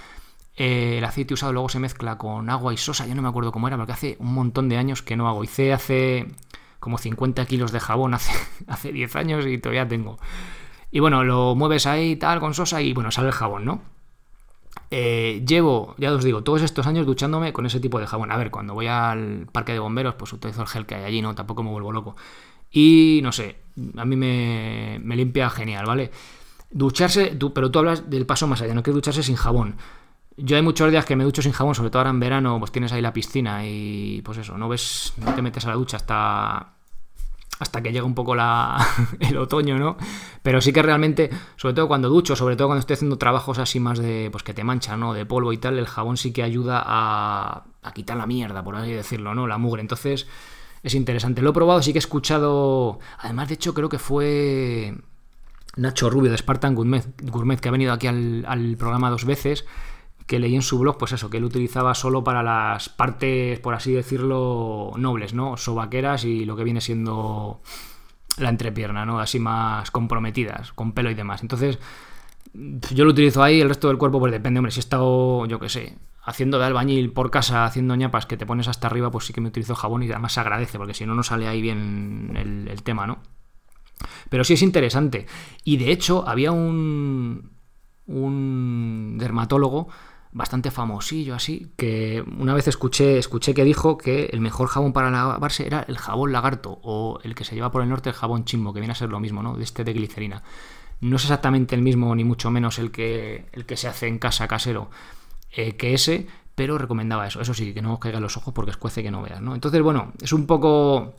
eh, 0.57 0.97
el 0.99 1.05
aceite 1.05 1.35
usado 1.35 1.53
luego 1.53 1.69
se 1.69 1.81
mezcla 1.81 2.17
con 2.17 2.49
agua 2.49 2.73
y 2.73 2.79
sosa, 2.79 3.07
yo 3.07 3.15
no 3.15 3.21
me 3.21 3.29
acuerdo 3.29 3.53
cómo 3.53 3.69
era, 3.69 3.77
porque 3.77 3.93
hace 3.93 4.17
un 4.21 4.33
montón 4.33 4.71
de 4.71 4.79
años 4.79 5.03
que 5.03 5.17
no 5.17 5.29
hago. 5.29 5.45
Hice 5.45 5.75
hace 5.75 6.29
como 6.85 6.99
50 6.99 7.47
kilos 7.47 7.73
de 7.73 7.81
jabón 7.81 8.13
hace, 8.13 8.31
hace 8.69 8.93
10 8.93 9.17
años 9.17 9.47
y 9.47 9.57
todavía 9.57 9.89
tengo. 9.89 10.19
Y 10.91 11.01
bueno, 11.01 11.25
lo 11.25 11.55
mueves 11.55 11.87
ahí 11.87 12.17
tal 12.17 12.41
con 12.41 12.53
sosa 12.53 12.83
y 12.83 12.93
bueno, 12.93 13.11
sale 13.11 13.29
el 13.29 13.33
jabón, 13.33 13.65
¿no? 13.65 13.81
Eh, 14.91 15.43
llevo, 15.49 15.95
ya 15.97 16.13
os 16.13 16.23
digo, 16.23 16.45
todos 16.45 16.61
estos 16.61 16.87
años 16.87 17.07
duchándome 17.07 17.55
con 17.55 17.65
ese 17.65 17.81
tipo 17.81 17.99
de 17.99 18.07
jabón. 18.07 18.31
A 18.31 18.37
ver, 18.37 18.51
cuando 18.51 18.75
voy 18.75 18.87
al 18.87 19.47
parque 19.51 19.73
de 19.73 19.79
bomberos, 19.79 20.15
pues 20.17 20.35
utilizo 20.35 20.61
el 20.61 20.69
gel 20.69 20.85
que 20.85 20.95
hay 20.95 21.05
allí, 21.05 21.23
¿no? 21.23 21.35
Tampoco 21.35 21.63
me 21.63 21.71
vuelvo 21.71 21.91
loco. 21.91 22.17
Y 22.71 23.21
no 23.23 23.33
sé, 23.33 23.57
a 23.97 24.05
mí 24.05 24.15
me, 24.15 25.01
me 25.03 25.17
limpia 25.17 25.49
genial, 25.49 25.87
¿vale? 25.87 26.11
Ducharse, 26.71 27.35
pero 27.55 27.71
tú 27.71 27.79
hablas 27.79 28.11
del 28.11 28.27
paso 28.27 28.47
más 28.47 28.61
allá, 28.61 28.75
no 28.75 28.83
que 28.83 28.91
ducharse 28.91 29.23
sin 29.23 29.37
jabón. 29.37 29.77
Yo 30.37 30.57
hay 30.57 30.63
muchos 30.63 30.91
días 30.91 31.05
que 31.05 31.17
me 31.17 31.25
ducho 31.25 31.43
sin 31.43 31.53
jabón, 31.53 31.75
sobre 31.75 31.91
todo 31.91 32.01
ahora 32.01 32.11
en 32.11 32.21
verano, 32.21 32.59
pues 32.59 32.73
tienes 32.73 32.93
ahí 32.93 33.01
la 33.01 33.13
piscina 33.13 33.65
y 33.65 34.21
pues 34.23 34.39
eso, 34.39 34.59
no 34.59 34.69
ves, 34.69 35.13
no 35.19 35.35
te 35.35 35.43
metes 35.43 35.65
a 35.67 35.71
la 35.71 35.75
ducha 35.75 35.97
hasta 35.97 36.71
hasta 37.61 37.83
que 37.83 37.93
llega 37.93 38.05
un 38.05 38.17
poco 38.17 38.35
la, 38.35 38.85
el 39.21 39.37
otoño, 39.37 39.79
¿no? 39.79 39.97
Pero 40.43 40.61
sí 40.61 40.73
que 40.73 40.83
realmente, 40.83 41.31
sobre 41.57 41.75
todo 41.75 41.87
cuando 41.87 42.09
ducho, 42.09 42.35
sobre 42.35 42.57
todo 42.57 42.67
cuando 42.67 42.81
estoy 42.81 42.95
haciendo 42.95 43.17
trabajos 43.17 43.59
así 43.59 43.79
más 43.79 44.01
de, 44.01 44.29
pues 44.33 44.43
que 44.43 44.53
te 44.53 44.65
manchan, 44.65 44.99
¿no? 44.99 45.15
De 45.15 45.25
polvo 45.25 45.53
y 45.53 45.59
tal, 45.59 45.79
el 45.79 45.87
jabón 45.87 46.17
sí 46.17 46.33
que 46.33 46.43
ayuda 46.43 46.83
a, 46.85 47.65
a 47.83 47.93
quitar 47.93 48.17
la 48.17 48.27
mierda, 48.27 48.65
por 48.65 48.75
así 48.75 48.91
decirlo, 48.91 49.37
¿no? 49.37 49.47
La 49.47 49.57
mugre. 49.59 49.83
Entonces, 49.83 50.27
es 50.85 50.95
interesante. 50.95 51.43
Lo 51.43 51.51
he 51.51 51.53
probado, 51.53 51.81
sí 51.81 51.93
que 51.93 51.99
he 51.99 52.01
escuchado, 52.01 52.99
además 53.19 53.49
de 53.49 53.55
hecho 53.55 53.73
creo 53.73 53.89
que 53.89 53.99
fue 53.99 54.95
Nacho 55.77 56.11
Rubio 56.11 56.31
de 56.31 56.37
Spartan 56.37 56.75
Gourmet, 56.75 57.61
que 57.61 57.69
ha 57.69 57.73
venido 57.73 57.93
aquí 57.93 58.07
al, 58.07 58.77
programa 58.79 59.11
dos 59.11 59.25
veces, 59.25 59.65
que 60.27 60.39
leí 60.39 60.55
en 60.55 60.63
su 60.63 60.79
blog, 60.79 60.97
pues 60.99 61.13
eso, 61.13 61.29
que 61.29 61.37
él 61.37 61.45
utilizaba 61.45 61.95
solo 61.95 62.25
para 62.25 62.43
las 62.43 62.89
partes, 62.89 63.61
por 63.61 63.75
así 63.75 63.93
decirlo, 63.93 64.93
nobles, 64.97 65.35
¿no? 65.35 65.57
Sobaqueras 65.57 66.25
y 66.25 66.45
lo 66.45 66.57
que 66.57 66.65
viene 66.65 66.81
siendo 66.81 67.61
la 68.39 68.49
entrepierna, 68.49 69.05
¿no? 69.05 69.21
Así 69.21 69.39
más 69.39 69.91
comprometidas, 69.91 70.73
con 70.73 70.93
pelo 70.93 71.11
y 71.11 71.15
demás. 71.15 71.43
Entonces, 71.43 71.79
yo 72.55 73.05
lo 73.05 73.11
utilizo 73.11 73.43
ahí, 73.43 73.61
el 73.61 73.69
resto 73.69 73.89
del 73.89 73.99
cuerpo, 73.99 74.19
pues 74.19 74.33
depende, 74.33 74.59
hombre, 74.59 74.73
si 74.73 74.81
he 74.81 74.81
estado, 74.81 75.45
yo 75.47 75.59
qué 75.59 75.69
sé, 75.69 75.99
haciendo 76.23 76.59
de 76.59 76.65
albañil 76.65 77.13
por 77.13 77.31
casa, 77.31 77.65
haciendo 77.67 77.95
ñapas 77.95 78.27
que 78.27 78.37
te 78.39 78.47
pones 78.47 78.67
hasta 78.69 78.87
arriba, 78.87 79.11
pues 79.11 79.27
sí 79.27 79.33
que 79.35 79.43
me 79.43 79.49
utilizo 79.49 79.75
jabón 79.75 80.03
y 80.03 80.11
además 80.11 80.33
se 80.33 80.41
agradece, 80.41 80.79
porque 80.79 80.95
si 80.95 81.05
no, 81.05 81.15
no 81.15 81.23
sale 81.23 81.49
ahí 81.49 81.61
bien 81.61 82.33
el, 82.37 82.69
el 82.69 82.83
tema, 82.83 83.07
¿no? 83.07 83.19
Pero 84.31 84.43
sí 84.43 84.55
es 84.55 84.63
interesante. 84.63 85.27
Y 85.65 85.77
de 85.77 85.93
hecho, 85.93 86.27
había 86.27 86.51
un, 86.51 87.51
un 88.07 89.17
dermatólogo 89.19 89.89
bastante 90.35 90.73
famosillo 90.73 91.35
así, 91.35 91.73
que 91.77 92.23
una 92.39 92.55
vez 92.55 92.67
escuché, 92.67 93.19
escuché 93.19 93.55
que 93.55 93.65
dijo 93.65 93.97
que 93.97 94.27
el 94.27 94.41
mejor 94.41 94.67
jabón 94.67 94.93
para 94.93 95.11
lavarse 95.11 95.65
era 95.65 95.85
el 95.89 95.97
jabón 95.97 96.33
lagarto 96.33 96.81
o 96.83 97.21
el 97.23 97.37
que 97.37 97.45
se 97.45 97.55
lleva 97.55 97.71
por 97.71 97.83
el 97.83 97.89
norte 97.89 98.11
el 98.11 98.17
jabón 98.17 98.45
chimbo, 98.45 98.75
que 98.75 98.81
viene 98.81 98.93
a 98.93 98.97
ser 98.97 99.11
lo 99.11 99.21
mismo, 99.21 99.43
¿no? 99.45 99.57
De 99.57 99.63
este 99.63 99.85
de 99.85 99.93
glicerina. 99.93 100.43
No 101.01 101.17
es 101.17 101.23
exactamente 101.23 101.77
el 101.77 101.83
mismo 101.83 102.15
ni 102.17 102.25
mucho 102.25 102.51
menos 102.51 102.81
el 102.81 102.91
que, 102.91 103.47
el 103.53 103.65
que 103.65 103.77
se 103.77 103.87
hace 103.87 104.09
en 104.09 104.19
casa 104.19 104.49
casero 104.49 104.91
eh, 105.53 105.77
que 105.77 105.95
ese, 105.95 106.27
pero 106.57 106.79
recomendaba 106.79 107.29
eso. 107.29 107.41
Eso 107.41 107.55
sí, 107.55 107.73
que 107.73 107.81
no 107.81 107.95
os 107.95 108.01
caiga 108.01 108.19
los 108.19 108.37
ojos 108.37 108.53
porque 108.53 108.73
escuece 108.73 109.05
que 109.05 109.13
no 109.13 109.23
veas, 109.23 109.41
¿no? 109.41 109.55
Entonces, 109.55 109.81
bueno, 109.83 110.13
es 110.21 110.33
un 110.33 110.47
poco 110.47 111.15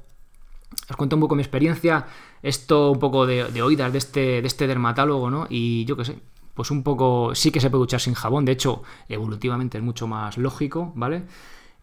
os 0.89 0.95
cuento 0.97 1.15
un 1.15 1.21
poco 1.21 1.35
mi 1.35 1.41
experiencia, 1.41 2.05
esto 2.43 2.91
un 2.91 2.99
poco 2.99 3.25
de, 3.25 3.43
oídas 3.61 3.91
de 3.91 3.97
este, 3.97 4.41
de 4.41 4.47
este 4.47 4.67
dermatólogo, 4.67 5.29
¿no? 5.29 5.47
Y 5.49 5.85
yo 5.85 5.95
qué 5.95 6.05
sé, 6.05 6.19
pues 6.55 6.71
un 6.71 6.83
poco, 6.83 7.35
sí 7.35 7.51
que 7.51 7.59
se 7.59 7.69
puede 7.69 7.81
duchar 7.81 7.99
sin 7.99 8.15
jabón, 8.15 8.45
de 8.45 8.53
hecho, 8.53 8.81
evolutivamente 9.09 9.77
es 9.77 9.83
mucho 9.83 10.07
más 10.07 10.37
lógico, 10.37 10.93
¿vale? 10.95 11.25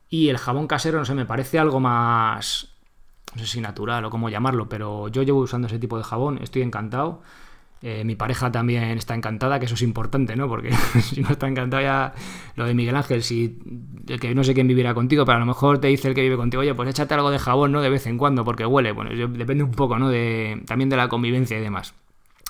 Y 0.08 0.28
el 0.28 0.38
jabón 0.38 0.66
casero, 0.66 0.98
no 0.98 1.04
sé, 1.04 1.14
me 1.14 1.26
parece 1.26 1.58
algo 1.58 1.78
más, 1.78 2.68
no 3.34 3.40
sé 3.40 3.46
si 3.46 3.60
natural 3.60 4.04
o 4.06 4.10
cómo 4.10 4.28
llamarlo, 4.30 4.68
pero 4.68 5.08
yo 5.08 5.22
llevo 5.22 5.40
usando 5.40 5.68
ese 5.68 5.78
tipo 5.78 5.98
de 5.98 6.04
jabón, 6.04 6.38
estoy 6.42 6.62
encantado. 6.62 7.22
Eh, 7.84 8.04
mi 8.04 8.14
pareja 8.14 8.52
también 8.52 8.84
está 8.96 9.14
encantada, 9.14 9.58
que 9.58 9.66
eso 9.66 9.74
es 9.74 9.82
importante, 9.82 10.36
¿no? 10.36 10.48
Porque 10.48 10.72
si 11.02 11.20
no 11.20 11.30
está 11.30 11.48
encantada 11.48 11.82
ya 11.82 12.14
lo 12.54 12.64
de 12.64 12.74
Miguel 12.74 12.94
Ángel, 12.94 13.22
si 13.24 13.58
el 14.08 14.20
que 14.20 14.34
no 14.34 14.44
sé 14.44 14.54
quién 14.54 14.68
vivirá 14.68 14.94
contigo, 14.94 15.24
pero 15.24 15.36
a 15.36 15.40
lo 15.40 15.46
mejor 15.46 15.78
te 15.80 15.88
dice 15.88 16.08
el 16.08 16.14
que 16.14 16.22
vive 16.22 16.36
contigo, 16.36 16.60
oye, 16.60 16.74
pues 16.74 16.88
échate 16.88 17.12
algo 17.14 17.30
de 17.30 17.38
jabón, 17.38 17.72
¿no? 17.72 17.82
De 17.82 17.90
vez 17.90 18.06
en 18.06 18.18
cuando, 18.18 18.44
porque 18.44 18.64
huele. 18.64 18.92
Bueno, 18.92 19.10
depende 19.28 19.64
un 19.64 19.72
poco, 19.72 19.98
¿no? 19.98 20.08
De, 20.08 20.62
también 20.66 20.88
de 20.88 20.96
la 20.96 21.08
convivencia 21.08 21.58
y 21.58 21.60
demás. 21.60 21.94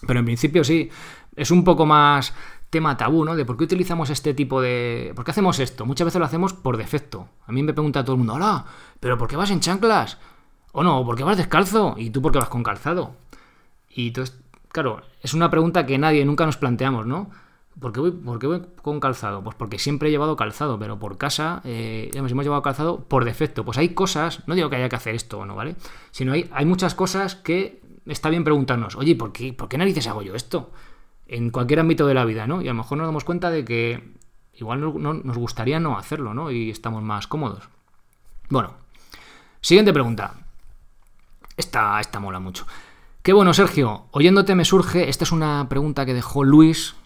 Pero 0.07 0.19
en 0.19 0.27
principio 0.27 0.65
sí, 0.65 0.91
es 1.37 1.51
un 1.51 1.65
poco 1.65 1.87
más 1.87 2.35
tema 2.71 2.97
tabú, 2.97 3.25
¿no? 3.25 3.37
De 3.37 3.45
por 3.45 3.57
qué 3.57 3.65
utilizamos 3.65 4.11
este 4.11 4.35
tipo 4.35 4.61
de... 4.61 5.13
¿Por 5.15 5.25
qué 5.25 5.31
hacemos 5.31 5.59
esto? 5.59 5.85
Muchas 5.85 6.07
veces 6.07 6.19
lo 6.19 6.25
hacemos 6.25 6.55
por 6.55 6.77
defecto. 6.77 7.29
A 7.47 7.53
mí 7.53 7.63
me 7.63 7.75
pregunta 7.75 8.03
todo 8.03 8.15
el 8.15 8.19
mundo, 8.19 8.35
hola, 8.35 8.65
¿pero 8.99 9.19
por 9.19 9.29
qué 9.29 9.37
vas 9.37 9.51
en 9.51 9.61
chanclas? 9.61 10.19
O 10.73 10.83
no, 10.83 11.05
¿por 11.05 11.17
qué 11.17 11.25
vas 11.25 11.37
descalzo? 11.37 11.95
¿Y 11.99 12.11
tú 12.11 12.23
por 12.23 12.33
qué 12.33 12.39
vas 12.39 12.49
con 12.49 12.63
calzado? 12.63 13.15
Y 13.91 14.09
entonces 14.09 14.43
Claro, 14.73 15.03
es 15.21 15.35
una 15.35 15.51
pregunta 15.51 15.85
que 15.85 15.99
nadie 15.99 16.25
nunca 16.25 16.47
nos 16.47 16.57
planteamos, 16.57 17.07
¿no? 17.07 17.31
¿Por 17.79 17.93
qué, 17.93 18.01
voy, 18.01 18.63
con 18.81 19.01
calzado? 19.01 19.43
Pues 19.45 19.55
porque 19.55 19.79
siempre 19.79 20.09
he 20.09 20.11
llevado 20.11 20.35
calzado, 20.35 20.79
pero 20.79 20.99
por 20.99 21.19
casa 21.19 21.61
eh, 21.65 22.11
hemos 22.15 22.33
llevado 22.33 22.63
calzado 22.63 23.05
por 23.05 23.27
defecto. 23.27 23.65
Pues 23.67 23.77
hay 23.77 23.91
cosas, 23.91 24.43
no 24.47 24.55
digo 24.55 24.71
que 24.71 24.77
haya 24.77 24.89
que 24.89 24.97
hacer 24.97 25.15
esto 25.15 25.41
o 25.41 25.47
no, 25.47 25.55
¿vale? 25.55 25.77
Sino 26.11 26.33
hay, 26.33 26.49
hay 26.53 26.65
muchas 26.65 26.95
cosas 26.95 27.35
que 27.35 27.83
está 28.07 28.31
bien 28.31 28.45
preguntarnos, 28.45 28.97
oye, 28.97 29.15
¿por 29.15 29.33
qué, 29.33 29.53
¿por 29.53 29.69
qué 29.69 29.77
narices 29.77 30.07
hago 30.07 30.23
yo 30.23 30.35
esto? 30.35 30.71
En 31.35 31.51
cualquier 31.51 31.81
ámbito 31.81 32.07
de 32.07 32.15
la 32.15 32.25
vida, 32.25 32.47
¿no? 32.47 32.61
Y 32.61 32.69
a 32.69 32.73
lo 32.73 32.79
mejor 32.79 32.99
nos 32.99 33.07
damos 33.07 33.25
cuenta 33.25 33.51
de 33.51 33.65
que 33.65 34.13
igual 34.55 34.81
no, 34.81 35.15
nos 35.15 35.39
gustaría 35.39 35.81
no 35.81 35.97
hacerlo, 35.97 36.35
¿no? 36.35 36.51
Y 36.51 36.71
estamos 36.71 37.03
más 37.03 37.27
cómodos. 37.27 37.69
Bueno, 38.51 38.75
siguiente 39.63 39.93
pregunta. 39.93 40.35
Esta, 41.57 41.99
esta 42.01 42.21
mola 42.21 42.39
mucho. 42.39 42.67
Qué 43.23 43.33
bueno, 43.33 43.55
Sergio. 43.55 44.07
Oyéndote 44.11 44.55
me 44.55 44.67
surge, 44.67 45.09
esta 45.09 45.25
es 45.25 45.33
una 45.33 45.69
pregunta 45.69 46.05
que 46.05 46.13
dejó 46.13 46.45
Luis, 46.45 46.97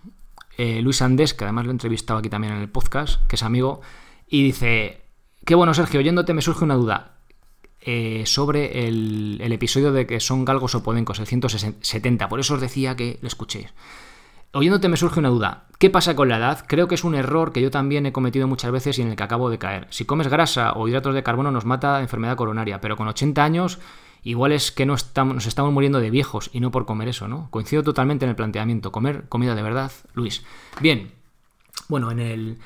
eh, 0.57 0.81
Luis 0.83 1.03
Andés, 1.03 1.35
que 1.35 1.45
además 1.45 1.67
lo 1.67 1.71
he 1.71 1.75
entrevistado 1.75 2.19
aquí 2.19 2.29
también 2.29 2.55
en 2.55 2.61
el 2.61 2.69
podcast, 2.69 3.25
que 3.27 3.37
es 3.37 3.43
amigo, 3.43 3.81
y 4.27 4.43
dice, 4.43 5.03
qué 5.45 5.55
bueno, 5.55 5.75
Sergio, 5.75 6.01
oyéndote 6.01 6.35
me 6.35 6.43
surge 6.43 6.65
una 6.65 6.75
duda 6.75 7.19
eh, 7.81 8.25
sobre 8.27 8.89
el, 8.89 9.41
episodio 9.53 9.93
de 9.93 10.07
que 10.07 10.19
son 10.19 10.45
galgos 10.45 10.75
o 10.75 10.83
podencos, 10.83 11.21
el 11.21 11.27
170, 11.27 12.29
por 12.29 12.41
eso 12.41 12.55
os 12.55 12.61
decía 12.61 12.97
que 12.97 13.19
lo 13.21 13.29
escuchéis. 13.29 13.73
Oyéndote 14.57 14.88
me 14.88 14.97
surge 14.97 15.21
una 15.21 15.29
duda. 15.29 15.64
¿Qué 15.79 15.90
pasa 15.90 16.16
con 16.16 16.31
la 16.31 16.38
edad? 16.38 16.64
Creo 16.66 16.88
que 16.88 16.95
es 16.95 17.05
un 17.05 17.14
error 17.14 17.53
que 17.53 17.61
yo 17.61 17.71
también 17.71 18.07
he 18.07 18.12
cometido 18.12 18.49
muchas 18.49 18.71
veces 18.71 18.99
y 18.99 19.03
en 19.03 19.09
el 19.09 19.16
que 19.16 19.23
acabo 19.23 19.51
de 19.51 19.59
caer. 19.59 19.87
Si 19.90 20.07
comes 20.07 20.29
grasa 20.29 20.73
o 20.73 20.88
hidratos 20.88 21.14
de 21.14 21.23
carbono 21.23 21.51
nos 21.51 21.66
mata 21.66 22.01
enfermedad 22.01 22.37
coronaria, 22.37 22.81
pero 22.81 22.97
con 22.97 23.07
80 23.07 23.45
años 23.45 23.79
igual 24.23 24.53
es 24.53 24.73
que 24.73 24.87
no 24.87 24.95
estamos, 24.95 25.35
nos 25.35 25.47
estamos 25.47 25.75
muriendo 25.75 26.01
de 26.01 26.09
viejos 26.09 26.49
y 26.55 26.61
no 26.61 26.71
por 26.71 26.87
comer 26.87 27.09
eso, 27.09 27.29
¿no? 27.29 27.51
Coincido 27.51 27.83
totalmente 27.83 28.25
en 28.25 28.31
el 28.31 28.35
planteamiento, 28.37 28.92
comer 28.92 29.29
comida 29.29 29.55
de 29.55 29.62
verdad, 29.62 29.92
Luis. 30.14 30.42
Bien, 30.81 31.12
bueno, 31.88 32.11
en 32.11 32.21
el, 32.21 32.59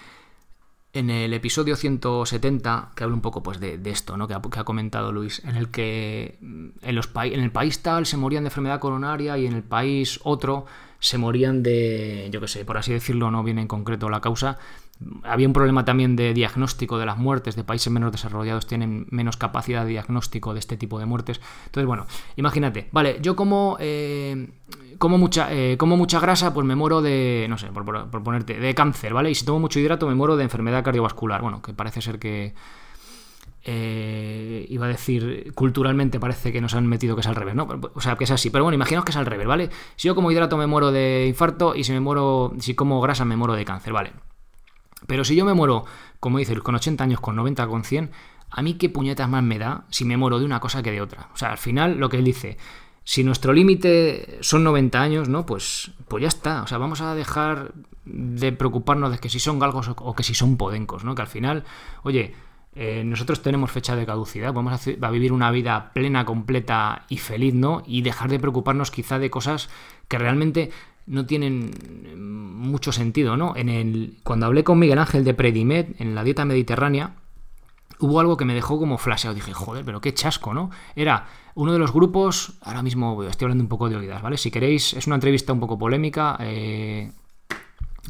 en 0.92 1.10
el 1.10 1.34
episodio 1.34 1.74
170, 1.74 2.92
que 2.94 3.02
hablo 3.02 3.16
un 3.16 3.20
poco 3.20 3.42
pues, 3.42 3.58
de, 3.58 3.80
esto, 3.86 4.16
¿no? 4.16 4.28
Que 4.28 4.34
ha, 4.34 4.40
que 4.40 4.60
ha, 4.60 4.64
comentado 4.64 5.10
Luis, 5.10 5.42
en 5.44 5.56
el 5.56 5.70
que 5.70 6.38
mm, 6.40 6.68
en, 6.82 6.94
los 6.94 7.10
en 7.16 7.40
el 7.40 7.50
país 7.50 7.82
tal 7.82 8.06
se 8.06 8.16
morían 8.16 8.44
de 8.44 8.48
enfermedad 8.50 8.78
coronaria 8.78 9.36
y 9.38 9.46
en 9.46 9.54
el 9.54 9.64
país 9.64 10.20
otro 10.22 10.66
se 11.00 11.18
morían 11.18 11.62
de, 11.62 12.28
yo 12.30 12.40
qué 12.40 12.48
sé, 12.48 12.64
por 12.64 12.78
así 12.78 12.92
decirlo, 12.92 13.30
no 13.30 13.42
viene 13.42 13.62
en 13.62 13.68
concreto 13.68 14.08
la 14.08 14.20
causa, 14.20 14.58
había 15.22 15.46
un 15.46 15.52
problema 15.52 15.84
también 15.84 16.14
de 16.14 16.34
diagnóstico 16.34 16.98
de 16.98 17.06
las 17.06 17.16
muertes, 17.16 17.56
de 17.56 17.64
países 17.64 17.92
menos 17.92 18.12
desarrollados 18.12 18.66
tienen 18.66 19.06
menos 19.10 19.36
capacidad 19.36 19.84
de 19.84 19.90
diagnóstico 19.90 20.52
de 20.52 20.58
este 20.58 20.76
tipo 20.76 20.98
de 20.98 21.06
muertes. 21.06 21.40
Entonces, 21.66 21.86
bueno, 21.86 22.06
imagínate, 22.36 22.88
vale, 22.92 23.18
yo 23.22 23.34
como, 23.34 23.76
eh, 23.80 24.50
como, 24.98 25.16
mucha, 25.16 25.52
eh, 25.52 25.76
como 25.78 25.96
mucha 25.96 26.20
grasa, 26.20 26.52
pues 26.52 26.66
me 26.66 26.76
muero 26.76 27.00
de, 27.00 27.46
no 27.48 27.56
sé, 27.56 27.68
por, 27.68 28.10
ponerte, 28.22 28.58
de 28.58 28.74
cáncer, 28.74 29.14
¿vale? 29.14 29.30
Y 29.30 29.34
si 29.34 29.44
tomo 29.44 29.60
mucho 29.60 29.80
hidrato, 29.80 30.06
me 30.06 30.14
muero 30.14 30.36
de 30.36 30.44
enfermedad 30.44 30.84
cardiovascular. 30.84 31.40
Bueno, 31.40 31.62
que 31.62 31.72
parece 31.72 32.02
ser 32.02 32.18
que... 32.18 32.54
Eh, 33.62 34.66
iba 34.70 34.86
a 34.86 34.88
decir, 34.88 35.52
culturalmente 35.54 36.18
parece 36.18 36.50
que 36.50 36.60
nos 36.60 36.74
han 36.74 36.86
metido 36.86 37.14
que 37.14 37.20
es 37.20 37.26
al 37.26 37.34
revés, 37.34 37.54
¿no? 37.54 37.68
O 37.94 38.00
sea, 38.00 38.16
que 38.16 38.24
es 38.24 38.30
así. 38.30 38.50
Pero 38.50 38.64
bueno, 38.64 38.74
imaginaos 38.74 39.04
que 39.04 39.10
es 39.10 39.16
al 39.16 39.26
revés, 39.26 39.46
¿vale? 39.46 39.70
Si 39.96 40.08
yo 40.08 40.14
como 40.14 40.30
hidrato 40.30 40.56
me 40.56 40.66
muero 40.66 40.92
de 40.92 41.26
infarto 41.28 41.74
y 41.74 41.84
si 41.84 41.92
me 41.92 42.00
muero, 42.00 42.54
si 42.58 42.74
como 42.74 43.00
grasa 43.00 43.24
me 43.24 43.36
muero 43.36 43.54
de 43.54 43.64
cáncer, 43.64 43.92
¿vale? 43.92 44.12
Pero 45.06 45.24
si 45.24 45.34
yo 45.36 45.44
me 45.44 45.54
muero, 45.54 45.84
como 46.20 46.38
dices, 46.38 46.58
con 46.60 46.74
80 46.74 47.04
años, 47.04 47.20
con 47.20 47.36
90, 47.36 47.66
con 47.66 47.84
100, 47.84 48.10
a 48.50 48.62
mí 48.62 48.74
qué 48.74 48.88
puñetas 48.88 49.28
más 49.28 49.42
me 49.42 49.58
da 49.58 49.84
si 49.90 50.04
me 50.04 50.16
muero 50.16 50.38
de 50.38 50.44
una 50.44 50.60
cosa 50.60 50.82
que 50.82 50.90
de 50.90 51.00
otra. 51.00 51.28
O 51.34 51.36
sea, 51.36 51.50
al 51.52 51.58
final 51.58 51.98
lo 51.98 52.08
que 52.08 52.18
él 52.18 52.24
dice, 52.24 52.58
si 53.04 53.24
nuestro 53.24 53.52
límite 53.52 54.38
son 54.40 54.64
90 54.64 55.00
años, 55.00 55.28
¿no? 55.28 55.46
Pues, 55.46 55.92
pues 56.08 56.22
ya 56.22 56.28
está. 56.28 56.62
O 56.62 56.66
sea, 56.66 56.78
vamos 56.78 57.00
a 57.00 57.14
dejar 57.14 57.72
de 58.04 58.52
preocuparnos 58.52 59.12
de 59.12 59.18
que 59.18 59.28
si 59.28 59.38
son 59.40 59.58
galgos 59.58 59.90
o 59.96 60.14
que 60.14 60.22
si 60.22 60.34
son 60.34 60.56
podencos, 60.56 61.04
¿no? 61.04 61.14
Que 61.14 61.22
al 61.22 61.28
final, 61.28 61.64
oye, 62.02 62.34
eh, 62.74 63.02
nosotros 63.04 63.42
tenemos 63.42 63.70
fecha 63.70 63.96
de 63.96 64.06
caducidad, 64.06 64.52
vamos 64.52 64.86
a, 64.86 65.10
vivir 65.10 65.32
una 65.32 65.50
vida 65.50 65.90
plena, 65.92 66.24
completa 66.24 67.04
y 67.08 67.18
feliz, 67.18 67.54
¿no? 67.54 67.82
Y 67.86 68.02
dejar 68.02 68.30
de 68.30 68.38
preocuparnos 68.38 68.90
quizá 68.90 69.18
de 69.18 69.28
cosas 69.28 69.68
que 70.06 70.18
realmente 70.18 70.70
no 71.06 71.26
tienen 71.26 71.72
mucho 72.16 72.92
sentido, 72.92 73.36
¿no? 73.36 73.56
En 73.56 73.68
el, 73.68 74.18
cuando 74.22 74.46
hablé 74.46 74.62
con 74.62 74.78
Miguel 74.78 74.98
Ángel 74.98 75.24
de 75.24 75.34
Predimed, 75.34 75.96
en 75.98 76.14
la 76.14 76.22
dieta 76.22 76.44
mediterránea, 76.44 77.16
hubo 77.98 78.20
algo 78.20 78.36
que 78.36 78.44
me 78.44 78.54
dejó 78.54 78.78
como 78.78 78.98
flasheado. 78.98 79.34
Dije, 79.34 79.52
joder, 79.52 79.84
pero 79.84 80.00
qué 80.00 80.14
chasco, 80.14 80.54
¿no? 80.54 80.70
Era 80.94 81.26
uno 81.54 81.72
de 81.72 81.78
los 81.80 81.92
grupos, 81.92 82.54
ahora 82.62 82.82
mismo 82.82 83.24
estoy 83.24 83.46
hablando 83.46 83.64
un 83.64 83.68
poco 83.68 83.88
de 83.88 83.96
oídas, 83.96 84.22
¿vale? 84.22 84.36
Si 84.36 84.52
queréis, 84.52 84.94
es 84.94 85.08
una 85.08 85.16
entrevista 85.16 85.52
un 85.52 85.60
poco 85.60 85.76
polémica, 85.76 86.36
eh, 86.40 87.10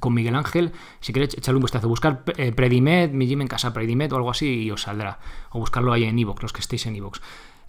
con 0.01 0.15
Miguel 0.15 0.35
Ángel. 0.35 0.73
Si 1.01 1.13
queréis 1.13 1.35
echarle 1.35 1.59
un 1.59 1.63
vistazo, 1.63 1.89
buscar 1.89 2.25
eh, 2.37 2.53
Predimed, 2.53 3.13
mi 3.13 3.29
gym 3.29 3.43
en 3.43 3.49
casa 3.49 3.73
Predimed 3.73 4.13
o 4.13 4.17
algo 4.17 4.31
así 4.31 4.63
y 4.63 4.71
os 4.71 4.83
saldrá. 4.83 5.21
O 5.51 5.61
buscarlo 5.61 5.93
ahí 5.93 6.05
en 6.05 6.19
Evox, 6.19 6.43
los 6.43 6.53
que 6.53 6.61
estéis 6.61 6.87
en 6.87 6.97
Evox. 6.97 7.21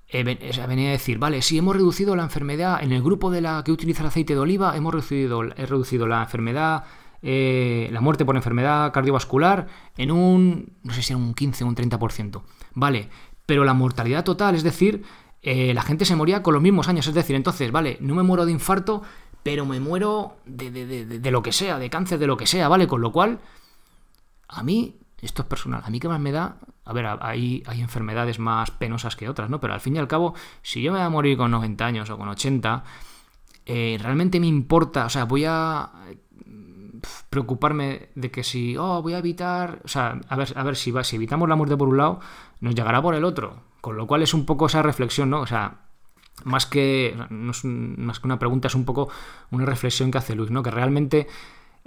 Eh, 0.07 0.23
venía 0.23 0.89
a 0.89 0.91
decir, 0.91 1.19
vale, 1.19 1.41
si 1.41 1.57
hemos 1.57 1.75
reducido 1.75 2.15
la 2.15 2.23
enfermedad 2.23 2.83
en 2.83 2.91
el 2.91 3.01
grupo 3.01 3.29
de 3.29 3.41
la 3.41 3.63
que 3.63 3.71
utiliza 3.71 4.01
el 4.01 4.07
aceite 4.07 4.33
de 4.33 4.39
oliva, 4.39 4.75
hemos 4.75 4.93
reducido, 4.93 5.43
he 5.43 5.65
reducido 5.65 6.07
la 6.07 6.23
enfermedad, 6.23 6.83
eh, 7.21 7.89
la 7.93 8.01
muerte 8.01 8.25
por 8.25 8.35
enfermedad 8.35 8.91
cardiovascular 8.91 9.67
en 9.97 10.11
un, 10.11 10.73
no 10.83 10.93
sé 10.93 11.01
si 11.01 11.13
en 11.13 11.19
un 11.19 11.33
15 11.33 11.63
o 11.63 11.67
un 11.67 11.75
30%. 11.75 12.41
Vale, 12.73 13.09
pero 13.45 13.63
la 13.63 13.73
mortalidad 13.73 14.23
total, 14.23 14.55
es 14.55 14.63
decir, 14.63 15.03
la 15.43 15.81
gente 15.81 16.05
se 16.05 16.15
moría 16.15 16.43
con 16.43 16.53
los 16.53 16.61
mismos 16.61 16.87
años, 16.87 17.07
es 17.07 17.13
decir, 17.15 17.35
entonces, 17.35 17.71
vale, 17.71 17.97
no 17.99 18.13
me 18.13 18.23
muero 18.23 18.45
de 18.45 18.51
infarto, 18.51 19.01
pero 19.43 19.65
me 19.65 19.79
muero 19.79 20.37
de, 20.45 21.31
lo 21.31 21.41
que 21.41 21.51
sea, 21.51 21.79
de 21.79 21.89
cáncer, 21.89 22.19
de 22.19 22.27
lo 22.27 22.37
que 22.37 22.47
sea, 22.47 22.67
¿vale? 22.67 22.87
Con 22.87 23.01
lo 23.01 23.11
cual, 23.11 23.39
a 24.47 24.63
mí, 24.63 24.95
esto 25.21 25.41
es 25.41 25.47
personal, 25.47 25.81
a 25.83 25.89
mí 25.89 25.99
que 25.99 26.07
más 26.07 26.19
me 26.19 26.31
da, 26.31 26.57
a 26.85 26.93
ver, 26.93 27.07
hay, 27.21 27.63
hay 27.65 27.81
enfermedades 27.81 28.39
más 28.39 28.71
penosas 28.71 29.15
que 29.15 29.29
otras, 29.29 29.49
¿no? 29.49 29.59
Pero 29.59 29.73
al 29.73 29.81
fin 29.81 29.95
y 29.95 29.99
al 29.99 30.07
cabo, 30.07 30.33
si 30.61 30.81
yo 30.81 30.91
me 30.91 30.99
voy 30.99 31.05
a 31.05 31.09
morir 31.09 31.37
con 31.37 31.51
90 31.51 31.85
años 31.85 32.09
o 32.09 32.17
con 32.17 32.27
80, 32.27 32.83
eh, 33.65 33.97
realmente 34.01 34.39
me 34.39 34.47
importa, 34.47 35.05
o 35.05 35.09
sea, 35.09 35.25
voy 35.25 35.45
a 35.45 35.91
preocuparme 37.29 38.09
de 38.15 38.31
que 38.31 38.43
si, 38.43 38.77
oh, 38.77 39.01
voy 39.01 39.13
a 39.13 39.19
evitar, 39.19 39.81
o 39.83 39.87
sea, 39.87 40.19
a 40.27 40.35
ver, 40.35 40.53
a 40.55 40.63
ver 40.63 40.75
si, 40.75 40.91
va, 40.91 41.03
si 41.03 41.15
evitamos 41.15 41.49
la 41.49 41.55
muerte 41.55 41.77
por 41.77 41.87
un 41.87 41.97
lado, 41.97 42.19
nos 42.59 42.75
llegará 42.75 43.01
por 43.01 43.15
el 43.15 43.23
otro. 43.23 43.63
Con 43.81 43.97
lo 43.97 44.05
cual 44.05 44.21
es 44.21 44.33
un 44.33 44.45
poco 44.45 44.67
esa 44.67 44.83
reflexión, 44.83 45.29
¿no? 45.29 45.41
O 45.41 45.47
sea, 45.47 45.79
más 46.43 46.65
que, 46.65 47.15
no 47.29 47.51
es 47.51 47.63
más 47.65 48.19
que 48.19 48.27
una 48.27 48.39
pregunta, 48.39 48.67
es 48.67 48.75
un 48.75 48.85
poco 48.85 49.09
una 49.51 49.65
reflexión 49.65 50.11
que 50.11 50.17
hace 50.17 50.35
Luis, 50.35 50.51
¿no? 50.51 50.63
Que 50.63 50.71
realmente, 50.71 51.27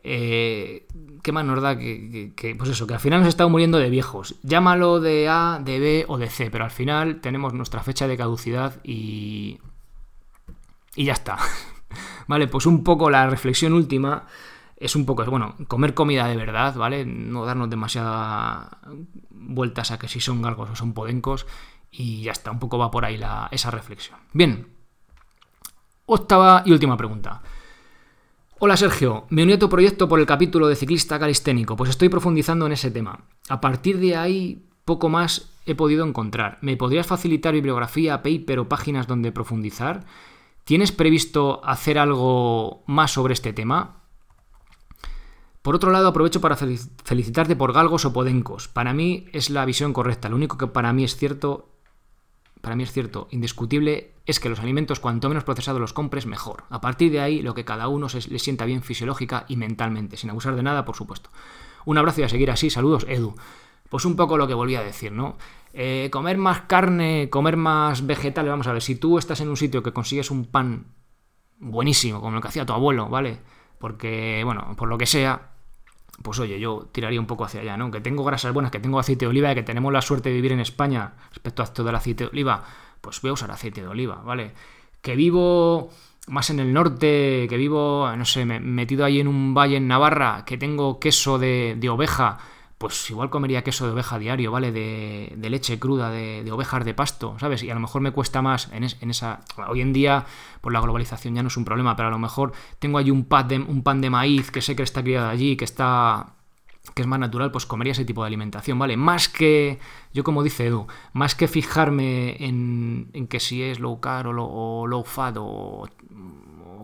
eh, 0.03 0.87
¿qué 1.23 1.33
más 1.33 1.45
nos 1.45 1.63
da 1.63 1.79
que, 1.79 2.55
pues 2.59 2.71
eso, 2.71 2.87
que 2.87 2.95
al 2.95 3.01
final 3.01 3.21
nos 3.21 3.29
estamos 3.29 3.51
muriendo 3.51 3.79
de 3.79 3.91
viejos? 3.91 4.37
Llámalo 4.43 5.01
de 5.01 5.29
A, 5.29 5.61
de 5.63 5.79
B 5.79 6.05
o 6.09 6.19
de 6.19 6.29
C, 6.29 6.51
pero 6.51 6.65
al 6.65 6.71
final 6.71 7.21
tenemos 7.21 7.55
nuestra 7.55 7.83
fecha 7.83 8.07
de 8.07 8.17
caducidad 8.17 8.81
y... 8.85 9.59
Y 10.97 11.07
ya 11.07 11.15
está. 11.15 11.39
vale, 12.29 12.47
pues 12.47 12.67
un 12.67 12.85
poco 12.85 13.11
la 13.11 13.29
reflexión 13.29 13.73
última 13.73 14.27
es 14.77 14.97
un 14.97 15.07
poco, 15.07 15.25
bueno, 15.25 15.55
comer 15.69 15.95
comida 15.95 16.29
de 16.29 16.37
verdad, 16.37 16.75
¿vale? 16.77 17.05
No 17.05 17.45
darnos 17.45 17.71
demasiadas 17.71 18.69
vueltas 19.31 19.91
a 19.91 19.99
que 19.99 20.09
si 20.09 20.21
son 20.21 20.43
galgos 20.43 20.71
o 20.71 20.77
son 20.77 20.93
podencos 20.93 21.47
y 21.97 22.23
ya 22.23 22.33
está, 22.33 22.51
un 22.51 22.59
poco 22.59 22.79
va 22.79 22.91
por 22.91 23.05
ahí 23.05 23.21
esa 23.51 23.71
reflexión. 23.71 24.19
Bien, 24.33 24.69
octava 26.07 26.63
y 26.67 26.73
última 26.73 26.97
pregunta. 26.97 27.43
Hola 28.59 28.77
Sergio, 28.77 29.27
me 29.31 29.43
uní 29.43 29.55
a 29.55 29.59
tu 29.59 29.69
proyecto 29.69 30.09
por 30.09 30.21
el 30.21 30.27
capítulo 30.27 30.69
de 30.69 30.77
ciclista 30.77 31.19
calisténico, 31.19 31.77
pues 31.77 31.91
estoy 31.91 32.09
profundizando 32.09 32.67
en 32.67 32.73
ese 32.73 32.91
tema. 32.91 33.21
A 33.49 33.61
partir 33.61 33.99
de 33.99 34.17
ahí, 34.17 34.65
poco 34.85 35.09
más 35.09 35.51
he 35.67 35.75
podido 35.75 36.07
encontrar. 36.07 36.59
¿Me 36.61 36.77
podrías 36.77 37.07
facilitar 37.07 37.55
bibliografía, 37.55 38.23
paper 38.23 38.61
o 38.61 38.69
páginas 38.69 39.07
donde 39.07 39.33
profundizar? 39.33 40.05
¿Tienes 40.65 40.93
previsto 40.93 41.65
hacer 41.65 41.99
algo 41.99 42.85
más 42.87 43.13
sobre 43.13 43.35
este 43.35 43.53
tema? 43.53 44.03
Por 45.63 45.75
otro 45.75 45.91
lado, 45.91 46.09
aprovecho 46.09 46.41
para 46.41 46.57
felicitarte 46.57 47.57
por 47.57 47.73
galgos 47.73 48.05
o 48.05 48.13
podencos. 48.13 48.69
Para 48.69 48.93
mí 48.93 49.27
es 49.33 49.49
la 49.49 49.65
visión 49.65 49.93
correcta. 49.93 50.29
Lo 50.29 50.37
único 50.37 50.59
que 50.59 50.67
para 50.67 50.93
mí 50.93 51.05
es 51.05 51.17
cierto 51.17 51.74
para 52.65 52.75
mí 52.77 52.83
es 52.83 52.93
cierto, 52.93 53.29
indiscutible, 53.31 54.15
es 54.27 54.41
que 54.41 54.49
los 54.49 54.59
alimentos 54.59 54.99
cuanto 54.99 55.29
menos 55.29 55.45
procesados 55.45 55.81
los 55.81 55.93
compres, 55.93 56.27
mejor. 56.27 56.65
A 56.71 56.81
partir 56.81 57.13
de 57.13 57.21
ahí, 57.21 57.43
lo 57.43 57.55
que 57.55 57.65
cada 57.65 57.89
uno 57.89 58.09
se, 58.09 58.29
le 58.29 58.39
sienta 58.39 58.65
bien 58.65 58.83
fisiológica 58.83 59.45
y 59.49 59.57
mentalmente, 59.57 60.17
sin 60.17 60.31
abusar 60.31 60.57
de 60.57 60.63
nada, 60.63 60.85
por 60.85 60.97
supuesto. 60.97 61.31
Un 61.85 61.99
abrazo 61.99 62.23
y 62.23 62.25
a 62.25 62.29
seguir 62.29 62.51
así. 62.51 62.71
Saludos, 62.71 63.05
Edu. 63.09 63.35
Pues 63.91 64.07
un 64.07 64.17
poco 64.17 64.39
lo 64.39 64.49
que 64.49 64.55
volví 64.55 64.75
a 64.75 64.83
decir, 64.83 65.13
¿no? 65.13 65.37
Eh, 65.75 66.09
comer 66.11 66.39
más 66.39 66.63
carne, 66.63 67.29
comer 67.31 67.57
más 67.57 68.07
vegetales, 68.07 68.51
vamos 68.51 68.67
a 68.67 68.73
ver, 68.73 68.83
si 68.83 68.97
tú 68.97 69.19
estás 69.19 69.41
en 69.41 69.49
un 69.49 69.57
sitio 69.57 69.83
que 69.83 69.93
consigues 69.93 70.31
un 70.31 70.47
pan 70.47 70.87
buenísimo, 71.59 72.21
como 72.21 72.37
el 72.37 72.43
que 72.43 72.49
hacía 72.49 72.65
tu 72.65 72.73
abuelo, 72.73 73.09
¿vale? 73.09 73.41
Porque, 73.79 74.43
bueno, 74.45 74.75
por 74.77 74.89
lo 74.89 74.97
que 74.97 75.07
sea, 75.07 75.54
pues 76.23 76.39
oye, 76.39 76.61
yo 76.61 76.89
tiraría 76.93 77.21
un 77.21 77.27
poco 77.27 77.45
hacia 77.45 77.61
allá, 77.61 77.77
¿no? 77.77 77.91
Que 77.91 78.01
tengo 78.01 78.25
grasas 78.25 78.53
buenas, 78.53 78.71
que 78.71 78.81
tengo 78.81 78.99
aceite 78.99 79.25
de 79.25 79.31
oliva 79.31 79.53
y 79.53 79.55
que 79.55 79.63
tenemos 79.63 79.93
la 79.93 80.03
suerte 80.03 80.29
de 80.29 80.37
vivir 80.37 80.53
en 80.53 80.61
España 80.61 81.13
respecto 81.31 81.63
a 81.63 81.65
esto 81.65 81.85
del 81.85 81.95
aceite 81.95 82.25
de 82.25 82.31
oliva, 82.31 82.65
pues 83.01 83.21
voy 83.21 83.31
a 83.31 83.35
usar 83.35 83.51
aceite 83.51 83.83
de 83.83 83.89
oliva, 83.89 84.17
¿vale? 84.17 84.53
Que 85.01 85.17
vivo 85.17 85.91
más 86.29 86.51
en 86.51 86.61
el 86.61 86.73
norte, 86.73 87.47
que 87.49 87.57
vivo, 87.57 88.11
no 88.17 88.25
sé, 88.25 88.45
metido 88.47 89.05
ahí 89.05 89.21
en 89.21 89.29
un 89.29 89.55
valle 89.55 89.77
en 89.77 89.89
Navarra, 89.89 90.45
que 90.47 90.57
tengo 90.57 90.99
queso 90.99 91.39
de, 91.39 91.77
de 91.79 91.89
oveja, 91.91 92.39
pues 92.85 93.09
igual 93.09 93.31
comería 93.31 93.65
queso 93.65 93.87
de 93.87 93.93
oveja 93.93 94.19
diario, 94.19 94.53
¿vale? 94.53 94.71
De, 94.71 95.49
leche 95.49 95.79
cruda, 95.79 96.11
de, 96.11 96.53
ovejas 96.53 96.85
de 96.85 96.93
pasto, 96.93 97.35
¿sabes? 97.41 97.63
Y 97.63 97.71
a 97.71 97.75
lo 97.75 97.81
mejor 97.81 98.03
me 98.03 98.11
cuesta 98.11 98.43
más 98.43 98.69
en, 98.75 98.85
esa... 99.11 99.41
Hoy 99.69 99.81
en 99.81 99.95
día, 99.95 100.27
por 100.61 100.71
la 100.71 100.83
globalización 100.83 101.35
ya 101.35 101.43
no 101.43 101.49
es 101.49 101.57
un 101.57 101.65
problema, 101.65 101.97
pero 101.97 102.09
a 102.09 102.11
lo 102.11 102.19
mejor 102.19 102.53
tengo 102.81 102.99
allí 102.99 103.11
un 103.11 103.25
pan 103.25 103.49
de, 103.49 103.59
un 103.59 103.83
pan 103.83 104.03
de 104.03 104.11
maíz 104.11 104.51
que 104.51 104.61
sé 104.61 104.77
que 104.77 104.83
está 104.83 105.03
criado 105.03 105.31
allí, 105.31 105.57
que 105.57 105.65
está 105.65 106.35
que 106.95 107.01
es 107.01 107.09
más 107.09 107.19
natural, 107.19 107.51
pues 107.51 107.65
comería 107.65 107.93
ese 107.93 108.05
tipo 108.05 108.21
de 108.21 108.27
alimentación, 108.27 108.79
¿vale? 108.79 108.99
Más 108.99 109.31
que, 109.31 109.79
yo 110.13 110.23
como 110.23 110.43
dice 110.43 110.67
Edu, 110.67 110.87
más 111.15 111.35
que 111.35 111.49
fijarme 111.49 112.37
en, 112.45 113.27
que 113.31 113.41
si 113.41 113.63
es 113.63 113.81
low 113.81 113.99
carb 113.99 114.29
o, 114.39 114.87
low 114.87 115.05
fat 115.05 115.37
o, 115.39 115.89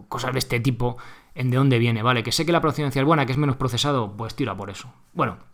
cosas 0.09 0.32
de 0.32 0.38
este 0.38 0.61
tipo, 0.61 0.96
en 1.34 1.51
de 1.51 1.59
dónde 1.59 1.78
viene, 1.78 2.03
¿vale? 2.03 2.22
Que 2.22 2.32
sé 2.32 2.46
que 2.46 2.53
la 2.53 2.62
procedencia 2.62 3.01
es 3.01 3.07
buena, 3.07 3.26
que 3.26 3.32
es 3.32 3.38
menos 3.38 3.57
procesado, 3.57 4.16
pues 4.16 4.34
tira 4.34 4.57
por 4.57 4.70
eso. 4.70 4.90
Bueno, 5.12 5.49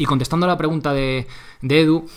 y 0.00 0.06
contestando 0.06 0.46
a 0.46 0.48
la 0.48 0.56
pregunta 0.56 0.94
de, 0.94 1.26
Edu, 1.60 2.08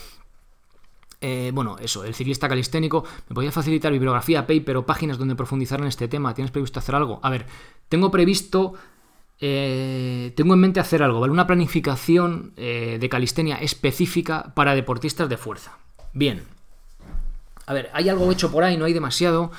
eh, 1.20 1.52
bueno, 1.54 1.78
eso, 1.80 2.06
el 2.06 2.16
ciclista 2.16 2.48
calisténico, 2.48 3.04
¿me 3.28 3.34
podría 3.34 3.52
facilitar 3.52 3.92
bibliografía, 3.92 4.48
paper 4.48 4.78
o 4.78 4.86
páginas 4.86 5.18
donde 5.18 5.36
profundizar 5.36 5.82
en 5.82 5.88
este 5.88 6.08
tema? 6.08 6.34
¿Tienes 6.34 6.52
previsto 6.52 6.80
hacer 6.80 6.96
algo? 6.96 7.20
A 7.24 7.30
ver, 7.30 7.46
tengo 7.90 8.10
previsto, 8.10 8.74
eh, 9.42 10.32
tengo 10.38 10.54
en 10.54 10.62
mente 10.62 10.80
hacer 10.80 11.04
algo, 11.04 11.20
¿vale? 11.20 11.34
Una 11.34 11.46
planificación 11.46 12.54
eh, 12.56 12.98
de 13.02 13.10
calistenia 13.10 13.58
específica 13.58 14.54
para 14.56 14.76
deportistas 14.76 15.28
de 15.28 15.36
fuerza. 15.36 15.78
Bien. 16.14 16.44
A 17.66 17.74
ver, 17.74 17.90
hay 17.94 18.08
algo 18.08 18.32
hecho 18.32 18.50
por 18.50 18.64
ahí, 18.64 18.78
no 18.78 18.86
hay 18.86 18.94
demasiado. 18.94 19.52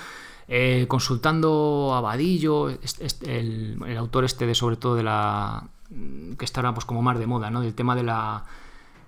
consultando 0.89 1.93
a 1.95 2.01
Vadillo, 2.01 2.71
el, 2.71 3.79
el, 3.87 3.97
autor 3.99 4.25
este 4.25 4.47
de 4.47 4.55
sobre 4.55 4.77
todo 4.77 4.95
de 4.95 5.03
la, 5.03 5.69
Mm, 5.91 6.35
que 6.35 6.45
estará 6.45 6.73
pues 6.75 6.85
como 6.85 7.03
más 7.03 7.19
de 7.19 7.27
moda, 7.27 7.51
¿no? 7.51 7.61
Del 7.61 7.75
tema 7.75 7.95
de 7.95 8.03
la 8.03 8.45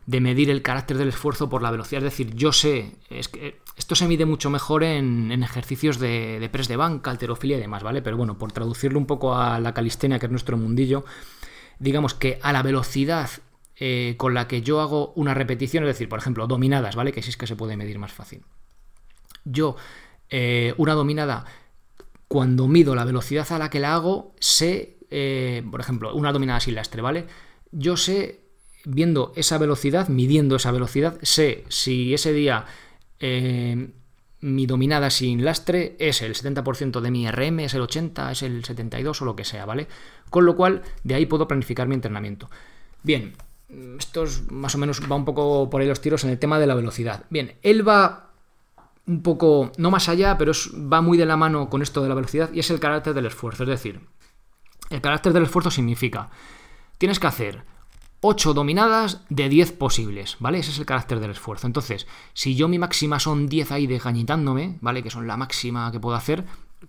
de 0.07 0.20
medir 0.20 0.51
el 0.51 0.62
carácter 0.62 0.99
del 0.99 1.09
esfuerzo 1.09 1.49
por 1.49 1.62
la 1.62 1.70
velocidad. 1.72 1.99
Es 1.99 2.12
decir, 2.12 2.33
yo 2.35 2.53
sé, 2.53 2.93
es 3.11 3.29
que 3.29 3.61
esto 3.77 3.97
se 3.97 4.07
mide 4.07 4.24
mucho 4.24 4.51
mejor 4.51 4.85
en, 4.85 5.33
ejercicios 5.43 5.99
de, 5.99 6.39
de, 6.39 6.49
press 6.49 6.68
de 6.68 6.77
banca, 6.77 7.11
alterofilia 7.11 7.57
y 7.57 7.61
demás, 7.61 7.83
¿vale? 7.83 8.03
Pero 8.03 8.16
bueno, 8.16 8.39
por 8.39 8.53
traducirlo 8.53 9.01
un 9.01 9.07
poco 9.07 9.35
a 9.35 9.59
la 9.59 9.74
calistenia, 9.74 10.20
que 10.20 10.27
es 10.27 10.31
nuestro 10.31 10.57
mundillo, 10.57 11.05
digamos 11.81 12.14
que 12.14 12.39
a 12.41 12.53
la 12.53 12.62
velocidad 12.62 13.31
eh, 13.79 14.14
con 14.16 14.33
la 14.33 14.49
que 14.49 14.62
yo 14.62 14.81
hago 14.81 15.12
una 15.16 15.35
repetición, 15.35 15.85
es 15.85 15.89
decir, 15.89 16.09
por 16.09 16.18
ejemplo, 16.18 16.47
dominadas, 16.47 16.97
¿vale? 16.97 17.12
Que 17.12 17.22
sí 17.22 17.31
es 17.31 17.37
que 17.37 17.47
se 17.47 17.57
puede 17.57 17.77
medir 17.77 17.99
más 17.99 18.12
fácil. 18.12 18.43
Yo, 19.45 19.77
eh, 20.31 20.72
una 20.79 20.95
dominada, 20.95 21.45
cuando 22.27 22.68
mido 22.68 22.95
la 22.95 23.05
velocidad 23.05 23.51
a 23.53 23.59
la 23.59 23.68
que 23.68 23.81
la 23.81 23.95
hago, 23.95 24.35
sé 24.41 24.95
eh, 25.11 25.62
por 25.70 25.80
ejemplo, 25.80 26.14
una 26.14 26.32
dominada 26.32 26.61
sin 26.61 26.74
lastre, 26.74 27.02
¿vale? 27.02 27.26
Yo 27.72 27.96
sé, 27.96 28.40
viendo 28.84 29.32
esa 29.36 29.59
velocidad, 29.59 30.09
midiendo 30.09 30.57
esa 30.57 30.70
velocidad, 30.72 31.18
sé 31.22 31.64
si 31.68 32.14
ese 32.14 32.32
día 32.32 32.66
eh, 33.20 33.90
mi 34.40 34.66
dominada 34.66 35.11
sin 35.11 35.44
lastre 35.44 35.96
es 35.98 36.22
el 36.22 36.34
70% 36.34 37.00
de 37.00 37.11
mi 37.11 37.30
RM, 37.30 37.61
es 37.61 37.74
el 37.74 37.82
80, 37.82 38.32
es 38.32 38.42
el 38.42 38.64
72 38.64 39.22
o 39.22 39.24
lo 39.24 39.36
que 39.36 39.44
sea, 39.44 39.64
¿vale? 39.66 39.88
Con 40.30 40.46
lo 40.46 40.57
cual, 40.57 40.82
de 41.04 41.14
ahí 41.14 41.26
puedo 41.26 41.48
planificar 41.48 41.88
mi 41.88 41.94
entrenamiento. 41.94 42.50
Bien, 43.02 43.34
esto 43.98 44.24
es, 44.24 44.50
más 44.50 44.74
o 44.74 44.78
menos 44.78 45.00
va 45.11 45.16
un 45.16 45.24
poco 45.24 45.68
por 45.70 45.80
ahí 45.80 45.88
los 45.88 46.00
tiros 46.00 46.24
en 46.24 46.30
el 46.30 46.38
tema 46.38 46.59
de 46.59 46.66
la 46.66 46.74
velocidad. 46.74 47.24
Bien, 47.30 47.54
él 47.62 47.86
va 47.86 48.30
un 49.07 49.22
poco, 49.22 49.72
no 49.78 49.90
más 49.90 50.09
allá, 50.09 50.36
pero 50.36 50.52
va 50.92 51.00
muy 51.00 51.16
de 51.16 51.26
la 51.26 51.36
mano 51.36 51.70
con 51.70 51.82
esto 51.82 52.02
de 52.02 52.09
la 52.09 52.14
velocidad 52.14 52.50
y 52.52 52.61
es 52.61 52.70
el 52.70 52.80
carácter 52.80 53.14
del 53.14 53.26
esfuerzo. 53.26 53.62
Es 53.62 53.68
decir, 53.68 54.00
El 54.91 55.01
carácter 55.01 55.32
del 55.32 55.45
esfuerzo 55.45 55.70
significa, 55.70 56.30
tienes 56.99 57.18
que 57.18 57.26
hacer 57.26 57.64
8 58.20 58.55
dominadas 58.55 59.22
de 59.28 59.49
10 59.49 59.72
posibles, 59.72 60.37
¿vale? 60.41 60.59
Ese 60.59 60.70
es 60.70 60.78
el 60.78 60.87
carácter 60.87 61.20
del 61.20 61.32
esfuerzo. 61.32 61.66
Entonces, 61.66 62.07
si 62.32 62.57
yo 62.57 62.68
mi 62.68 62.78
máxima 62.78 63.20
son 63.20 63.49
10 63.49 63.72
ahí 63.72 63.87
desgañitándome, 63.87 64.78
¿vale? 64.80 65.03
Que 65.03 65.11
son 65.11 65.26
la 65.26 65.37
máxima 65.37 65.93
que 65.93 66.01
puedo 66.01 66.16
hacer, 66.16 66.45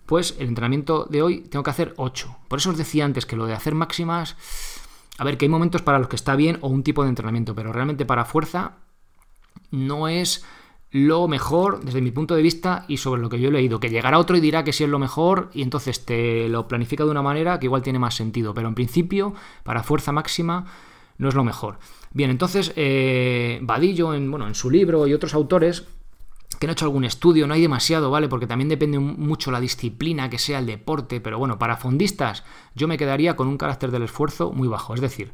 pues 0.06 0.34
el 0.38 0.48
entrenamiento 0.48 1.06
de 1.10 1.22
hoy 1.22 1.40
tengo 1.40 1.62
que 1.62 1.70
hacer 1.70 1.94
8. 1.96 2.36
Por 2.48 2.58
eso 2.58 2.70
os 2.70 2.76
decía 2.76 3.04
antes 3.04 3.26
que 3.26 3.36
lo 3.36 3.46
de 3.46 3.54
hacer 3.54 3.74
máximas, 3.74 4.36
a 5.18 5.24
ver, 5.24 5.36
que 5.36 5.44
hay 5.44 5.50
momentos 5.50 5.82
para 5.82 5.98
los 5.98 6.08
que 6.08 6.16
está 6.16 6.36
bien 6.36 6.58
o 6.60 6.68
un 6.68 6.82
tipo 6.82 7.02
de 7.02 7.08
entrenamiento, 7.08 7.54
pero 7.54 7.72
realmente 7.72 8.06
para 8.06 8.24
fuerza 8.24 8.76
no 9.70 10.08
es 10.08 10.44
lo 10.90 11.28
mejor 11.28 11.84
desde 11.84 12.00
mi 12.00 12.10
punto 12.10 12.34
de 12.34 12.42
vista 12.42 12.84
y 12.88 12.96
sobre 12.96 13.20
lo 13.20 13.28
que 13.28 13.38
yo 13.40 13.48
he 13.48 13.52
leído. 13.52 13.80
Que 13.80 13.90
llegará 13.90 14.18
otro 14.18 14.36
y 14.36 14.40
dirá 14.40 14.64
que 14.64 14.72
sí 14.72 14.84
es 14.84 14.90
lo 14.90 14.98
mejor 14.98 15.50
y 15.52 15.62
entonces 15.62 16.04
te 16.04 16.48
lo 16.48 16.66
planifica 16.66 17.04
de 17.04 17.10
una 17.10 17.22
manera 17.22 17.58
que 17.58 17.66
igual 17.66 17.82
tiene 17.82 17.98
más 17.98 18.14
sentido. 18.14 18.54
Pero 18.54 18.68
en 18.68 18.74
principio, 18.74 19.34
para 19.64 19.82
fuerza 19.82 20.12
máxima, 20.12 20.66
no 21.18 21.28
es 21.28 21.34
lo 21.34 21.44
mejor. 21.44 21.78
Bien, 22.12 22.30
entonces, 22.30 22.72
eh, 22.76 23.58
Vadillo, 23.62 24.14
en, 24.14 24.30
bueno, 24.30 24.46
en 24.46 24.54
su 24.54 24.70
libro 24.70 25.06
y 25.06 25.12
otros 25.12 25.34
autores 25.34 25.86
que 26.58 26.66
han 26.66 26.72
hecho 26.72 26.86
algún 26.86 27.04
estudio, 27.04 27.46
no 27.46 27.54
hay 27.54 27.60
demasiado, 27.60 28.10
¿vale? 28.10 28.28
Porque 28.28 28.46
también 28.46 28.68
depende 28.68 28.98
mucho 28.98 29.50
la 29.50 29.60
disciplina 29.60 30.30
que 30.30 30.38
sea 30.38 30.58
el 30.58 30.66
deporte, 30.66 31.20
pero 31.20 31.38
bueno, 31.38 31.58
para 31.58 31.76
fondistas 31.76 32.44
yo 32.74 32.88
me 32.88 32.96
quedaría 32.96 33.36
con 33.36 33.46
un 33.46 33.58
carácter 33.58 33.90
del 33.90 34.04
esfuerzo 34.04 34.50
muy 34.52 34.66
bajo, 34.66 34.94
es 34.94 35.00
decir, 35.00 35.32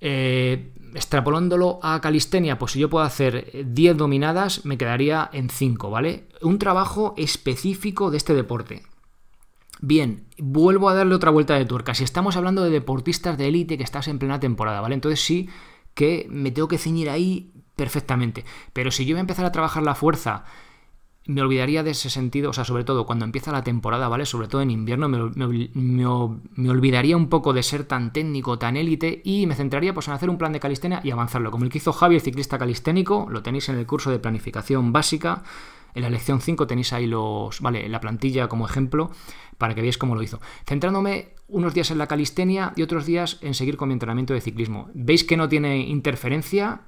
eh, 0.00 0.72
extrapolándolo 0.94 1.78
a 1.82 2.00
calistenia, 2.00 2.58
pues 2.58 2.72
si 2.72 2.80
yo 2.80 2.90
puedo 2.90 3.04
hacer 3.04 3.50
10 3.66 3.96
dominadas, 3.96 4.64
me 4.64 4.78
quedaría 4.78 5.30
en 5.32 5.50
5, 5.50 5.90
¿vale? 5.90 6.28
Un 6.42 6.58
trabajo 6.58 7.14
específico 7.16 8.10
de 8.10 8.16
este 8.16 8.34
deporte. 8.34 8.82
Bien, 9.80 10.26
vuelvo 10.38 10.88
a 10.88 10.94
darle 10.94 11.14
otra 11.14 11.30
vuelta 11.30 11.54
de 11.54 11.64
tuerca. 11.64 11.94
Si 11.94 12.04
estamos 12.04 12.36
hablando 12.36 12.62
de 12.62 12.70
deportistas 12.70 13.38
de 13.38 13.48
élite 13.48 13.78
que 13.78 13.84
estás 13.84 14.08
en 14.08 14.18
plena 14.18 14.40
temporada, 14.40 14.80
¿vale? 14.80 14.94
Entonces 14.94 15.20
sí 15.20 15.48
que 15.94 16.26
me 16.30 16.50
tengo 16.50 16.68
que 16.68 16.78
ceñir 16.78 17.08
ahí 17.08 17.52
perfectamente. 17.76 18.44
Pero 18.72 18.90
si 18.90 19.06
yo 19.06 19.14
voy 19.14 19.20
a 19.20 19.22
empezar 19.22 19.46
a 19.46 19.52
trabajar 19.52 19.82
la 19.82 19.94
fuerza 19.94 20.44
me 21.26 21.42
olvidaría 21.42 21.82
de 21.82 21.90
ese 21.90 22.10
sentido, 22.10 22.50
o 22.50 22.52
sea, 22.52 22.64
sobre 22.64 22.84
todo 22.84 23.06
cuando 23.06 23.24
empieza 23.24 23.52
la 23.52 23.62
temporada, 23.62 24.08
¿vale? 24.08 24.26
Sobre 24.26 24.48
todo 24.48 24.62
en 24.62 24.70
invierno, 24.70 25.08
me, 25.08 26.70
olvidaría 26.70 27.16
un 27.16 27.28
poco 27.28 27.52
de 27.52 27.62
ser 27.62 27.84
tan 27.84 28.12
técnico, 28.12 28.58
tan 28.58 28.76
élite, 28.76 29.20
y 29.24 29.46
me 29.46 29.54
centraría 29.54 29.94
pues 29.94 30.08
en 30.08 30.14
hacer 30.14 30.30
un 30.30 30.38
plan 30.38 30.52
de 30.52 30.60
calistenia 30.60 31.00
y 31.04 31.10
avanzarlo, 31.10 31.50
como 31.50 31.64
el 31.64 31.70
que 31.70 31.78
hizo 31.78 31.92
Javi, 31.92 32.16
el 32.16 32.20
ciclista 32.20 32.58
calisténico, 32.58 33.26
lo 33.30 33.42
tenéis 33.42 33.68
en 33.68 33.76
el 33.76 33.86
curso 33.86 34.10
de 34.10 34.18
planificación 34.18 34.92
básica, 34.92 35.42
en 35.94 36.02
la 36.02 36.10
lección 36.10 36.40
5 36.40 36.66
tenéis 36.66 36.92
ahí 36.92 37.06
los, 37.06 37.60
vale, 37.60 37.88
la 37.88 38.00
plantilla 38.00 38.48
como 38.48 38.66
ejemplo, 38.66 39.10
para 39.58 39.74
que 39.74 39.82
veáis 39.82 39.98
cómo 39.98 40.14
lo 40.14 40.22
hizo. 40.22 40.40
Centrándome 40.66 41.34
unos 41.48 41.74
días 41.74 41.90
en 41.90 41.98
la 41.98 42.06
calistenia 42.06 42.72
y 42.76 42.82
otros 42.82 43.06
días 43.06 43.38
en 43.42 43.54
seguir 43.54 43.76
con 43.76 43.88
mi 43.88 43.94
entrenamiento 43.94 44.32
de 44.32 44.40
ciclismo. 44.40 44.88
¿Veis 44.94 45.24
que 45.24 45.36
no 45.36 45.48
tiene 45.48 45.78
interferencia? 45.78 46.82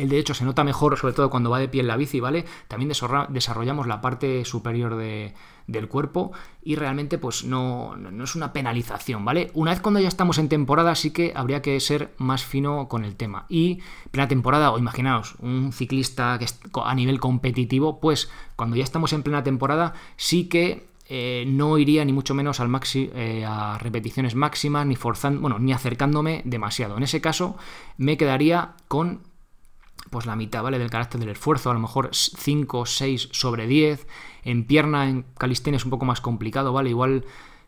El 0.00 0.08
de 0.08 0.18
hecho 0.18 0.32
se 0.32 0.46
nota 0.46 0.64
mejor, 0.64 0.96
sobre 0.96 1.12
todo 1.12 1.28
cuando 1.28 1.50
va 1.50 1.58
de 1.58 1.68
pie 1.68 1.82
en 1.82 1.86
la 1.86 1.96
bici, 1.96 2.20
¿vale? 2.20 2.46
También 2.68 2.88
desarrollamos 2.88 3.86
la 3.86 4.00
parte 4.00 4.46
superior 4.46 4.96
del 4.96 5.88
cuerpo 5.88 6.32
y 6.62 6.76
realmente 6.76 7.18
pues 7.18 7.44
no, 7.44 7.96
no, 7.96 8.24
es 8.24 8.34
una 8.34 8.54
penalización, 8.54 9.26
¿vale? 9.26 9.50
Una 9.52 9.72
vez 9.72 9.80
cuando 9.80 10.00
ya 10.00 10.08
estamos 10.08 10.38
en 10.38 10.48
temporada 10.48 10.94
sí 10.94 11.10
que 11.10 11.34
habría 11.36 11.60
que 11.60 11.78
ser 11.80 12.14
más 12.16 12.44
fino 12.44 12.88
con 12.88 13.04
el 13.04 13.14
tema. 13.16 13.44
Y 13.50 13.80
plena 14.10 14.26
temporada, 14.26 14.72
o 14.72 14.78
imaginaos, 14.78 15.34
un 15.40 15.70
ciclista 15.70 16.38
que 16.38 16.46
a 16.82 16.94
nivel 16.94 17.20
competitivo, 17.20 18.00
pues 18.00 18.30
cuando 18.56 18.76
ya 18.76 18.84
estamos 18.84 19.12
en 19.12 19.22
plena 19.22 19.44
temporada 19.44 19.92
sí 20.16 20.48
que 20.48 20.88
eh, 21.10 21.44
no 21.46 21.76
iría 21.76 22.04
ni 22.06 22.12
mucho 22.14 22.34
menos 22.34 22.58
al 22.60 22.68
maxi, 22.68 23.10
eh, 23.14 23.44
a 23.46 23.76
repeticiones 23.78 24.34
máximas, 24.34 24.86
ni 24.86 24.96
forzando, 24.96 25.40
bueno, 25.42 25.58
ni 25.58 25.74
acercándome 25.74 26.40
demasiado. 26.46 26.96
En 26.96 27.02
ese 27.02 27.20
caso, 27.20 27.58
me 27.98 28.16
quedaría 28.16 28.74
con 28.88 29.28
pues 30.08 30.26
la 30.26 30.36
mitad, 30.36 30.62
¿vale? 30.62 30.78
Del 30.78 30.90
carácter 30.90 31.20
del 31.20 31.30
esfuerzo, 31.30 31.70
a 31.70 31.74
lo 31.74 31.80
mejor 31.80 32.10
5, 32.12 32.86
6 32.86 33.28
sobre 33.32 33.66
10. 33.66 34.06
En 34.44 34.64
pierna, 34.64 35.08
en 35.08 35.26
calistenia 35.36 35.76
es 35.76 35.84
un 35.84 35.90
poco 35.90 36.04
más 36.04 36.20
complicado, 36.20 36.72
¿vale? 36.72 36.90
Igual 36.90 37.24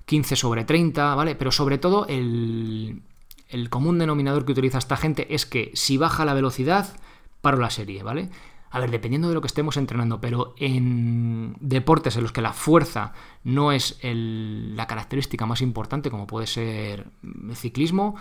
15 0.06 0.36
sobre 0.36 0.64
30, 0.64 1.14
¿vale? 1.14 1.34
Pero 1.34 1.52
sobre 1.52 1.78
todo 1.78 2.06
el, 2.08 3.02
el 3.48 3.70
común 3.70 3.98
denominador 3.98 4.44
que 4.44 4.52
utiliza 4.52 4.78
esta 4.78 4.96
gente 4.96 5.34
es 5.34 5.46
que 5.46 5.70
si 5.74 5.98
baja 5.98 6.24
la 6.24 6.34
velocidad, 6.34 6.96
paro 7.42 7.58
la 7.58 7.70
serie, 7.70 8.02
¿vale? 8.02 8.30
A 8.70 8.80
ver, 8.80 8.90
dependiendo 8.90 9.28
de 9.28 9.34
lo 9.34 9.42
que 9.42 9.48
estemos 9.48 9.76
entrenando, 9.76 10.22
pero 10.22 10.54
en 10.56 11.54
deportes 11.60 12.16
en 12.16 12.22
los 12.22 12.32
que 12.32 12.40
la 12.40 12.54
fuerza 12.54 13.12
no 13.44 13.70
es 13.70 13.98
la 14.02 14.86
característica 14.86 15.44
más 15.44 15.60
importante, 15.60 16.10
como 16.10 16.26
puede 16.26 16.46
ser 16.46 17.06
el 17.22 17.54
ciclismo, 17.54 18.16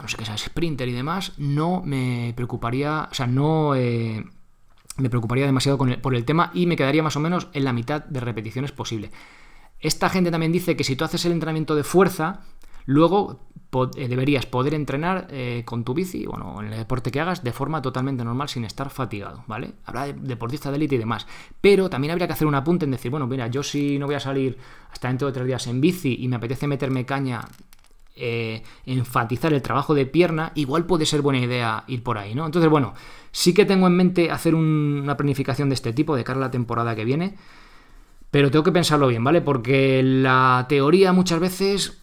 no 0.00 0.08
sé 0.08 0.16
qué 0.16 0.24
sea 0.24 0.36
sprinter 0.36 0.88
y 0.88 0.92
demás, 0.92 1.32
no 1.38 1.82
me 1.84 2.32
preocuparía, 2.36 3.08
o 3.10 3.14
sea, 3.14 3.26
no 3.26 3.74
eh, 3.74 4.24
me 4.96 5.10
preocuparía 5.10 5.46
demasiado 5.46 5.78
por 5.78 6.14
el 6.14 6.24
tema 6.24 6.50
y 6.54 6.66
me 6.66 6.76
quedaría 6.76 7.02
más 7.02 7.16
o 7.16 7.20
menos 7.20 7.48
en 7.52 7.64
la 7.64 7.72
mitad 7.72 8.04
de 8.04 8.20
repeticiones 8.20 8.72
posible. 8.72 9.10
Esta 9.80 10.08
gente 10.08 10.30
también 10.30 10.52
dice 10.52 10.76
que 10.76 10.84
si 10.84 10.96
tú 10.96 11.04
haces 11.04 11.24
el 11.24 11.32
entrenamiento 11.32 11.76
de 11.76 11.84
fuerza, 11.84 12.40
luego 12.84 13.48
eh, 13.96 14.08
deberías 14.08 14.46
poder 14.46 14.74
entrenar 14.74 15.28
eh, 15.30 15.62
con 15.64 15.84
tu 15.84 15.94
bici, 15.94 16.26
bueno, 16.26 16.60
en 16.60 16.72
el 16.72 16.78
deporte 16.78 17.10
que 17.12 17.20
hagas, 17.20 17.44
de 17.44 17.52
forma 17.52 17.82
totalmente 17.82 18.24
normal 18.24 18.48
sin 18.48 18.64
estar 18.64 18.90
fatigado, 18.90 19.44
¿vale? 19.46 19.74
Habrá 19.84 20.06
de 20.06 20.14
deportista 20.14 20.70
de 20.70 20.76
élite 20.76 20.96
y 20.96 20.98
demás. 20.98 21.26
Pero 21.60 21.88
también 21.88 22.12
habría 22.12 22.26
que 22.26 22.32
hacer 22.32 22.48
un 22.48 22.54
apunte 22.54 22.86
en 22.86 22.90
decir, 22.90 23.10
bueno, 23.10 23.26
mira, 23.26 23.46
yo 23.46 23.62
si 23.62 23.98
no 23.98 24.06
voy 24.06 24.14
a 24.16 24.20
salir 24.20 24.58
hasta 24.90 25.08
dentro 25.08 25.28
de 25.28 25.34
tres 25.34 25.46
días 25.46 25.66
en 25.66 25.80
bici 25.80 26.16
y 26.18 26.28
me 26.28 26.36
apetece 26.36 26.66
meterme 26.66 27.04
caña 27.04 27.42
eh, 28.18 28.62
enfatizar 28.86 29.52
el 29.52 29.62
trabajo 29.62 29.94
de 29.94 30.06
pierna, 30.06 30.52
igual 30.54 30.84
puede 30.86 31.06
ser 31.06 31.22
buena 31.22 31.40
idea 31.40 31.84
ir 31.86 32.02
por 32.02 32.18
ahí, 32.18 32.34
¿no? 32.34 32.46
Entonces, 32.46 32.70
bueno, 32.70 32.94
sí 33.32 33.54
que 33.54 33.64
tengo 33.64 33.86
en 33.86 33.94
mente 33.94 34.30
hacer 34.30 34.54
una 34.54 35.16
planificación 35.16 35.68
de 35.68 35.74
este 35.74 35.92
tipo 35.92 36.16
de 36.16 36.24
cara 36.24 36.38
a 36.38 36.42
la 36.42 36.50
temporada 36.50 36.94
que 36.96 37.04
viene, 37.04 37.36
pero 38.30 38.50
tengo 38.50 38.64
que 38.64 38.72
pensarlo 38.72 39.08
bien, 39.08 39.24
¿vale? 39.24 39.40
Porque 39.40 40.02
la 40.02 40.66
teoría 40.68 41.12
muchas 41.12 41.40
veces 41.40 41.98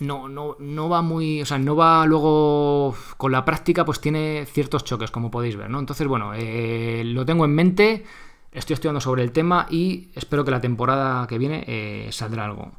no, 0.00 0.28
no, 0.28 0.56
no 0.58 0.88
va 0.88 1.02
muy, 1.02 1.42
o 1.42 1.46
sea, 1.46 1.58
no 1.58 1.76
va 1.76 2.04
luego 2.06 2.94
con 3.16 3.32
la 3.32 3.44
práctica, 3.44 3.84
pues 3.84 4.00
tiene 4.00 4.46
ciertos 4.46 4.84
choques, 4.84 5.10
como 5.10 5.30
podéis 5.30 5.56
ver, 5.56 5.70
¿no? 5.70 5.78
Entonces, 5.78 6.06
bueno, 6.06 6.32
eh, 6.34 7.02
lo 7.04 7.24
tengo 7.24 7.44
en 7.44 7.54
mente, 7.54 8.04
estoy 8.52 8.74
estudiando 8.74 9.00
sobre 9.00 9.22
el 9.22 9.32
tema 9.32 9.66
y 9.70 10.10
espero 10.14 10.44
que 10.44 10.50
la 10.50 10.60
temporada 10.60 11.26
que 11.26 11.38
viene 11.38 11.64
eh, 11.66 12.08
saldrá 12.12 12.44
algo. 12.44 12.72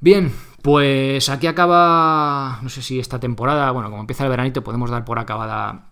Bien, 0.00 0.32
pues 0.62 1.28
aquí 1.28 1.48
acaba, 1.48 2.60
no 2.62 2.68
sé 2.68 2.82
si 2.82 3.00
esta 3.00 3.18
temporada, 3.18 3.70
bueno, 3.72 3.90
como 3.90 4.00
empieza 4.00 4.22
el 4.22 4.30
veranito 4.30 4.62
podemos 4.62 4.90
dar 4.90 5.04
por 5.04 5.18
acabada 5.18 5.90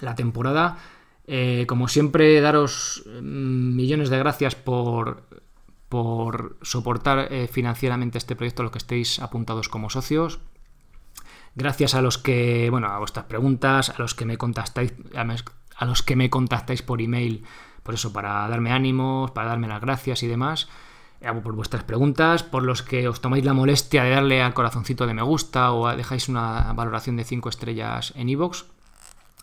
la 0.00 0.14
temporada. 0.14 0.78
Eh, 1.26 1.66
como 1.66 1.88
siempre, 1.88 2.40
daros 2.40 3.02
mm, 3.06 3.74
millones 3.74 4.08
de 4.08 4.18
gracias 4.18 4.54
por, 4.54 5.24
por 5.88 6.58
soportar 6.62 7.32
eh, 7.32 7.48
financieramente 7.48 8.18
este 8.18 8.36
proyecto, 8.36 8.62
los 8.62 8.70
que 8.70 8.78
estéis 8.78 9.18
apuntados 9.18 9.68
como 9.68 9.90
socios. 9.90 10.38
Gracias 11.56 11.96
a 11.96 12.00
los 12.00 12.18
que, 12.18 12.70
bueno, 12.70 12.86
a 12.86 13.00
vuestras 13.00 13.26
preguntas, 13.26 13.90
a 13.90 13.94
los 13.98 14.14
que 14.14 14.24
me 14.24 14.38
contactáis, 14.38 14.94
a 15.14 15.84
los 15.84 16.02
que 16.04 16.14
me 16.14 16.30
contactáis 16.30 16.82
por 16.82 17.02
email, 17.02 17.44
por 17.82 17.94
eso, 17.94 18.12
para 18.12 18.46
darme 18.48 18.70
ánimos, 18.70 19.32
para 19.32 19.48
darme 19.48 19.66
las 19.66 19.80
gracias 19.80 20.22
y 20.22 20.28
demás 20.28 20.68
por 21.20 21.54
vuestras 21.54 21.84
preguntas, 21.84 22.42
por 22.42 22.62
los 22.62 22.82
que 22.82 23.08
os 23.08 23.20
tomáis 23.20 23.44
la 23.44 23.52
molestia 23.52 24.04
de 24.04 24.10
darle 24.10 24.40
al 24.40 24.54
corazoncito 24.54 25.06
de 25.06 25.14
me 25.14 25.22
gusta 25.22 25.72
o 25.72 25.94
dejáis 25.96 26.28
una 26.28 26.72
valoración 26.72 27.16
de 27.16 27.24
5 27.24 27.48
estrellas 27.48 28.12
en 28.16 28.28
iVoox. 28.28 28.64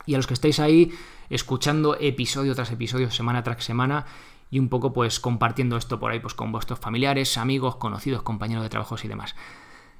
y 0.05 0.13
a 0.13 0.17
los 0.17 0.27
que 0.27 0.33
estáis 0.33 0.59
ahí 0.59 0.91
escuchando 1.29 1.97
episodio 1.99 2.55
tras 2.55 2.71
episodio, 2.71 3.11
semana 3.11 3.43
tras 3.43 3.63
semana, 3.63 4.05
y 4.51 4.59
un 4.59 4.69
poco 4.69 4.93
pues 4.93 5.19
compartiendo 5.19 5.75
esto 5.77 5.99
por 5.99 6.11
ahí 6.11 6.19
pues, 6.19 6.33
con 6.33 6.51
vuestros 6.51 6.79
familiares, 6.79 7.37
amigos, 7.37 7.75
conocidos, 7.75 8.21
compañeros 8.21 8.63
de 8.63 8.69
trabajos 8.69 9.03
y 9.03 9.07
demás. 9.07 9.35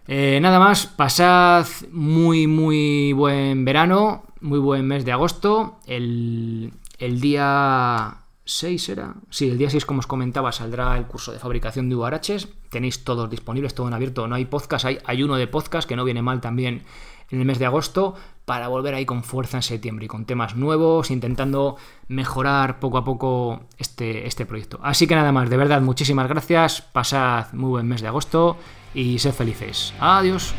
Eh, 0.07 0.39
nada 0.41 0.59
más, 0.59 0.85
pasad 0.85 1.65
muy, 1.91 2.45
muy 2.45 3.11
buen 3.13 3.65
verano, 3.65 4.23
muy 4.39 4.59
buen 4.59 4.87
mes 4.87 5.03
de 5.03 5.11
agosto. 5.11 5.79
El, 5.87 6.73
el 6.99 7.19
día 7.19 8.24
6 8.45 8.89
era. 8.89 9.15
Sí, 9.29 9.49
el 9.49 9.57
día 9.57 9.69
6, 9.69 9.85
como 9.85 9.99
os 9.99 10.07
comentaba, 10.07 10.51
saldrá 10.51 10.97
el 10.97 11.05
curso 11.05 11.31
de 11.31 11.39
fabricación 11.39 11.89
de 11.89 11.95
URHs. 11.95 12.47
Tenéis 12.69 13.03
todos 13.03 13.29
disponibles, 13.29 13.73
todo 13.73 13.87
en 13.87 13.93
abierto. 13.93 14.27
No 14.27 14.35
hay 14.35 14.45
podcast, 14.45 14.85
hay, 14.85 14.99
hay 15.05 15.23
uno 15.23 15.35
de 15.35 15.47
podcast 15.47 15.87
que 15.87 15.95
no 15.95 16.03
viene 16.03 16.21
mal 16.21 16.41
también 16.41 16.83
en 17.31 17.39
el 17.39 17.45
mes 17.45 17.59
de 17.59 17.65
agosto 17.65 18.15
para 18.45 18.67
volver 18.67 18.93
ahí 18.93 19.05
con 19.05 19.23
fuerza 19.23 19.57
en 19.57 19.63
septiembre 19.63 20.05
y 20.05 20.07
con 20.07 20.25
temas 20.25 20.55
nuevos, 20.55 21.09
intentando 21.09 21.77
mejorar 22.07 22.79
poco 22.79 22.99
a 22.99 23.03
poco 23.03 23.61
este, 23.77 24.27
este 24.27 24.45
proyecto. 24.45 24.79
Así 24.83 25.07
que 25.07 25.15
nada 25.15 25.31
más, 25.31 25.49
de 25.49 25.57
verdad, 25.57 25.81
muchísimas 25.81 26.27
gracias. 26.27 26.81
Pasad 26.81 27.51
muy 27.53 27.69
buen 27.69 27.87
mes 27.87 28.01
de 28.01 28.07
agosto 28.07 28.57
y 28.93 29.17
sed 29.17 29.33
felices. 29.33 29.93
Adiós. 29.99 30.53